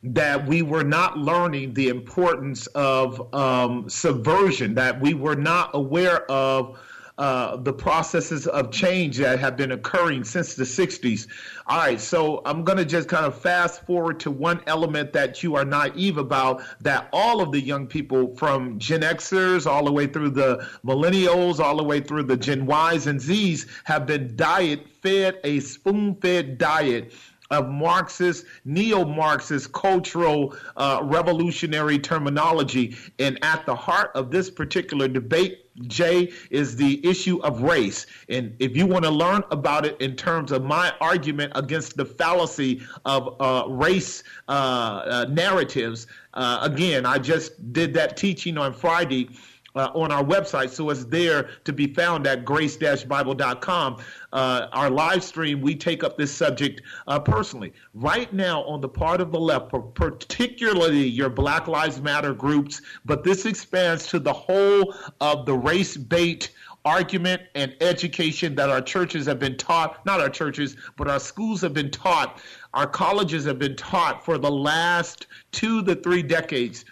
that 0.04 0.46
we 0.46 0.62
were 0.62 0.84
not 0.84 1.18
learning 1.18 1.74
the 1.74 1.90
importance 1.90 2.68
of 2.68 3.34
um, 3.34 3.90
subversion, 3.90 4.76
that 4.76 5.02
we 5.02 5.16
were 5.16 5.36
not 5.36 5.72
aware 5.74 6.30
of 6.30 6.78
uh, 7.18 7.56
the 7.58 7.74
processes 7.74 8.46
of 8.48 8.72
change 8.72 9.18
that 9.18 9.40
have 9.40 9.56
been 9.56 9.72
occurring 9.72 10.24
since 10.24 10.56
the 10.56 10.64
60s. 10.64 11.28
All 11.68 11.78
right, 11.78 12.00
so 12.00 12.42
I'm 12.46 12.64
going 12.64 12.78
to 12.78 12.86
just 12.86 13.08
kind 13.08 13.26
of 13.26 13.40
fast 13.40 13.86
forward 13.86 14.20
to 14.22 14.32
one 14.32 14.62
element 14.68 15.14
that 15.14 15.42
you 15.42 15.56
are 15.56 15.66
naive 15.66 16.18
about 16.18 16.62
that 16.82 17.08
all 17.14 17.42
of 17.42 17.52
the 17.52 17.62
young 17.62 17.88
people 17.88 18.36
from 18.36 18.80
Gen 18.80 19.02
Xers 19.02 19.66
all 19.66 19.86
the 19.86 19.92
way 19.92 20.08
through 20.08 20.32
the 20.32 20.68
millennials, 20.86 21.60
all 21.60 21.78
the 21.78 21.84
way 21.84 22.02
through 22.02 22.24
the 22.24 22.38
Gen 22.38 22.68
Ys 22.70 23.08
and 23.08 23.20
Zs 23.20 23.66
have 23.86 24.06
been 24.06 24.36
diet 24.36 24.88
fed, 25.02 25.40
a 25.44 25.60
spoon 25.62 26.16
fed 26.16 26.58
diet 26.58 27.14
of 27.52 27.70
Marxist, 27.70 28.46
neo 28.66 29.06
Marxist 29.06 29.72
cultural 29.72 30.56
uh, 30.78 31.00
revolutionary 31.04 32.00
terminology. 32.00 32.96
And 33.20 33.38
at 33.44 33.66
the 33.66 33.76
heart 33.76 34.12
of 34.16 34.32
this 34.32 34.50
particular 34.50 35.08
debate, 35.08 35.65
Jay, 35.88 36.32
is 36.50 36.76
the 36.76 37.06
issue 37.06 37.40
of 37.42 37.62
race. 37.62 38.06
And 38.30 38.56
if 38.60 38.78
you 38.78 38.86
want 38.86 39.04
to 39.06 39.12
learn 39.12 39.44
about 39.52 39.86
it 39.86 40.00
in 40.00 40.16
terms 40.16 40.52
of 40.52 40.64
my 40.64 40.94
argument 41.02 41.52
against 41.56 41.98
the 41.98 42.06
fallacy 42.06 42.82
of 43.04 43.36
uh, 43.42 43.66
race 43.68 44.24
uh, 44.48 44.52
uh 44.52 45.26
narratives, 45.30 46.08
uh, 46.34 46.60
again, 46.62 47.06
I 47.06 47.18
just 47.18 47.74
did 47.74 47.94
that 47.96 48.16
teaching 48.18 48.58
on 48.58 48.74
Friday 48.74 49.30
uh, 49.76 49.92
on 49.94 50.12
our 50.12 50.24
website. 50.24 50.70
So 50.70 50.90
it's 50.90 51.06
there 51.06 51.50
to 51.64 51.74
be 51.74 51.88
found 51.88 52.28
at 52.28 52.46
grace-bible.com. 52.46 53.98
Uh, 54.34 54.68
our 54.74 54.90
live 54.90 55.24
stream, 55.24 55.62
we 55.62 55.76
take 55.76 56.04
up 56.04 56.18
this 56.18 56.34
subject 56.34 56.82
uh, 57.08 57.20
personally. 57.20 57.74
Right 57.94 58.32
now, 58.34 58.64
on 58.64 58.82
the 58.82 58.90
part 58.90 59.22
of 59.22 59.32
the 59.32 59.40
left, 59.40 59.74
particularly 59.94 61.08
your 61.08 61.30
Black 61.30 61.68
Lives 61.68 62.02
Matter 62.02 62.34
groups, 62.34 62.82
but 63.06 63.24
this 63.24 63.46
expands 63.46 64.08
to 64.08 64.20
the 64.20 64.34
whole 64.34 64.94
of 65.22 65.46
the 65.46 65.54
race 65.54 65.98
bait 65.98 66.52
argument 66.86 67.42
and 67.56 67.76
education 67.82 68.54
that 68.56 68.70
our 68.70 68.82
churches 68.82 69.26
have 69.26 69.40
been 69.40 69.58
taught, 69.58 70.06
not 70.06 70.22
our 70.22 70.30
churches, 70.30 70.78
but 70.98 71.08
our 71.08 71.20
schools 71.20 71.60
have 71.62 71.74
been 71.74 71.90
taught, 71.90 72.40
our 72.76 72.86
colleges 72.86 73.44
have 73.46 73.58
been 73.58 73.76
taught 73.76 74.24
for 74.24 74.38
the 74.38 74.52
last 74.52 75.26
two 75.52 75.84
to 75.84 75.96
three 75.96 76.22
decades 76.22 76.86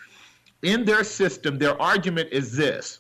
in 0.64 0.86
their 0.86 1.04
system, 1.04 1.60
their 1.60 1.80
argument 1.82 2.30
is 2.32 2.56
this 2.56 3.00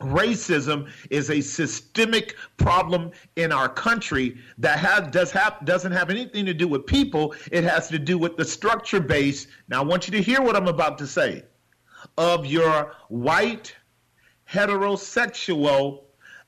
racism 0.00 0.90
is 1.10 1.30
a 1.30 1.40
systemic 1.40 2.36
problem 2.56 3.10
in 3.36 3.52
our 3.52 3.68
country 3.68 4.38
that 4.58 4.78
has, 4.78 5.06
does 5.08 5.30
have, 5.30 5.62
doesn't 5.64 5.92
have 5.92 6.10
anything 6.10 6.46
to 6.46 6.54
do 6.54 6.66
with 6.66 6.86
people. 6.86 7.34
It 7.52 7.64
has 7.64 7.88
to 7.88 7.98
do 7.98 8.18
with 8.18 8.36
the 8.36 8.44
structure 8.44 9.00
base. 9.00 9.46
Now, 9.68 9.82
I 9.82 9.84
want 9.84 10.08
you 10.08 10.12
to 10.12 10.22
hear 10.22 10.40
what 10.40 10.56
I'm 10.56 10.68
about 10.68 10.98
to 10.98 11.06
say 11.06 11.44
of 12.16 12.46
your 12.46 12.94
white, 13.08 13.74
heterosexual, 14.50 16.04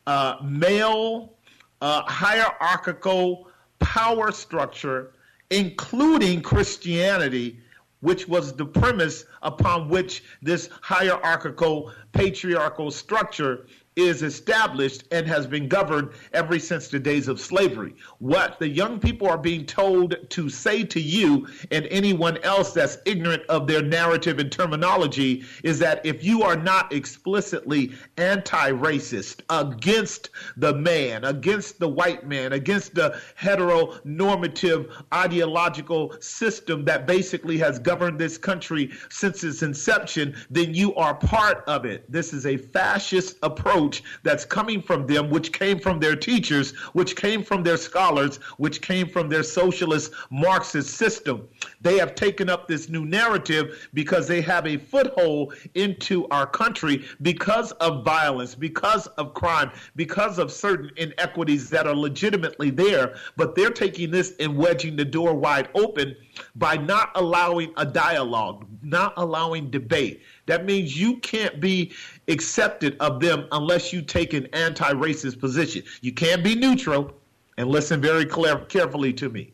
uh, 0.06 0.36
male, 0.42 1.34
uh, 1.82 2.02
hierarchical 2.02 3.48
power 3.80 4.32
structure, 4.32 5.12
including 5.50 6.40
Christianity, 6.40 7.60
which 8.02 8.28
was 8.28 8.52
the 8.52 8.66
premise 8.66 9.24
upon 9.42 9.88
which 9.88 10.22
this 10.42 10.68
hierarchical, 10.82 11.90
patriarchal 12.12 12.90
structure 12.90 13.66
is 13.96 14.22
established 14.22 15.04
and 15.12 15.26
has 15.26 15.46
been 15.46 15.68
governed 15.68 16.10
ever 16.32 16.58
since 16.58 16.88
the 16.88 16.98
days 16.98 17.28
of 17.28 17.40
slavery. 17.40 17.94
What 18.18 18.58
the 18.58 18.68
young 18.68 18.98
people 18.98 19.28
are 19.28 19.38
being 19.38 19.66
told 19.66 20.16
to 20.30 20.48
say 20.48 20.82
to 20.84 21.00
you 21.00 21.46
and 21.70 21.86
anyone 21.90 22.38
else 22.38 22.72
that's 22.72 22.98
ignorant 23.04 23.42
of 23.48 23.66
their 23.66 23.82
narrative 23.82 24.38
and 24.38 24.50
terminology 24.50 25.44
is 25.62 25.78
that 25.80 26.04
if 26.06 26.24
you 26.24 26.42
are 26.42 26.56
not 26.56 26.92
explicitly 26.92 27.92
anti 28.16 28.70
racist, 28.70 29.40
against 29.50 30.30
the 30.56 30.74
man, 30.74 31.24
against 31.24 31.78
the 31.78 31.88
white 31.88 32.26
man, 32.26 32.54
against 32.54 32.94
the 32.94 33.20
heteronormative 33.38 34.90
ideological 35.12 36.14
system 36.20 36.84
that 36.84 37.06
basically 37.06 37.58
has 37.58 37.78
governed 37.78 38.18
this 38.18 38.38
country 38.38 38.90
since 39.10 39.44
its 39.44 39.62
inception, 39.62 40.34
then 40.50 40.72
you 40.72 40.94
are 40.94 41.14
part 41.14 41.64
of 41.66 41.84
it. 41.84 42.10
This 42.10 42.32
is 42.32 42.46
a 42.46 42.56
fascist 42.56 43.36
approach 43.42 43.81
approach 43.82 44.02
that's 44.22 44.44
coming 44.44 44.80
from 44.80 45.06
them, 45.06 45.30
which 45.30 45.52
came 45.52 45.78
from 45.78 45.98
their 45.98 46.16
teachers, 46.16 46.72
which 46.92 47.16
came 47.16 47.42
from 47.42 47.62
their 47.62 47.76
scholars, 47.76 48.36
which 48.58 48.80
came 48.80 49.08
from 49.08 49.28
their 49.28 49.42
socialist 49.42 50.12
Marxist 50.30 50.90
system. 50.96 51.48
They 51.80 51.98
have 51.98 52.14
taken 52.14 52.48
up 52.48 52.68
this 52.68 52.88
new 52.88 53.04
narrative 53.04 53.88
because 53.94 54.28
they 54.28 54.40
have 54.42 54.66
a 54.66 54.76
foothold 54.76 55.54
into 55.74 56.28
our 56.28 56.46
country 56.46 57.04
because 57.22 57.72
of 57.72 58.04
violence, 58.04 58.54
because 58.54 59.06
of 59.18 59.34
crime, 59.34 59.70
because 59.96 60.38
of 60.38 60.52
certain 60.52 60.90
inequities 60.96 61.70
that 61.70 61.86
are 61.86 61.96
legitimately 61.96 62.70
there. 62.70 63.16
But 63.36 63.54
they're 63.54 63.70
taking 63.70 64.10
this 64.10 64.34
and 64.38 64.56
wedging 64.56 64.96
the 64.96 65.04
door 65.04 65.34
wide 65.34 65.68
open 65.74 66.16
by 66.54 66.76
not 66.76 67.10
allowing 67.14 67.72
a 67.76 67.84
dialogue, 67.84 68.66
not 68.82 69.14
allowing 69.16 69.70
debate. 69.70 70.22
That 70.46 70.64
means 70.64 70.98
you 70.98 71.18
can't 71.18 71.60
be 71.60 71.92
accepted 72.28 72.96
of 73.00 73.20
them 73.20 73.46
unless 73.52 73.92
you 73.92 74.02
take 74.02 74.32
an 74.32 74.46
anti 74.52 74.92
racist 74.92 75.38
position. 75.38 75.82
You 76.00 76.12
can't 76.12 76.42
be 76.42 76.54
neutral. 76.54 77.12
And 77.58 77.68
listen 77.68 78.00
very 78.00 78.24
clear, 78.24 78.58
carefully 78.58 79.12
to 79.14 79.28
me. 79.28 79.52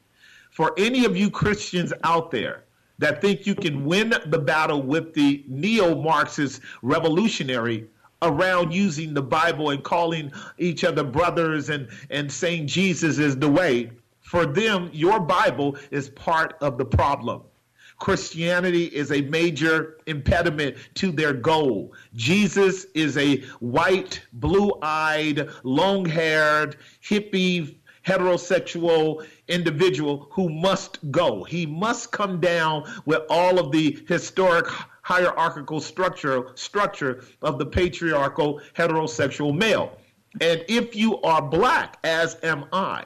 For 0.50 0.72
any 0.78 1.04
of 1.04 1.16
you 1.16 1.30
Christians 1.30 1.92
out 2.04 2.30
there 2.30 2.64
that 2.98 3.20
think 3.20 3.46
you 3.46 3.54
can 3.54 3.84
win 3.84 4.14
the 4.26 4.38
battle 4.38 4.82
with 4.82 5.14
the 5.14 5.44
neo 5.48 5.94
Marxist 5.94 6.60
revolutionary 6.82 7.88
around 8.22 8.72
using 8.72 9.14
the 9.14 9.22
Bible 9.22 9.70
and 9.70 9.82
calling 9.82 10.32
each 10.58 10.84
other 10.84 11.04
brothers 11.04 11.70
and, 11.70 11.88
and 12.10 12.30
saying 12.30 12.66
Jesus 12.66 13.18
is 13.18 13.36
the 13.36 13.48
way, 13.48 13.90
for 14.20 14.44
them, 14.44 14.90
your 14.92 15.20
Bible 15.20 15.76
is 15.90 16.08
part 16.10 16.56
of 16.60 16.76
the 16.76 16.84
problem. 16.84 17.42
Christianity 17.98 18.84
is 18.84 19.10
a 19.10 19.22
major 19.22 19.98
impediment 20.06 20.76
to 20.94 21.10
their 21.10 21.32
goal. 21.32 21.92
Jesus 22.14 22.86
is 22.94 23.16
a 23.16 23.40
white, 23.58 24.20
blue 24.32 24.72
eyed, 24.82 25.48
long 25.64 26.04
haired, 26.04 26.76
hippie, 27.04 27.74
heterosexual 28.06 29.26
individual 29.48 30.28
who 30.30 30.48
must 30.48 31.10
go. 31.10 31.44
He 31.44 31.66
must 31.66 32.12
come 32.12 32.40
down 32.40 32.84
with 33.04 33.22
all 33.28 33.58
of 33.58 33.72
the 33.72 33.98
historic 34.08 34.66
hierarchical 35.02 35.80
structure 35.80 36.52
structure 36.54 37.24
of 37.42 37.58
the 37.58 37.66
patriarchal 37.66 38.60
heterosexual 38.74 39.56
male. 39.56 39.98
And 40.40 40.64
if 40.68 40.94
you 40.94 41.20
are 41.22 41.42
black, 41.42 41.98
as 42.04 42.36
am 42.42 42.66
I, 42.72 43.04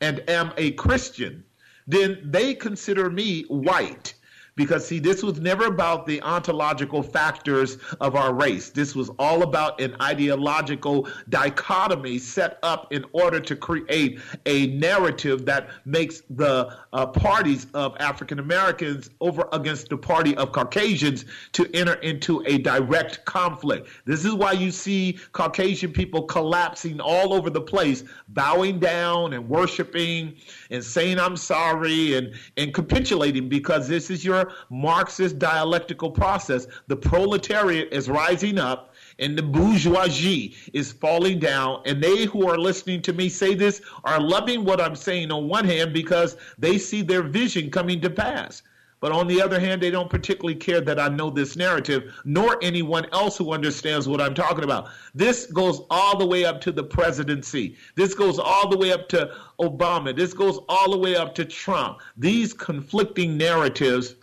and 0.00 0.22
am 0.28 0.52
a 0.56 0.72
Christian, 0.72 1.44
then 1.86 2.20
they 2.24 2.54
consider 2.54 3.10
me 3.10 3.42
white 3.48 4.14
because, 4.60 4.86
see, 4.86 4.98
this 4.98 5.22
was 5.22 5.40
never 5.40 5.64
about 5.64 6.04
the 6.04 6.20
ontological 6.20 7.02
factors 7.02 7.78
of 7.98 8.14
our 8.14 8.34
race. 8.34 8.68
This 8.68 8.94
was 8.94 9.08
all 9.18 9.42
about 9.42 9.80
an 9.80 9.96
ideological 10.02 11.08
dichotomy 11.30 12.18
set 12.18 12.58
up 12.62 12.92
in 12.92 13.06
order 13.12 13.40
to 13.40 13.56
create 13.56 14.20
a 14.44 14.66
narrative 14.66 15.46
that 15.46 15.70
makes 15.86 16.20
the 16.28 16.76
uh, 16.92 17.06
parties 17.06 17.68
of 17.72 17.96
African 18.00 18.38
Americans 18.38 19.08
over 19.22 19.48
against 19.54 19.88
the 19.88 19.96
party 19.96 20.36
of 20.36 20.52
Caucasians 20.52 21.24
to 21.52 21.66
enter 21.72 21.94
into 21.94 22.42
a 22.44 22.58
direct 22.58 23.24
conflict. 23.24 23.88
This 24.04 24.26
is 24.26 24.34
why 24.34 24.52
you 24.52 24.70
see 24.70 25.18
Caucasian 25.32 25.90
people 25.90 26.24
collapsing 26.24 27.00
all 27.00 27.32
over 27.32 27.48
the 27.48 27.62
place, 27.62 28.04
bowing 28.28 28.78
down 28.78 29.32
and 29.32 29.48
worshiping 29.48 30.36
and 30.70 30.84
saying, 30.84 31.18
I'm 31.18 31.38
sorry, 31.38 32.14
and, 32.14 32.34
and 32.58 32.74
capitulating 32.74 33.48
because 33.48 33.88
this 33.88 34.10
is 34.10 34.22
your 34.22 34.49
Marxist 34.68 35.38
dialectical 35.38 36.10
process. 36.10 36.66
The 36.86 36.96
proletariat 36.96 37.92
is 37.92 38.08
rising 38.08 38.58
up 38.58 38.94
and 39.18 39.36
the 39.36 39.42
bourgeoisie 39.42 40.56
is 40.72 40.92
falling 40.92 41.38
down. 41.38 41.82
And 41.86 42.02
they 42.02 42.24
who 42.24 42.48
are 42.48 42.58
listening 42.58 43.02
to 43.02 43.12
me 43.12 43.28
say 43.28 43.54
this 43.54 43.82
are 44.04 44.20
loving 44.20 44.64
what 44.64 44.80
I'm 44.80 44.96
saying 44.96 45.30
on 45.30 45.48
one 45.48 45.64
hand 45.64 45.92
because 45.92 46.36
they 46.58 46.78
see 46.78 47.02
their 47.02 47.22
vision 47.22 47.70
coming 47.70 48.00
to 48.00 48.10
pass. 48.10 48.62
But 49.00 49.12
on 49.12 49.26
the 49.28 49.40
other 49.40 49.58
hand, 49.58 49.82
they 49.82 49.90
don't 49.90 50.10
particularly 50.10 50.54
care 50.54 50.82
that 50.82 51.00
I 51.00 51.08
know 51.08 51.30
this 51.30 51.56
narrative, 51.56 52.12
nor 52.26 52.58
anyone 52.62 53.06
else 53.12 53.38
who 53.38 53.52
understands 53.52 54.06
what 54.06 54.20
I'm 54.20 54.34
talking 54.34 54.62
about. 54.62 54.90
This 55.14 55.46
goes 55.46 55.80
all 55.88 56.18
the 56.18 56.26
way 56.26 56.44
up 56.44 56.60
to 56.62 56.72
the 56.72 56.84
presidency. 56.84 57.76
This 57.94 58.12
goes 58.12 58.38
all 58.38 58.68
the 58.68 58.76
way 58.76 58.92
up 58.92 59.08
to 59.08 59.34
Obama. 59.58 60.14
This 60.14 60.34
goes 60.34 60.60
all 60.68 60.90
the 60.90 60.98
way 60.98 61.16
up 61.16 61.34
to 61.36 61.46
Trump. 61.46 62.00
These 62.18 62.52
conflicting 62.52 63.38
narratives 63.38 64.16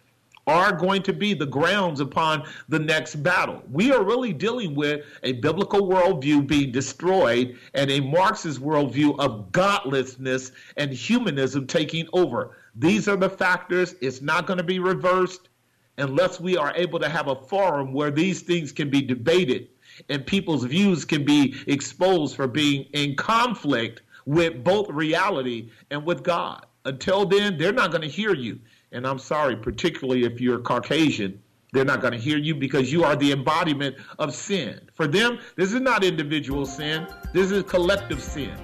are 0.48 0.72
going 0.72 1.04
to 1.04 1.14
be 1.14 1.34
the 1.34 1.46
grounds 1.46 2.00
upon 2.00 2.44
the 2.70 2.80
next 2.80 3.16
battle. 3.22 3.62
We 3.70 3.92
are 3.92 4.04
really 4.04 4.34
dealing 4.34 4.74
with 4.74 5.06
a 5.24 5.34
biblical 5.34 5.88
worldview 5.88 6.48
being 6.48 6.72
destroyed 6.72 7.58
and 7.74 7.92
a 7.92 8.00
Marxist 8.00 8.62
worldview 8.62 9.20
of 9.20 9.52
godlessness 9.52 10.54
and 10.78 10.92
humanism 10.92 11.68
taking 11.68 12.08
over. 12.14 12.56
These 12.76 13.08
are 13.08 13.18
the 13.18 13.30
factors. 13.30 13.96
It's 14.02 14.22
not 14.22 14.48
going 14.48 14.58
to 14.58 14.64
be 14.64 14.80
reversed 14.80 15.50
unless 15.98 16.40
we 16.40 16.56
are 16.58 16.74
able 16.76 17.00
to 17.00 17.10
have 17.10 17.28
a 17.28 17.36
forum 17.36 17.92
where 17.92 18.12
these 18.12 18.42
things 18.42 18.72
can 18.72 18.90
be 18.90 19.02
debated 19.02 19.68
and 20.10 20.26
people's 20.26 20.64
views 20.64 21.06
can 21.06 21.26
be 21.26 21.56
exposed 21.68 22.36
for 22.36 22.48
being 22.48 22.84
in 22.94 23.16
conflict 23.16 24.02
with 24.26 24.64
both 24.64 24.90
reality 24.90 25.72
and 25.90 26.06
with 26.06 26.24
God. 26.24 26.66
Until 26.86 27.26
then, 27.26 27.58
they're 27.58 27.74
not 27.74 27.92
going 27.92 28.04
to 28.04 28.08
hear 28.08 28.34
you. 28.34 28.60
And 28.92 29.06
I'm 29.06 29.20
sorry, 29.20 29.56
particularly 29.56 30.24
if 30.24 30.40
you're 30.40 30.60
Caucasian, 30.60 31.42
they're 31.74 31.86
not 31.86 32.02
going 32.02 32.14
to 32.14 32.20
hear 32.20 32.38
you 32.38 32.56
because 32.56 32.92
you 32.92 33.04
are 33.04 33.16
the 33.16 33.32
embodiment 33.34 33.98
of 34.20 34.34
sin. 34.34 34.80
For 34.94 35.08
them, 35.08 35.40
this 35.58 35.74
is 35.74 35.82
not 35.82 36.04
individual 36.04 36.66
sin, 36.66 37.08
this 37.34 37.52
is 37.52 37.64
collective 37.64 38.22
sin 38.24 38.56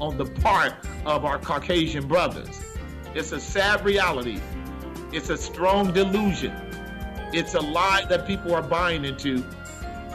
on 0.00 0.16
the 0.16 0.26
part 0.26 0.74
of 1.04 1.24
our 1.24 1.38
Caucasian 1.38 2.06
brothers. 2.06 2.60
It's 3.14 3.32
a 3.32 3.40
sad 3.40 3.84
reality, 3.84 4.40
it's 5.12 5.30
a 5.30 5.36
strong 5.36 5.92
delusion, 5.92 6.54
it's 7.32 7.54
a 7.54 7.60
lie 7.60 8.04
that 8.08 8.26
people 8.26 8.54
are 8.54 8.62
buying 8.62 9.04
into 9.04 9.44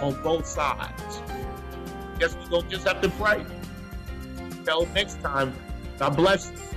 on 0.01 0.21
both 0.23 0.47
sides. 0.47 1.21
Guess 2.19 2.35
going 2.49 2.63
to 2.63 2.69
just 2.69 2.87
have 2.87 3.01
to 3.01 3.09
pray. 3.09 3.45
Until 4.39 4.85
next 4.87 5.21
time, 5.21 5.53
God 5.99 6.15
bless 6.15 6.51
you. 6.51 6.76